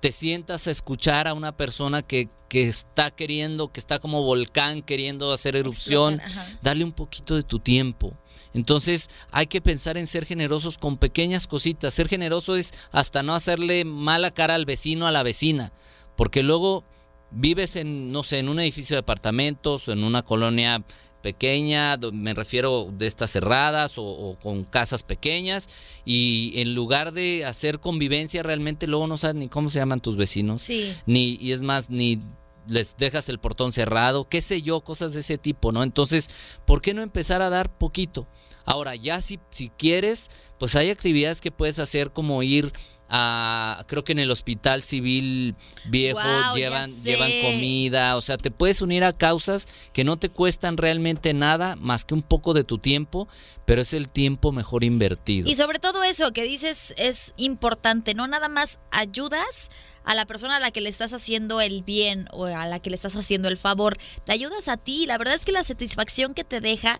te 0.00 0.12
sientas 0.12 0.66
a 0.66 0.70
escuchar 0.70 1.26
a 1.26 1.34
una 1.34 1.56
persona 1.56 2.02
que, 2.02 2.28
que 2.48 2.68
está 2.68 3.10
queriendo, 3.10 3.72
que 3.72 3.80
está 3.80 3.98
como 3.98 4.22
volcán 4.22 4.82
queriendo 4.82 5.32
hacer 5.32 5.56
erupción, 5.56 6.20
darle 6.62 6.84
un 6.84 6.92
poquito 6.92 7.34
de 7.34 7.42
tu 7.42 7.58
tiempo. 7.58 8.14
Entonces 8.54 9.10
hay 9.30 9.46
que 9.46 9.60
pensar 9.60 9.96
en 9.96 10.06
ser 10.06 10.24
generosos 10.24 10.78
con 10.78 10.96
pequeñas 10.96 11.46
cositas. 11.46 11.94
Ser 11.94 12.08
generoso 12.08 12.56
es 12.56 12.72
hasta 12.92 13.22
no 13.22 13.34
hacerle 13.34 13.84
mala 13.84 14.30
cara 14.30 14.54
al 14.54 14.64
vecino, 14.64 15.06
a 15.06 15.12
la 15.12 15.22
vecina, 15.22 15.72
porque 16.16 16.42
luego 16.42 16.84
vives 17.30 17.76
en, 17.76 18.10
no 18.12 18.22
sé, 18.22 18.38
en 18.38 18.48
un 18.48 18.60
edificio 18.60 18.94
de 18.96 19.00
apartamentos 19.00 19.88
o 19.88 19.92
en 19.92 20.04
una 20.04 20.22
colonia 20.22 20.84
pequeña, 21.22 21.96
me 22.12 22.32
refiero 22.32 22.90
de 22.92 23.06
estas 23.06 23.32
cerradas 23.32 23.98
o, 23.98 24.04
o 24.04 24.38
con 24.38 24.64
casas 24.64 25.02
pequeñas 25.02 25.68
y 26.04 26.52
en 26.56 26.74
lugar 26.74 27.12
de 27.12 27.44
hacer 27.44 27.80
convivencia 27.80 28.42
realmente 28.44 28.86
luego 28.86 29.06
no 29.08 29.18
sabes 29.18 29.34
ni 29.36 29.48
cómo 29.48 29.68
se 29.68 29.80
llaman 29.80 30.00
tus 30.00 30.16
vecinos, 30.16 30.62
Sí. 30.62 30.94
ni 31.06 31.36
y 31.40 31.52
es 31.52 31.60
más 31.60 31.90
ni 31.90 32.20
les 32.68 32.96
dejas 32.98 33.28
el 33.30 33.38
portón 33.40 33.72
cerrado, 33.72 34.28
qué 34.28 34.40
sé 34.42 34.62
yo, 34.62 34.80
cosas 34.82 35.14
de 35.14 35.20
ese 35.20 35.38
tipo, 35.38 35.72
¿no? 35.72 35.82
Entonces, 35.82 36.28
¿por 36.66 36.82
qué 36.82 36.92
no 36.94 37.02
empezar 37.02 37.40
a 37.42 37.48
dar 37.50 37.76
poquito? 37.78 38.28
Ahora, 38.66 38.94
ya 38.94 39.20
si, 39.22 39.40
si 39.50 39.70
quieres, 39.70 40.28
pues 40.58 40.76
hay 40.76 40.90
actividades 40.90 41.40
que 41.40 41.50
puedes 41.50 41.78
hacer 41.78 42.10
como 42.12 42.42
ir 42.42 42.72
a, 43.08 43.84
creo 43.88 44.04
que 44.04 44.12
en 44.12 44.18
el 44.18 44.30
hospital 44.30 44.82
civil 44.82 45.56
viejo 45.86 46.20
llevan, 46.54 46.90
llevan 47.02 47.30
comida, 47.42 48.16
o 48.16 48.20
sea, 48.20 48.36
te 48.36 48.50
puedes 48.50 48.82
unir 48.82 49.04
a 49.04 49.12
causas 49.12 49.66
que 49.92 50.04
no 50.04 50.18
te 50.18 50.28
cuestan 50.28 50.76
realmente 50.76 51.34
nada 51.34 51.76
más 51.76 52.04
que 52.04 52.14
un 52.14 52.22
poco 52.22 52.54
de 52.54 52.64
tu 52.64 52.78
tiempo, 52.78 53.28
pero 53.64 53.82
es 53.82 53.92
el 53.92 54.10
tiempo 54.10 54.52
mejor 54.52 54.84
invertido. 54.84 55.48
Y 55.48 55.56
sobre 55.56 55.78
todo 55.78 56.04
eso 56.04 56.32
que 56.32 56.42
dices 56.42 56.94
es 56.96 57.34
importante, 57.36 58.14
no 58.14 58.26
nada 58.26 58.48
más 58.48 58.78
ayudas 58.90 59.70
a 60.04 60.14
la 60.14 60.24
persona 60.24 60.56
a 60.56 60.60
la 60.60 60.70
que 60.70 60.80
le 60.80 60.88
estás 60.88 61.12
haciendo 61.12 61.60
el 61.60 61.82
bien 61.82 62.28
o 62.32 62.46
a 62.46 62.66
la 62.66 62.80
que 62.80 62.88
le 62.88 62.96
estás 62.96 63.14
haciendo 63.14 63.48
el 63.48 63.58
favor, 63.58 63.98
te 64.24 64.32
ayudas 64.32 64.68
a 64.68 64.78
ti. 64.78 65.04
La 65.04 65.18
verdad 65.18 65.34
es 65.34 65.44
que 65.44 65.52
la 65.52 65.64
satisfacción 65.64 66.32
que 66.32 66.44
te 66.44 66.60
deja 66.62 66.98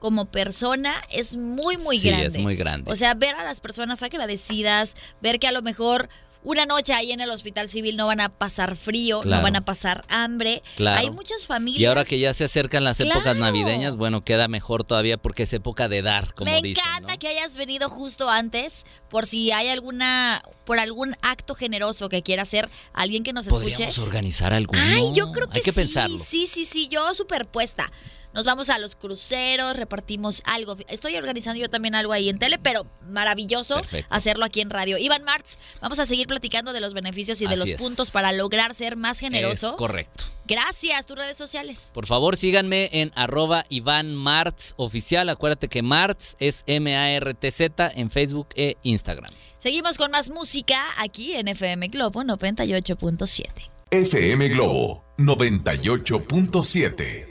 como 0.00 0.24
persona 0.24 1.00
es 1.10 1.36
muy, 1.36 1.76
muy 1.76 2.00
Sí, 2.00 2.08
grande. 2.08 2.26
es 2.26 2.38
muy 2.38 2.56
grande. 2.56 2.90
O 2.90 2.96
sea, 2.96 3.14
ver 3.14 3.36
a 3.36 3.44
las 3.44 3.60
personas 3.60 4.02
agradecidas, 4.02 4.96
ver 5.22 5.38
que 5.38 5.46
a 5.46 5.52
lo 5.52 5.62
mejor 5.62 6.08
una 6.42 6.64
noche 6.64 6.94
ahí 6.94 7.12
en 7.12 7.20
el 7.20 7.28
hospital 7.28 7.68
civil 7.68 7.98
no 7.98 8.06
van 8.06 8.18
a 8.22 8.30
pasar 8.30 8.74
frío, 8.76 9.20
Claro. 9.20 9.36
no 9.36 9.42
van 9.42 9.56
a 9.56 9.60
pasar 9.66 10.02
hambre. 10.08 10.62
Claro. 10.76 10.98
Hay 10.98 11.10
muchas 11.10 11.46
familias. 11.46 11.82
Y 11.82 11.84
ahora 11.84 12.06
que 12.06 12.18
ya 12.18 12.32
se 12.32 12.44
acercan 12.44 12.82
las 12.82 12.98
épocas 12.98 13.36
navideñas, 13.36 13.96
bueno, 13.96 14.22
queda 14.22 14.48
mejor 14.48 14.82
todavía 14.84 15.18
porque 15.18 15.42
es 15.42 15.52
época 15.52 15.86
de 15.88 16.00
dar, 16.00 16.32
como 16.32 16.50
Me 16.50 16.62
dicen. 16.62 16.82
encanta 16.82 17.12
¿no? 17.12 17.18
que 17.18 17.28
hayas 17.28 17.56
venido 17.56 17.90
justo 17.90 18.30
antes, 18.30 18.86
por 19.10 19.26
si 19.26 19.52
hay 19.52 19.68
alguna, 19.68 20.42
por 20.64 20.78
algún 20.78 21.14
acto 21.20 21.54
generoso 21.54 22.08
que 22.08 22.22
quiera 22.22 22.44
hacer 22.44 22.70
alguien 22.94 23.22
que 23.22 23.34
nos 23.34 23.46
escuche. 23.46 23.72
Podríamos 23.72 23.98
organizar 23.98 24.54
alguno. 24.54 24.80
Ay, 24.82 25.10
yo 25.14 25.32
creo 25.32 25.46
que 25.46 25.58
Hay 25.58 25.62
que 25.62 25.72
sí, 25.72 25.76
pensarlo. 25.78 26.16
Sí, 26.18 26.46
sí, 26.46 26.64
sí, 26.64 26.88
yo 26.88 27.14
superpuesta. 27.14 27.92
Nos 28.32 28.46
vamos 28.46 28.70
a 28.70 28.78
los 28.78 28.96
cruceros, 28.96 29.76
repartimos 29.76 30.42
algo. 30.44 30.76
Estoy 30.88 31.16
organizando 31.16 31.60
yo 31.60 31.68
también 31.68 31.94
algo 31.94 32.12
ahí 32.12 32.28
en 32.28 32.38
tele, 32.38 32.58
pero 32.58 32.86
maravilloso 33.08 33.76
Perfecto. 33.76 34.14
hacerlo 34.14 34.44
aquí 34.44 34.60
en 34.60 34.70
radio. 34.70 34.98
Iván 34.98 35.24
Martz, 35.24 35.56
vamos 35.80 35.98
a 35.98 36.06
seguir 36.06 36.28
platicando 36.28 36.72
de 36.72 36.80
los 36.80 36.94
beneficios 36.94 37.40
y 37.42 37.46
de 37.46 37.56
los 37.56 37.68
es. 37.68 37.80
puntos 37.80 38.10
para 38.10 38.32
lograr 38.32 38.74
ser 38.74 38.96
más 38.96 39.18
generoso. 39.18 39.70
Es 39.70 39.76
correcto. 39.76 40.24
Gracias, 40.46 41.06
tus 41.06 41.16
redes 41.16 41.36
sociales. 41.36 41.90
Por 41.92 42.06
favor, 42.06 42.36
síganme 42.36 42.88
en 42.92 43.12
arroba 43.14 43.64
Iván 43.68 44.14
Martz 44.14 44.74
oficial. 44.76 45.28
Acuérdate 45.28 45.68
que 45.68 45.82
Martz 45.82 46.34
es 46.40 46.62
M-A-R-T-Z 46.66 47.92
en 47.94 48.10
Facebook 48.10 48.48
e 48.56 48.76
Instagram. 48.82 49.30
Seguimos 49.58 49.96
con 49.96 50.10
más 50.10 50.30
música 50.30 50.86
aquí 50.98 51.34
en 51.34 51.48
FM 51.48 51.88
Globo 51.88 52.22
98.7. 52.22 53.48
FM 53.90 54.48
Globo 54.48 55.04
98.7. 55.18 57.29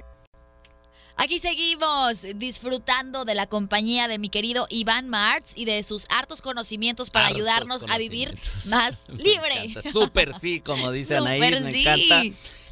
Aquí 1.21 1.39
seguimos 1.39 2.21
disfrutando 2.35 3.25
de 3.25 3.35
la 3.35 3.45
compañía 3.45 4.07
de 4.07 4.17
mi 4.19 4.29
querido 4.29 4.67
Iván 4.69 5.09
Martz 5.09 5.51
y 5.53 5.65
de 5.65 5.83
sus 5.83 6.05
hartos 6.07 6.41
conocimientos 6.41 7.09
para 7.09 7.25
Hartos 7.25 7.35
ayudarnos 7.41 7.85
a 7.89 7.97
vivir 7.97 8.39
más 8.67 9.03
libre. 9.17 9.73
Súper 9.91 10.31
sí, 10.39 10.61
como 10.61 10.93
dice 10.93 11.17
Anaí, 11.17 11.41
Súper 11.41 11.61
me 11.61 11.73
sí. 11.73 11.81
encanta. 11.81 12.23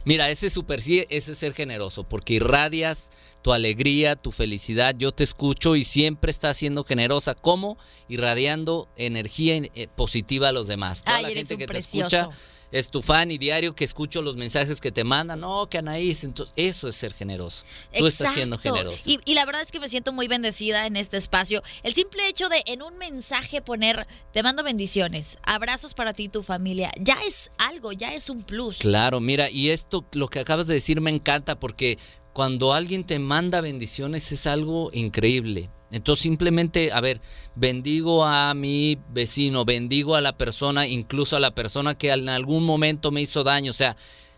Mira, 0.05 0.29
ese 0.29 0.49
súper 0.49 0.81
sí, 0.81 1.03
ese 1.09 1.33
es 1.33 1.37
ser 1.37 1.53
generoso, 1.53 2.05
porque 2.05 2.35
irradias 2.35 3.11
tu 3.41 3.51
alegría, 3.51 4.15
tu 4.15 4.31
felicidad. 4.31 4.95
Yo 4.97 5.11
te 5.11 5.25
escucho 5.25 5.75
y 5.75 5.83
siempre 5.83 6.31
estás 6.31 6.55
siendo 6.55 6.85
generosa. 6.85 7.35
¿Cómo? 7.35 7.77
Irradiando 8.07 8.87
energía 8.95 9.55
eh, 9.57 9.89
positiva 9.93 10.47
a 10.47 10.51
los 10.53 10.67
demás. 10.67 11.03
Toda 11.03 11.17
Ay, 11.17 11.23
la 11.23 11.29
eres 11.31 11.39
gente 11.49 11.55
un 11.55 11.59
que 11.59 11.67
precioso. 11.67 12.09
te 12.09 12.15
escucha 12.17 12.37
es 12.71 12.89
tu 12.89 13.01
fan 13.01 13.31
y 13.31 13.37
diario 13.37 13.75
que 13.75 13.85
escucho 13.85 14.21
los 14.21 14.35
mensajes 14.35 14.81
que 14.81 14.91
te 14.91 15.03
mandan. 15.03 15.39
No, 15.39 15.69
que 15.69 15.77
Anaís, 15.77 16.23
entonces, 16.23 16.53
eso 16.55 16.87
es 16.87 16.95
ser 16.95 17.13
generoso. 17.13 17.63
Tú 17.97 18.05
estás 18.05 18.33
siendo 18.33 18.55
Exacto. 18.57 18.77
generosa. 18.77 19.09
Y, 19.09 19.19
y 19.25 19.33
la 19.33 19.45
verdad 19.45 19.61
es 19.61 19.71
que 19.71 19.79
me 19.79 19.89
siento 19.89 20.11
muy 20.13 20.27
bendecida 20.27 20.85
en 20.85 20.95
este 20.97 21.17
espacio. 21.17 21.63
El 21.83 21.93
simple 21.93 22.27
hecho 22.27 22.49
de 22.49 22.63
en 22.65 22.81
un 22.81 22.97
mensaje 22.97 23.61
poner, 23.61 24.07
te 24.33 24.43
mando 24.43 24.63
bendiciones, 24.63 25.37
abrazos 25.43 25.93
para 25.93 26.13
ti 26.13 26.25
y 26.25 26.29
tu 26.29 26.43
familia, 26.43 26.91
ya 26.99 27.17
es 27.25 27.51
algo, 27.57 27.91
ya 27.91 28.13
es 28.13 28.29
un 28.29 28.43
plus. 28.43 28.79
Claro, 28.79 29.19
mira, 29.19 29.49
y 29.49 29.69
esto, 29.69 30.05
lo 30.13 30.27
que 30.27 30.39
acabas 30.39 30.67
de 30.67 30.73
decir 30.75 31.01
me 31.01 31.09
encanta 31.09 31.59
porque 31.59 31.97
cuando 32.33 32.73
alguien 32.73 33.03
te 33.03 33.17
manda 33.17 33.61
bendiciones 33.61 34.31
es 34.31 34.45
algo 34.45 34.91
increíble. 34.93 35.69
Entonces 35.91 36.21
simplemente, 36.23 36.91
a 36.91 36.99
ver, 36.99 37.21
bendigo 37.55 38.25
a 38.25 38.53
mi 38.53 38.97
vecino, 39.09 39.63
bendigo 39.63 40.15
a 40.15 40.21
la 40.21 40.37
persona, 40.37 40.85
incluso 40.87 41.35
a 41.37 41.39
la 41.39 41.51
persona 41.55 41.97
que 41.97 42.11
en 42.11 42.27
algún 42.29 42.65
momento 42.65 43.11
me 43.11 43.21
hizo 43.21 43.43
daño. 43.43 43.71
O 43.71 43.73
sea, 43.73 43.95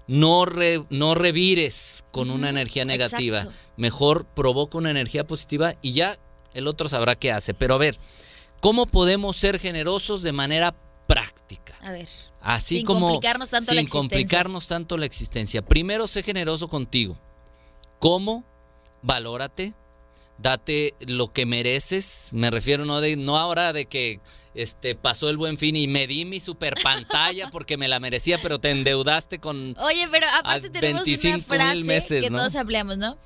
no, 0.08 0.46
re- 0.46 0.84
no 0.90 1.16
revires 1.16 2.04
con 2.12 2.30
una 2.30 2.50
energía 2.50 2.86
negativa. 2.86 3.40
exacto. 3.40 3.58
Mejor 3.78 4.26
provoca 4.26 4.78
una 4.78 4.92
energía 4.92 5.26
positiva 5.26 5.74
y 5.82 5.94
ya 5.94 6.16
el 6.54 6.68
otro 6.68 6.88
sabrá 6.90 7.16
qué 7.16 7.32
hace. 7.32 7.54
Pero 7.56 7.76
a 7.76 7.78
ver, 7.80 7.98
¿cómo 8.62 8.86
podemos 8.86 9.36
ser 9.38 9.60
generosos 9.60 10.22
de 10.22 10.32
manera 10.32 10.76
práctica? 11.08 11.74
A 11.82 11.92
ver. 11.92 12.08
Así 12.42 12.78
Sin 12.78 12.86
como 12.86 13.08
complicarnos 13.10 13.50
tanto 13.50 13.68
sin 13.68 13.76
la 13.76 13.82
existencia. 13.82 14.00
complicarnos 14.18 14.68
tanto 14.68 14.98
la 14.98 15.06
existencia. 15.08 15.62
Primero, 15.64 16.08
sé 16.08 16.22
generoso 16.24 16.68
contigo. 16.68 17.20
¿Cómo? 18.00 18.44
Valórate. 19.02 19.74
Date 20.42 20.96
lo 21.00 21.34
que 21.34 21.46
mereces. 21.46 22.30
Me 22.32 22.50
refiero 22.50 22.86
no 22.86 23.02
de 23.02 23.18
no 23.18 23.38
ahora 23.38 23.74
de 23.74 23.86
que 23.86 24.20
este 24.54 24.96
pasó 24.96 25.30
el 25.30 25.38
buen 25.38 25.58
fin 25.58 25.76
y 25.76 25.88
me 25.88 26.08
di 26.08 26.26
mi 26.26 26.40
super 26.40 26.76
pantalla 26.82 27.50
porque 27.52 27.78
me 27.78 27.88
la 27.88 28.00
merecía, 28.00 28.40
pero 28.42 28.60
te 28.60 28.72
endeudaste 28.72 29.40
con 29.40 29.76
Oye, 29.80 30.08
pero 30.10 30.28
aparte 30.34 30.70
tenemos 30.70 31.04
25 31.04 31.46
una 31.54 31.64
frase 31.66 31.84
meses, 31.84 32.24
que 32.24 32.30
¿no? 32.30 32.38
todos 32.40 32.56
empleamos, 32.56 32.98
¿no? 32.98 33.18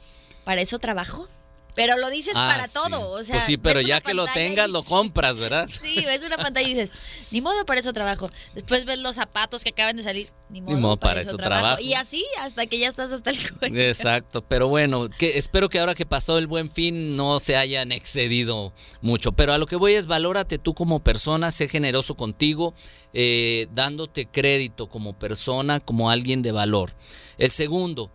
Para 0.44 0.62
eso 0.62 0.80
trabajo. 0.80 1.28
Pero 1.76 1.98
lo 1.98 2.10
dices 2.10 2.34
Ah, 2.36 2.52
para 2.54 2.68
sí. 2.68 2.74
todo, 2.74 3.10
o 3.12 3.24
sea, 3.24 3.36
Pues 3.36 3.46
sí, 3.46 3.58
pero 3.58 3.82
ya 3.82 4.00
que 4.00 4.14
lo 4.14 4.28
tengas 4.28 4.68
y- 4.68 4.72
lo 4.72 4.84
compras, 4.84 5.38
¿verdad? 5.38 5.68
Sí, 5.82 6.04
ves 6.06 6.22
una 6.24 6.38
pantalla 6.38 6.68
y 6.68 6.74
dices, 6.74 6.94
ni 7.32 7.42
modo 7.42 7.66
para 7.66 7.80
eso 7.80 7.94
trabajo. 7.94 8.30
Después 8.54 8.86
ves 8.86 9.00
los 9.00 9.16
zapatos 9.16 9.64
que 9.64 9.70
acaban 9.72 9.96
de 9.98 10.04
salir, 10.04 10.30
ni 10.50 10.62
modo, 10.62 10.78
modo 10.78 10.98
para, 10.98 11.12
para 11.14 11.22
eso 11.22 11.30
eso 11.32 11.38
trabajo. 11.38 11.62
trabajo. 11.62 11.82
Y 11.82 11.94
así 11.96 12.24
hasta 12.40 12.68
que 12.68 12.78
ya 12.78 12.88
estás 12.90 13.12
hasta 13.12 13.32
el 13.32 13.38
cuello. 13.60 13.80
Exacto, 13.82 14.44
pero 14.48 14.68
bueno, 14.68 15.10
que 15.10 15.38
espero 15.38 15.68
que 15.70 15.80
ahora 15.80 15.96
que 15.96 16.06
pasó 16.06 16.38
el 16.38 16.46
buen 16.48 16.70
fin 16.70 17.16
no 17.16 17.40
se 17.40 17.56
hayan 17.58 17.92
excedido 17.92 18.74
mucho. 19.02 19.32
Pero 19.32 19.54
a 19.54 19.58
lo 19.58 19.66
que 19.66 19.76
voy 19.76 19.94
es 19.94 20.06
valórate 20.08 20.60
tú 20.60 20.74
como 20.76 21.00
persona, 21.04 21.50
sé 21.50 21.68
generoso 21.68 22.16
contigo, 22.16 22.76
eh, 23.14 23.68
dándote 23.74 24.28
crédito 24.28 24.88
como 24.90 25.18
persona, 25.18 25.80
como 25.80 26.10
alguien 26.12 26.42
de 26.44 26.52
valor. 26.52 26.92
El 27.38 27.50
segundo, 27.52 28.12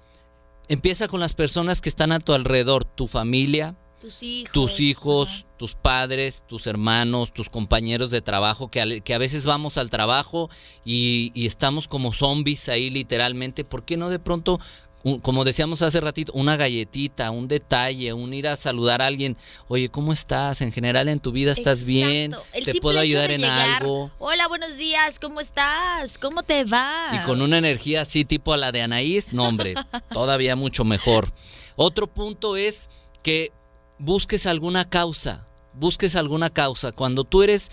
empieza 0.68 1.08
con 1.08 1.20
las 1.20 1.34
personas 1.34 1.80
que 1.80 1.88
están 1.88 2.12
a 2.12 2.20
tu 2.20 2.32
alrededor, 2.32 2.84
tu 2.84 3.06
familia, 3.08 3.76
Tus 4.00 4.22
hijos. 4.22 4.52
tus 4.52 4.80
hijos, 4.80 5.28
ajá. 5.28 5.56
tus 5.56 5.74
padres, 5.74 6.44
tus 6.46 6.66
hermanos, 6.66 7.32
tus 7.32 7.50
compañeros 7.50 8.10
de 8.10 8.20
trabajo, 8.20 8.70
que 8.70 9.14
a 9.14 9.18
veces 9.18 9.44
vamos 9.44 9.76
al 9.76 9.90
trabajo 9.90 10.50
y, 10.84 11.32
y 11.34 11.46
estamos 11.46 11.88
como 11.88 12.12
zombies 12.12 12.68
ahí 12.68 12.90
literalmente. 12.90 13.64
¿Por 13.64 13.84
qué 13.84 13.96
no 13.96 14.08
de 14.08 14.18
pronto, 14.20 14.60
un- 15.04 15.20
como 15.20 15.44
decíamos 15.44 15.80
hace 15.82 16.00
ratito, 16.00 16.32
una 16.34 16.56
galletita, 16.56 17.30
un 17.30 17.46
detalle, 17.48 18.12
un 18.12 18.32
ir 18.34 18.48
a 18.48 18.56
saludar 18.56 19.00
a 19.02 19.06
alguien? 19.06 19.36
Oye, 19.68 19.88
¿cómo 19.88 20.12
estás? 20.12 20.60
En 20.60 20.72
general 20.72 21.08
en 21.08 21.20
tu 21.20 21.30
vida 21.32 21.52
estás 21.52 21.84
bien. 21.84 22.34
El 22.52 22.64
te 22.64 22.80
puedo 22.80 22.98
ayudar 22.98 23.30
en 23.30 23.40
llegar, 23.42 23.82
algo. 23.82 24.10
Hola, 24.18 24.48
buenos 24.48 24.76
días, 24.76 25.18
¿cómo 25.18 25.40
estás? 25.40 26.18
¿Cómo 26.18 26.42
te 26.42 26.64
va? 26.64 27.10
Y 27.12 27.24
con 27.24 27.40
una 27.42 27.58
energía 27.58 28.02
así 28.02 28.24
tipo 28.24 28.52
a 28.52 28.56
la 28.56 28.72
de 28.72 28.82
Anaís, 28.82 29.32
no 29.32 29.44
hombre, 29.44 29.74
todavía 30.12 30.56
mucho 30.56 30.84
mejor. 30.84 31.32
Otro 31.76 32.06
punto 32.08 32.56
es 32.56 32.90
que 33.22 33.52
busques 33.98 34.46
alguna 34.46 34.88
causa, 34.88 35.46
busques 35.74 36.16
alguna 36.16 36.50
causa. 36.50 36.92
Cuando 36.92 37.24
tú 37.24 37.42
eres, 37.42 37.70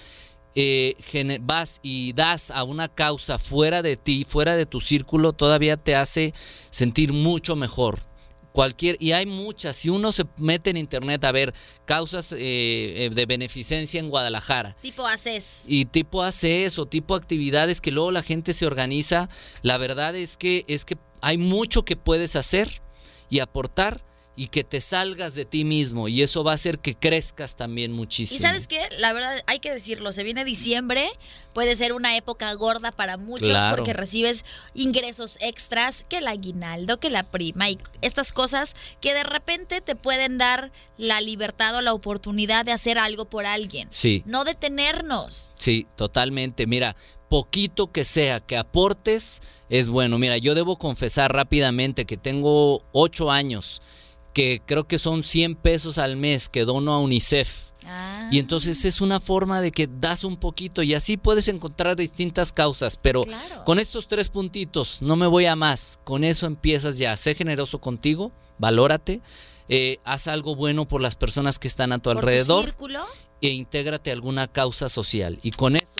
eh, 0.56 0.96
vas 1.42 1.80
y 1.84 2.14
das 2.14 2.50
a 2.52 2.64
una 2.64 2.88
causa 2.88 3.38
fuera 3.38 3.82
de 3.82 3.98
ti, 3.98 4.26
fuera 4.28 4.56
de 4.56 4.66
tu 4.66 4.80
círculo, 4.82 5.34
todavía 5.34 5.78
te 5.78 5.96
hace 5.96 6.34
sentir 6.72 7.14
mucho 7.14 7.56
mejor. 7.56 8.00
Cualquier, 8.54 8.96
y 9.02 9.12
hay 9.12 9.26
muchas, 9.26 9.76
si 9.76 9.90
uno 9.90 10.14
se 10.14 10.24
mete 10.38 10.70
en 10.70 10.78
internet 10.78 11.26
a 11.26 11.34
ver 11.34 11.54
causas 11.84 12.32
eh, 12.32 12.38
eh, 12.40 13.10
de 13.14 13.26
beneficencia 13.26 14.00
en 14.00 14.10
Guadalajara, 14.10 14.78
Tipo 14.82 15.06
haces. 15.06 15.66
y 15.68 15.84
tipo 15.84 16.24
hace 16.24 16.64
eso, 16.64 16.86
tipo 16.86 17.16
actividades 17.16 17.82
que 17.82 17.92
luego 17.92 18.12
la 18.12 18.24
gente 18.24 18.54
se 18.54 18.66
organiza. 18.66 19.28
La 19.62 19.78
verdad 19.78 20.16
es 20.16 20.38
que 20.38 20.64
es 20.70 20.86
que 20.86 20.98
hay 21.20 21.38
mucho 21.38 21.84
que 21.84 21.98
puedes 21.98 22.38
hacer 22.38 22.82
y 23.30 23.40
aportar 23.40 24.06
y 24.38 24.48
que 24.48 24.64
te 24.66 24.82
salgas 24.82 25.34
de 25.36 25.46
ti 25.46 25.64
mismo 25.64 26.08
y 26.10 26.22
eso 26.22 26.44
va 26.44 26.52
a 26.52 26.56
hacer 26.56 26.80
que 26.80 26.94
crezcas 26.96 27.56
también 27.56 27.94
muchísimo. 27.94 28.38
Y 28.38 28.42
sabes 28.42 28.68
qué, 28.68 28.80
la 29.00 29.14
verdad 29.14 29.42
hay 29.48 29.60
que 29.60 29.72
decirlo, 29.72 30.12
se 30.12 30.24
viene 30.24 30.44
diciembre, 30.44 31.08
puede 31.54 31.76
ser 31.78 31.94
una 31.94 32.18
época 32.18 32.52
gorda 32.54 32.92
para 32.92 33.16
muchos 33.18 33.48
Claro. 33.48 33.78
porque 33.78 33.94
recibes 33.94 34.44
ingresos 34.74 35.38
extras, 35.40 36.04
que 36.10 36.18
el 36.18 36.28
aguinaldo, 36.28 37.00
que 37.00 37.10
la 37.10 37.24
prima 37.24 37.70
y 37.70 37.78
estas 38.02 38.34
cosas 38.34 38.76
que 39.00 39.14
de 39.14 39.24
repente 39.24 39.80
te 39.80 39.96
pueden 39.96 40.38
dar 40.38 40.72
la 40.98 41.22
libertad 41.22 41.76
o 41.78 41.82
la 41.82 41.94
oportunidad 41.94 42.66
de 42.66 42.74
hacer 42.74 42.98
algo 42.98 43.26
por 43.26 43.46
alguien. 43.46 43.88
Sí. 43.92 44.22
No 44.26 44.44
detenernos. 44.44 45.52
Sí, 45.56 45.88
totalmente. 45.96 46.68
Mira, 46.68 46.96
poquito 47.30 47.92
que 47.92 48.04
sea 48.06 48.40
que 48.42 48.58
aportes 48.58 49.42
es 49.70 49.88
bueno. 49.88 50.18
Mira, 50.20 50.38
yo 50.38 50.56
debo 50.56 50.78
confesar 50.78 51.34
rápidamente 51.34 52.06
que 52.06 52.18
tengo 52.18 52.84
ocho 52.92 53.32
años, 53.32 53.82
que 54.36 54.62
creo 54.66 54.86
que 54.88 55.00
son 55.00 55.24
100 55.24 55.56
pesos 55.56 55.98
al 55.98 56.18
mes 56.18 56.50
que 56.50 56.66
dono 56.66 56.94
a 56.94 57.00
UNICEF. 57.00 57.72
Ah. 57.88 58.28
Y 58.32 58.40
entonces 58.40 58.84
es 58.84 59.00
una 59.00 59.20
forma 59.20 59.62
de 59.62 59.72
que 59.72 59.88
das 59.88 60.24
un 60.24 60.38
poquito 60.38 60.84
y 60.84 60.94
así 60.94 61.18
puedes 61.18 61.48
encontrar 61.48 61.96
distintas 61.96 62.52
causas. 62.52 62.98
Pero 62.98 63.22
Claro. 63.24 63.64
con 63.64 63.80
estos 63.80 64.08
tres 64.08 64.30
puntitos, 64.30 65.02
no 65.02 65.16
me 65.16 65.26
voy 65.28 65.46
a 65.46 65.56
más. 65.56 66.00
Con 66.04 66.24
eso 66.24 66.46
empiezas 66.48 66.98
ya. 66.98 67.16
Sé 67.16 67.34
generoso 67.36 67.80
contigo, 67.80 68.32
valórate, 68.58 69.22
eh, 69.70 70.00
haz 70.04 70.28
algo 70.28 70.56
bueno 70.56 70.88
por 70.88 71.00
las 71.02 71.16
personas 71.16 71.58
que 71.58 71.68
están 71.68 71.92
a 71.94 72.00
tu 72.00 72.04
tu 72.04 72.10
alrededor 72.18 72.66
círculo. 72.66 73.06
e 73.42 73.50
intégrate 73.50 74.10
a 74.10 74.14
alguna 74.14 74.48
causa 74.48 74.90
social. 74.90 75.40
Y 75.44 75.52
con 75.52 75.76
eso 75.78 75.96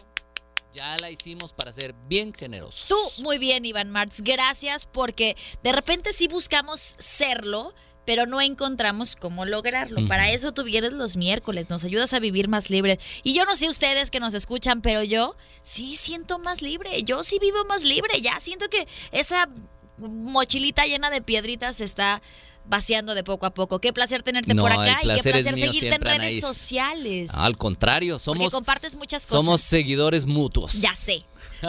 ya 0.74 0.98
la 0.98 1.10
hicimos 1.10 1.54
para 1.54 1.72
ser 1.72 1.94
bien 2.10 2.34
generosos. 2.34 2.86
Tú, 2.90 2.98
muy 3.24 3.38
bien, 3.38 3.64
Iván 3.64 3.92
Martz. 3.92 4.20
Gracias 4.22 4.86
porque 4.88 5.38
de 5.64 5.72
repente 5.72 6.12
sí 6.12 6.28
buscamos 6.28 6.96
serlo, 7.00 7.74
pero 8.06 8.26
no 8.26 8.42
encontramos 8.42 9.16
cómo 9.16 9.46
lograrlo. 9.46 10.08
Para 10.08 10.32
eso 10.32 10.54
tú 10.54 10.64
vienes 10.64 10.94
los 10.94 11.18
miércoles, 11.18 11.70
nos 11.70 11.84
ayudas 11.84 12.14
a 12.14 12.20
vivir 12.20 12.48
más 12.48 12.70
libre. 12.70 13.00
Y 13.24 13.34
yo 13.34 13.46
no 13.46 13.56
sé 13.56 13.68
ustedes 13.68 14.12
que 14.12 14.20
nos 14.20 14.34
escuchan, 14.34 14.82
pero 14.82 15.04
yo 15.04 15.36
sí 15.64 15.96
siento 15.96 16.40
más 16.40 16.62
libre. 16.62 17.04
Yo 17.04 17.24
sí 17.24 17.40
vivo 17.40 17.66
más 17.66 17.84
libre. 17.84 18.22
Ya 18.22 18.40
siento 18.40 18.70
que 18.70 18.88
esa 19.12 19.50
mochilita 19.98 20.86
llena 20.86 21.10
de 21.10 21.22
piedritas 21.22 21.82
está 21.82 22.22
vaciando 22.68 23.16
de 23.16 23.24
poco 23.24 23.46
a 23.46 23.54
poco. 23.54 23.80
Qué 23.80 23.94
placer 23.94 24.24
tenerte 24.24 24.54
No, 24.54 24.62
por 24.64 24.72
acá 24.72 25.00
y 25.04 25.08
qué 25.08 25.22
placer 25.32 25.58
seguirte 25.58 25.96
en 25.96 26.02
redes 26.02 26.16
Anaís. 26.20 26.42
sociales. 26.42 27.32
Al 27.34 27.58
contrario, 27.58 28.16
porque 28.16 28.26
somos, 28.26 28.52
compartes 28.52 28.96
muchas 28.96 29.24
cosas. 29.26 29.46
somos 29.46 29.62
seguidores 29.62 30.26
mutuos. 30.26 30.74
Ya 30.82 30.94
sé. 30.94 31.24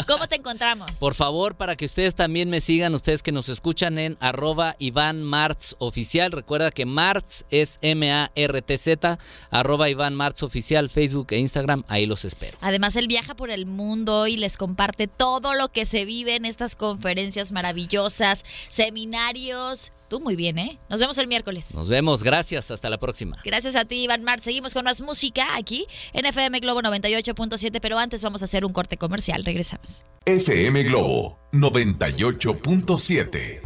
¿Cómo 0.06 0.26
te 0.26 0.36
encontramos? 0.36 0.90
Por 0.98 1.14
favor, 1.14 1.54
para 1.54 1.76
que 1.76 1.84
ustedes 1.84 2.14
también 2.14 2.50
me 2.50 2.60
sigan, 2.60 2.94
ustedes 2.94 3.22
que 3.22 3.32
nos 3.32 3.48
escuchan 3.48 3.98
en 3.98 4.16
arroba 4.20 4.74
Iván 4.78 5.22
Martz 5.22 5.74
Oficial. 5.78 6.32
Recuerda 6.32 6.70
que 6.70 6.86
Martz 6.86 7.44
es 7.50 7.78
M-A-R-T-Z, 7.82 9.18
arroba 9.50 9.88
Iván 9.88 10.14
Martz 10.14 10.42
Oficial, 10.42 10.90
Facebook 10.90 11.28
e 11.30 11.38
Instagram. 11.38 11.84
Ahí 11.88 12.06
los 12.06 12.24
espero. 12.24 12.58
Además, 12.60 12.96
él 12.96 13.06
viaja 13.06 13.34
por 13.34 13.50
el 13.50 13.66
mundo 13.66 14.26
y 14.26 14.36
les 14.36 14.56
comparte 14.56 15.06
todo 15.06 15.54
lo 15.54 15.68
que 15.68 15.86
se 15.86 16.04
vive 16.04 16.36
en 16.36 16.44
estas 16.44 16.76
conferencias 16.76 17.52
maravillosas, 17.52 18.44
seminarios. 18.68 19.92
Tú 20.08 20.20
muy 20.20 20.36
bien, 20.36 20.58
¿eh? 20.58 20.78
Nos 20.88 21.00
vemos 21.00 21.18
el 21.18 21.26
miércoles. 21.26 21.74
Nos 21.74 21.88
vemos, 21.88 22.22
gracias, 22.22 22.70
hasta 22.70 22.88
la 22.88 22.98
próxima. 22.98 23.36
Gracias 23.44 23.74
a 23.74 23.84
ti, 23.84 24.04
Iván 24.04 24.22
Mart. 24.22 24.40
Seguimos 24.42 24.72
con 24.72 24.84
más 24.84 25.02
música 25.02 25.56
aquí 25.56 25.86
en 26.12 26.26
FM 26.26 26.60
Globo 26.60 26.80
98.7, 26.80 27.80
pero 27.80 27.98
antes 27.98 28.22
vamos 28.22 28.42
a 28.42 28.44
hacer 28.44 28.64
un 28.64 28.72
corte 28.72 28.96
comercial. 28.96 29.44
Regresamos. 29.44 30.04
FM 30.24 30.84
Globo 30.84 31.40
98.7. 31.52 33.62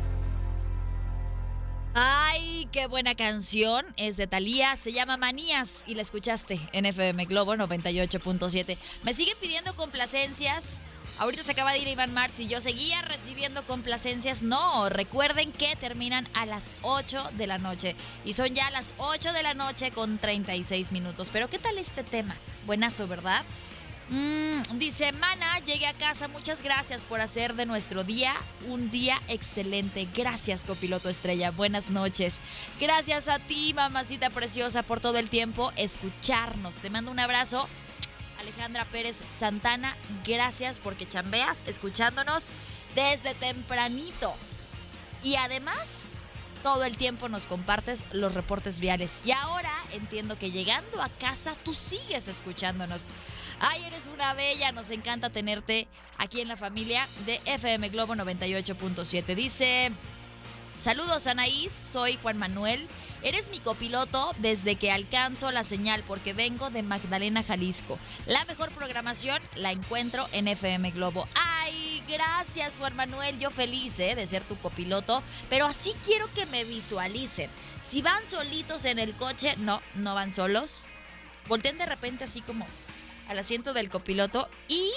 Ay, 1.92 2.68
qué 2.70 2.86
buena 2.86 3.14
canción. 3.14 3.84
Es 3.96 4.16
de 4.16 4.26
Thalía, 4.26 4.76
se 4.76 4.92
llama 4.92 5.16
Manías 5.16 5.82
y 5.86 5.94
la 5.94 6.02
escuchaste 6.02 6.60
en 6.72 6.86
FM 6.86 7.24
Globo 7.26 7.54
98.7. 7.54 8.78
Me 9.02 9.12
siguen 9.12 9.36
pidiendo 9.40 9.74
complacencias. 9.74 10.82
Ahorita 11.20 11.42
se 11.42 11.52
acaba 11.52 11.72
de 11.72 11.80
ir 11.80 11.86
Iván 11.86 12.14
Martz 12.14 12.40
y 12.40 12.48
yo 12.48 12.62
seguía 12.62 13.02
recibiendo 13.02 13.62
complacencias. 13.64 14.40
No, 14.40 14.88
recuerden 14.88 15.52
que 15.52 15.76
terminan 15.76 16.26
a 16.32 16.46
las 16.46 16.74
8 16.80 17.32
de 17.36 17.46
la 17.46 17.58
noche. 17.58 17.94
Y 18.24 18.32
son 18.32 18.54
ya 18.54 18.70
las 18.70 18.94
8 18.96 19.34
de 19.34 19.42
la 19.42 19.52
noche 19.52 19.90
con 19.90 20.16
36 20.16 20.92
minutos. 20.92 21.28
Pero 21.30 21.50
¿qué 21.50 21.58
tal 21.58 21.76
este 21.76 22.04
tema? 22.04 22.36
Buenazo, 22.64 23.06
¿verdad? 23.06 23.42
Mm, 24.08 24.78
dice, 24.78 25.12
Mana, 25.12 25.58
llegué 25.58 25.88
a 25.88 25.92
casa. 25.92 26.26
Muchas 26.26 26.62
gracias 26.62 27.02
por 27.02 27.20
hacer 27.20 27.54
de 27.54 27.66
nuestro 27.66 28.02
día 28.02 28.34
un 28.66 28.90
día 28.90 29.20
excelente. 29.28 30.08
Gracias, 30.16 30.64
copiloto 30.64 31.10
estrella. 31.10 31.50
Buenas 31.50 31.90
noches. 31.90 32.38
Gracias 32.80 33.28
a 33.28 33.38
ti, 33.40 33.74
mamacita 33.74 34.30
preciosa, 34.30 34.82
por 34.82 35.00
todo 35.00 35.18
el 35.18 35.28
tiempo 35.28 35.70
escucharnos. 35.76 36.78
Te 36.78 36.88
mando 36.88 37.10
un 37.10 37.20
abrazo. 37.20 37.68
Alejandra 38.40 38.84
Pérez 38.86 39.20
Santana, 39.38 39.96
gracias 40.26 40.78
porque 40.78 41.08
chambeas 41.08 41.62
escuchándonos 41.66 42.50
desde 42.94 43.34
tempranito. 43.34 44.34
Y 45.22 45.36
además, 45.36 46.08
todo 46.62 46.84
el 46.84 46.96
tiempo 46.96 47.28
nos 47.28 47.44
compartes 47.44 48.04
los 48.12 48.34
reportes 48.34 48.80
viales. 48.80 49.22
Y 49.24 49.32
ahora 49.32 49.72
entiendo 49.92 50.38
que 50.38 50.50
llegando 50.50 51.02
a 51.02 51.08
casa 51.08 51.54
tú 51.64 51.74
sigues 51.74 52.28
escuchándonos. 52.28 53.08
Ay, 53.60 53.84
eres 53.84 54.06
una 54.06 54.34
bella, 54.34 54.72
nos 54.72 54.90
encanta 54.90 55.30
tenerte 55.30 55.86
aquí 56.18 56.40
en 56.40 56.48
la 56.48 56.56
familia 56.56 57.06
de 57.26 57.40
FM 57.44 57.90
Globo 57.90 58.14
98.7. 58.14 59.34
Dice, 59.34 59.92
saludos 60.78 61.26
Anaís, 61.26 61.72
soy 61.72 62.18
Juan 62.22 62.38
Manuel. 62.38 62.86
Eres 63.22 63.50
mi 63.50 63.60
copiloto 63.60 64.34
desde 64.38 64.76
que 64.76 64.90
alcanzo 64.90 65.50
la 65.50 65.64
señal 65.64 66.02
porque 66.06 66.32
vengo 66.32 66.70
de 66.70 66.82
Magdalena, 66.82 67.42
Jalisco. 67.42 67.98
La 68.26 68.46
mejor 68.46 68.70
programación 68.70 69.42
la 69.56 69.72
encuentro 69.72 70.26
en 70.32 70.48
FM 70.48 70.90
Globo. 70.92 71.28
Ay, 71.34 72.02
gracias 72.08 72.78
Juan 72.78 72.96
Manuel, 72.96 73.38
yo 73.38 73.50
feliz 73.50 74.00
¿eh? 74.00 74.14
de 74.14 74.26
ser 74.26 74.42
tu 74.44 74.56
copiloto, 74.56 75.22
pero 75.50 75.66
así 75.66 75.94
quiero 76.04 76.32
que 76.32 76.46
me 76.46 76.64
visualicen. 76.64 77.50
Si 77.82 78.00
van 78.00 78.26
solitos 78.26 78.86
en 78.86 78.98
el 78.98 79.14
coche, 79.14 79.54
no, 79.58 79.82
no 79.96 80.14
van 80.14 80.32
solos. 80.32 80.86
Volteen 81.46 81.76
de 81.76 81.86
repente 81.86 82.24
así 82.24 82.40
como 82.40 82.66
al 83.28 83.38
asiento 83.38 83.74
del 83.74 83.90
copiloto 83.90 84.48
y 84.66 84.92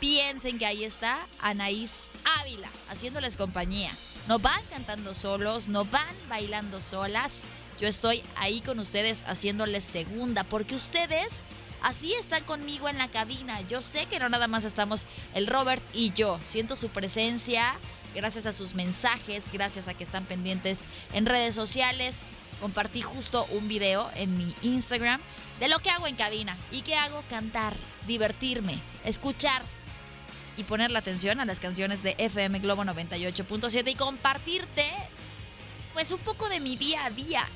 piensen 0.00 0.58
que 0.58 0.66
ahí 0.66 0.82
está 0.82 1.24
Anaís 1.40 2.08
Ávila 2.40 2.68
haciéndoles 2.90 3.36
compañía. 3.36 3.92
No 4.26 4.38
van 4.38 4.62
cantando 4.70 5.12
solos, 5.12 5.68
no 5.68 5.84
van 5.84 6.16
bailando 6.28 6.80
solas. 6.80 7.42
Yo 7.80 7.88
estoy 7.88 8.22
ahí 8.36 8.62
con 8.62 8.78
ustedes 8.78 9.22
haciéndoles 9.26 9.84
segunda 9.84 10.44
porque 10.44 10.74
ustedes 10.74 11.42
así 11.82 12.14
están 12.14 12.42
conmigo 12.44 12.88
en 12.88 12.96
la 12.96 13.08
cabina. 13.08 13.60
Yo 13.62 13.82
sé 13.82 14.06
que 14.06 14.18
no 14.18 14.30
nada 14.30 14.46
más 14.46 14.64
estamos 14.64 15.06
el 15.34 15.46
Robert 15.46 15.82
y 15.92 16.12
yo. 16.14 16.40
Siento 16.42 16.74
su 16.74 16.88
presencia 16.88 17.74
gracias 18.14 18.46
a 18.46 18.52
sus 18.52 18.74
mensajes, 18.74 19.50
gracias 19.52 19.88
a 19.88 19.94
que 19.94 20.04
están 20.04 20.24
pendientes 20.24 20.84
en 21.12 21.26
redes 21.26 21.54
sociales. 21.54 22.22
Compartí 22.60 23.02
justo 23.02 23.44
un 23.50 23.68
video 23.68 24.08
en 24.14 24.38
mi 24.38 24.54
Instagram 24.62 25.20
de 25.60 25.68
lo 25.68 25.80
que 25.80 25.90
hago 25.90 26.06
en 26.06 26.16
cabina. 26.16 26.56
¿Y 26.70 26.82
qué 26.82 26.94
hago? 26.94 27.22
Cantar, 27.28 27.76
divertirme, 28.06 28.78
escuchar 29.04 29.62
y 30.56 30.64
poner 30.64 30.90
la 30.90 31.00
atención 31.00 31.40
a 31.40 31.44
las 31.44 31.60
canciones 31.60 32.02
de 32.02 32.14
FM 32.18 32.60
Globo 32.60 32.84
98.7 32.84 33.90
y 33.90 33.94
compartirte 33.94 34.90
pues 35.92 36.10
un 36.10 36.18
poco 36.18 36.48
de 36.48 36.60
mi 36.60 36.76
día 36.76 37.06
a 37.06 37.10
día. 37.10 37.46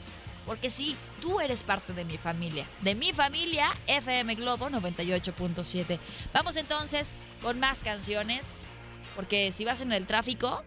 Porque 0.46 0.70
sí, 0.70 0.96
tú 1.20 1.40
eres 1.40 1.62
parte 1.62 1.92
de 1.92 2.06
mi 2.06 2.16
familia. 2.16 2.64
De 2.80 2.94
mi 2.94 3.12
familia, 3.12 3.70
FM 3.86 4.34
Globo 4.36 4.70
98.7. 4.70 5.98
Vamos 6.32 6.56
entonces 6.56 7.16
con 7.42 7.60
más 7.60 7.80
canciones. 7.80 8.70
Porque 9.14 9.52
si 9.52 9.66
vas 9.66 9.82
en 9.82 9.92
el 9.92 10.06
tráfico, 10.06 10.62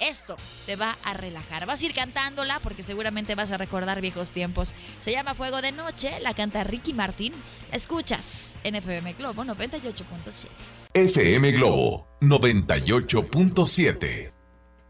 esto 0.00 0.36
te 0.64 0.76
va 0.76 0.96
a 1.02 1.12
relajar. 1.12 1.66
Vas 1.66 1.82
a 1.82 1.86
ir 1.86 1.94
cantándola 1.94 2.60
porque 2.60 2.82
seguramente 2.82 3.34
vas 3.34 3.50
a 3.50 3.58
recordar 3.58 4.00
viejos 4.00 4.32
tiempos. 4.32 4.74
Se 5.02 5.12
llama 5.12 5.34
Fuego 5.34 5.60
de 5.60 5.72
Noche, 5.72 6.18
la 6.20 6.32
canta 6.32 6.64
Ricky 6.64 6.94
Martin. 6.94 7.34
La 7.70 7.76
escuchas 7.76 8.56
en 8.64 8.76
FM 8.76 9.14
Globo 9.14 9.44
98.7. 9.44 10.46
FM 10.96 11.52
Globo 11.52 12.06
98.7. 12.22 14.35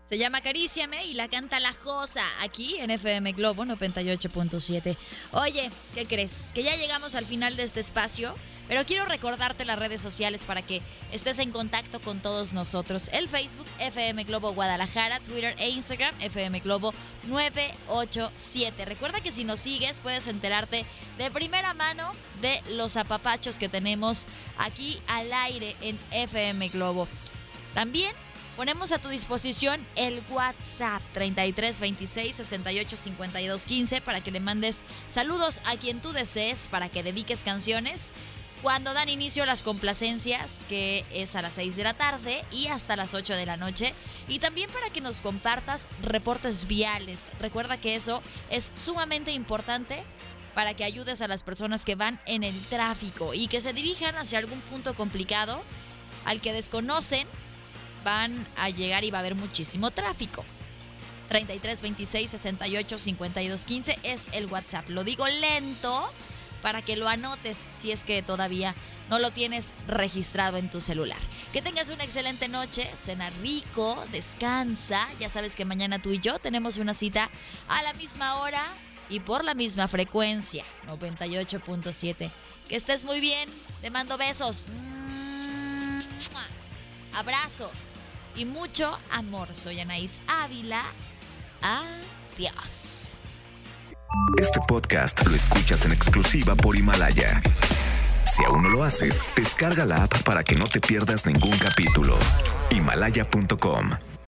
Se 0.09 0.19
llama 0.19 0.39
Acaríciame 0.39 1.05
y 1.07 1.15
la 1.15 1.27
canta 1.27 1.59
La 1.59 1.73
Josa 1.73 2.23
aquí 2.41 2.77
en 2.79 2.93
FM 2.93 3.33
Globo 3.33 3.65
98.7. 3.65 4.97
Oye, 5.33 5.69
¿qué 5.97 6.07
crees? 6.07 6.53
Que 6.55 6.63
ya 6.63 6.77
llegamos 6.77 7.17
al 7.17 7.27
final 7.27 7.57
de 7.57 7.65
este 7.65 7.81
espacio, 7.81 8.33
pero 8.69 8.87
quiero 8.87 9.05
recordarte 9.05 9.65
las 9.65 9.81
redes 9.81 10.01
sociales 10.01 10.45
para 10.45 10.63
que 10.63 10.81
estés 11.11 11.41
en 11.41 11.51
contacto 11.51 11.99
con 11.99 12.21
todos 12.21 12.53
nosotros. 12.53 13.09
El 13.13 13.29
Facebook 13.29 13.67
FM 13.81 14.23
Globo 14.23 14.53
Guadalajara, 14.53 15.19
Twitter 15.19 15.57
e 15.59 15.71
Instagram 15.71 16.15
FM 16.21 16.61
Globo 16.61 16.95
987. 17.25 18.85
Recuerda 18.85 19.21
que 19.21 19.33
si 19.33 19.43
nos 19.43 19.59
sigues 19.59 19.99
puedes 19.99 20.29
enterarte 20.29 20.87
de 21.19 21.31
primera 21.33 21.75
mano 21.75 22.13
de 22.41 22.63
los 22.75 22.97
apapachos 22.97 23.59
que 23.59 23.69
tenemos 23.69 24.27
aquí 24.57 25.01
al 25.09 25.33
aire 25.33 25.75
en 25.81 25.99
FM 26.13 26.69
Globo. 26.69 27.09
También 27.75 28.15
ponemos 28.57 28.91
a 28.91 28.99
tu 28.99 29.09
disposición 29.09 29.87
el 29.97 30.23
WhatsApp 30.31 31.03
33 31.13 31.79
26 31.79 32.37
68 32.37 32.97
52 32.97 33.67
15 33.67 34.01
para 34.01 34.23
que 34.23 34.31
le 34.31 34.41
mandes 34.41 34.81
saludos 35.09 35.61
a 35.65 35.77
quien 35.77 36.01
tú 36.01 36.13
desees, 36.13 36.67
para 36.69 36.89
que 36.89 37.03
dediques 37.03 37.43
canciones. 37.43 38.13
Cuando 38.63 38.95
dan 38.95 39.11
inicio 39.11 39.45
las 39.45 39.63
complacencias, 39.63 40.65
que 40.69 41.05
es 41.13 41.37
a 41.37 41.43
las 41.43 41.53
6 41.53 41.77
de 41.77 41.85
la 41.85 41.93
tarde 41.93 42.43
y 42.51 42.69
hasta 42.69 42.97
las 42.97 43.13
8 43.13 43.35
de 43.35 43.47
la 43.47 43.59
noche. 43.59 43.93
Y 44.29 44.39
también 44.39 44.71
para 44.71 44.89
que 44.89 45.03
nos 45.03 45.21
compartas 45.21 45.83
reportes 46.03 46.67
viales. 46.67 47.27
Recuerda 47.39 47.77
que 47.77 47.95
eso 47.95 48.23
es 48.51 48.71
sumamente 48.75 49.31
importante 49.31 50.03
para 50.55 50.73
que 50.73 50.85
ayudes 50.85 51.21
a 51.21 51.29
las 51.29 51.43
personas 51.43 51.85
que 51.85 51.97
van 51.97 52.19
en 52.25 52.43
el 52.43 52.59
tráfico 52.65 53.35
y 53.35 53.47
que 53.47 53.61
se 53.61 53.75
dirijan 53.75 54.17
hacia 54.17 54.39
algún 54.39 54.61
punto 54.63 54.95
complicado 54.95 55.63
al 56.25 56.41
que 56.41 56.55
desconocen 56.55 57.29
van 58.07 58.47
a 58.57 58.71
llegar 58.71 59.03
y 59.03 59.11
va 59.11 59.19
a 59.19 59.21
haber 59.21 59.35
muchísimo 59.35 59.91
tráfico. 59.91 60.45
33 61.29 61.83
26 61.83 62.31
68 62.31 62.99
52 62.99 63.65
15 63.65 63.99
es 64.05 64.23
el 64.31 64.47
WhatsApp. 64.47 64.89
Lo 64.91 65.03
digo 65.03 65.27
lento 65.27 66.09
para 66.63 66.83
que 66.83 66.95
lo 66.95 67.09
anotes 67.09 67.59
si 67.73 67.91
es 67.91 68.05
que 68.05 68.23
todavía 68.23 68.77
no 69.11 69.19
lo 69.19 69.33
tienes 69.33 69.67
registrado 69.89 70.57
en 70.57 70.71
tu 70.71 70.81
celular. 70.81 71.19
Que 71.53 71.63
tengas 71.63 71.89
una 71.89 72.05
excelente 72.05 72.47
noche, 72.47 72.89
cena 72.95 73.29
rico, 73.43 74.05
descansa. 74.13 75.09
Ya 75.19 75.29
sabes 75.29 75.57
que 75.57 75.65
mañana 75.65 76.01
tú 76.01 76.13
y 76.13 76.21
yo 76.21 76.39
tenemos 76.39 76.77
una 76.77 76.95
cita 76.95 77.29
a 77.67 77.83
la 77.83 77.93
misma 77.95 78.37
hora 78.37 78.65
y 79.09 79.19
por 79.19 79.45
la 79.45 79.55
misma 79.55 79.89
frecuencia, 79.89 80.65
98.7. 80.87 82.31
Que 82.69 82.77
estés 82.77 83.05
muy 83.05 83.19
bien, 83.21 83.49
te 83.81 83.91
mando 83.91 84.17
besos, 84.17 84.67
abrazos 87.13 87.96
y 88.37 88.45
mucho 88.45 88.99
amor. 89.11 89.49
Soy 89.55 89.81
Anaís 89.81 90.21
Ávila. 90.27 90.83
Adiós. 91.63 93.19
Este 94.39 94.61
podcast 94.67 95.27
lo 95.27 95.35
escuchas 95.35 95.85
en 95.85 95.93
exclusiva 95.93 96.55
por 96.55 96.77
Himalaya. 96.77 97.43
Si 98.25 98.45
aún 98.45 98.63
no 98.63 98.69
lo 98.69 98.85
haces, 98.85 99.23
descarga 99.35 99.85
la 99.85 100.05
app 100.05 100.23
para 100.23 100.45
que 100.45 100.55
no 100.55 100.67
te 100.67 100.81
pierdas 100.81 101.27
ningún 101.27 101.57
capítulo. 101.59 102.17
Himalaya.com 102.71 104.16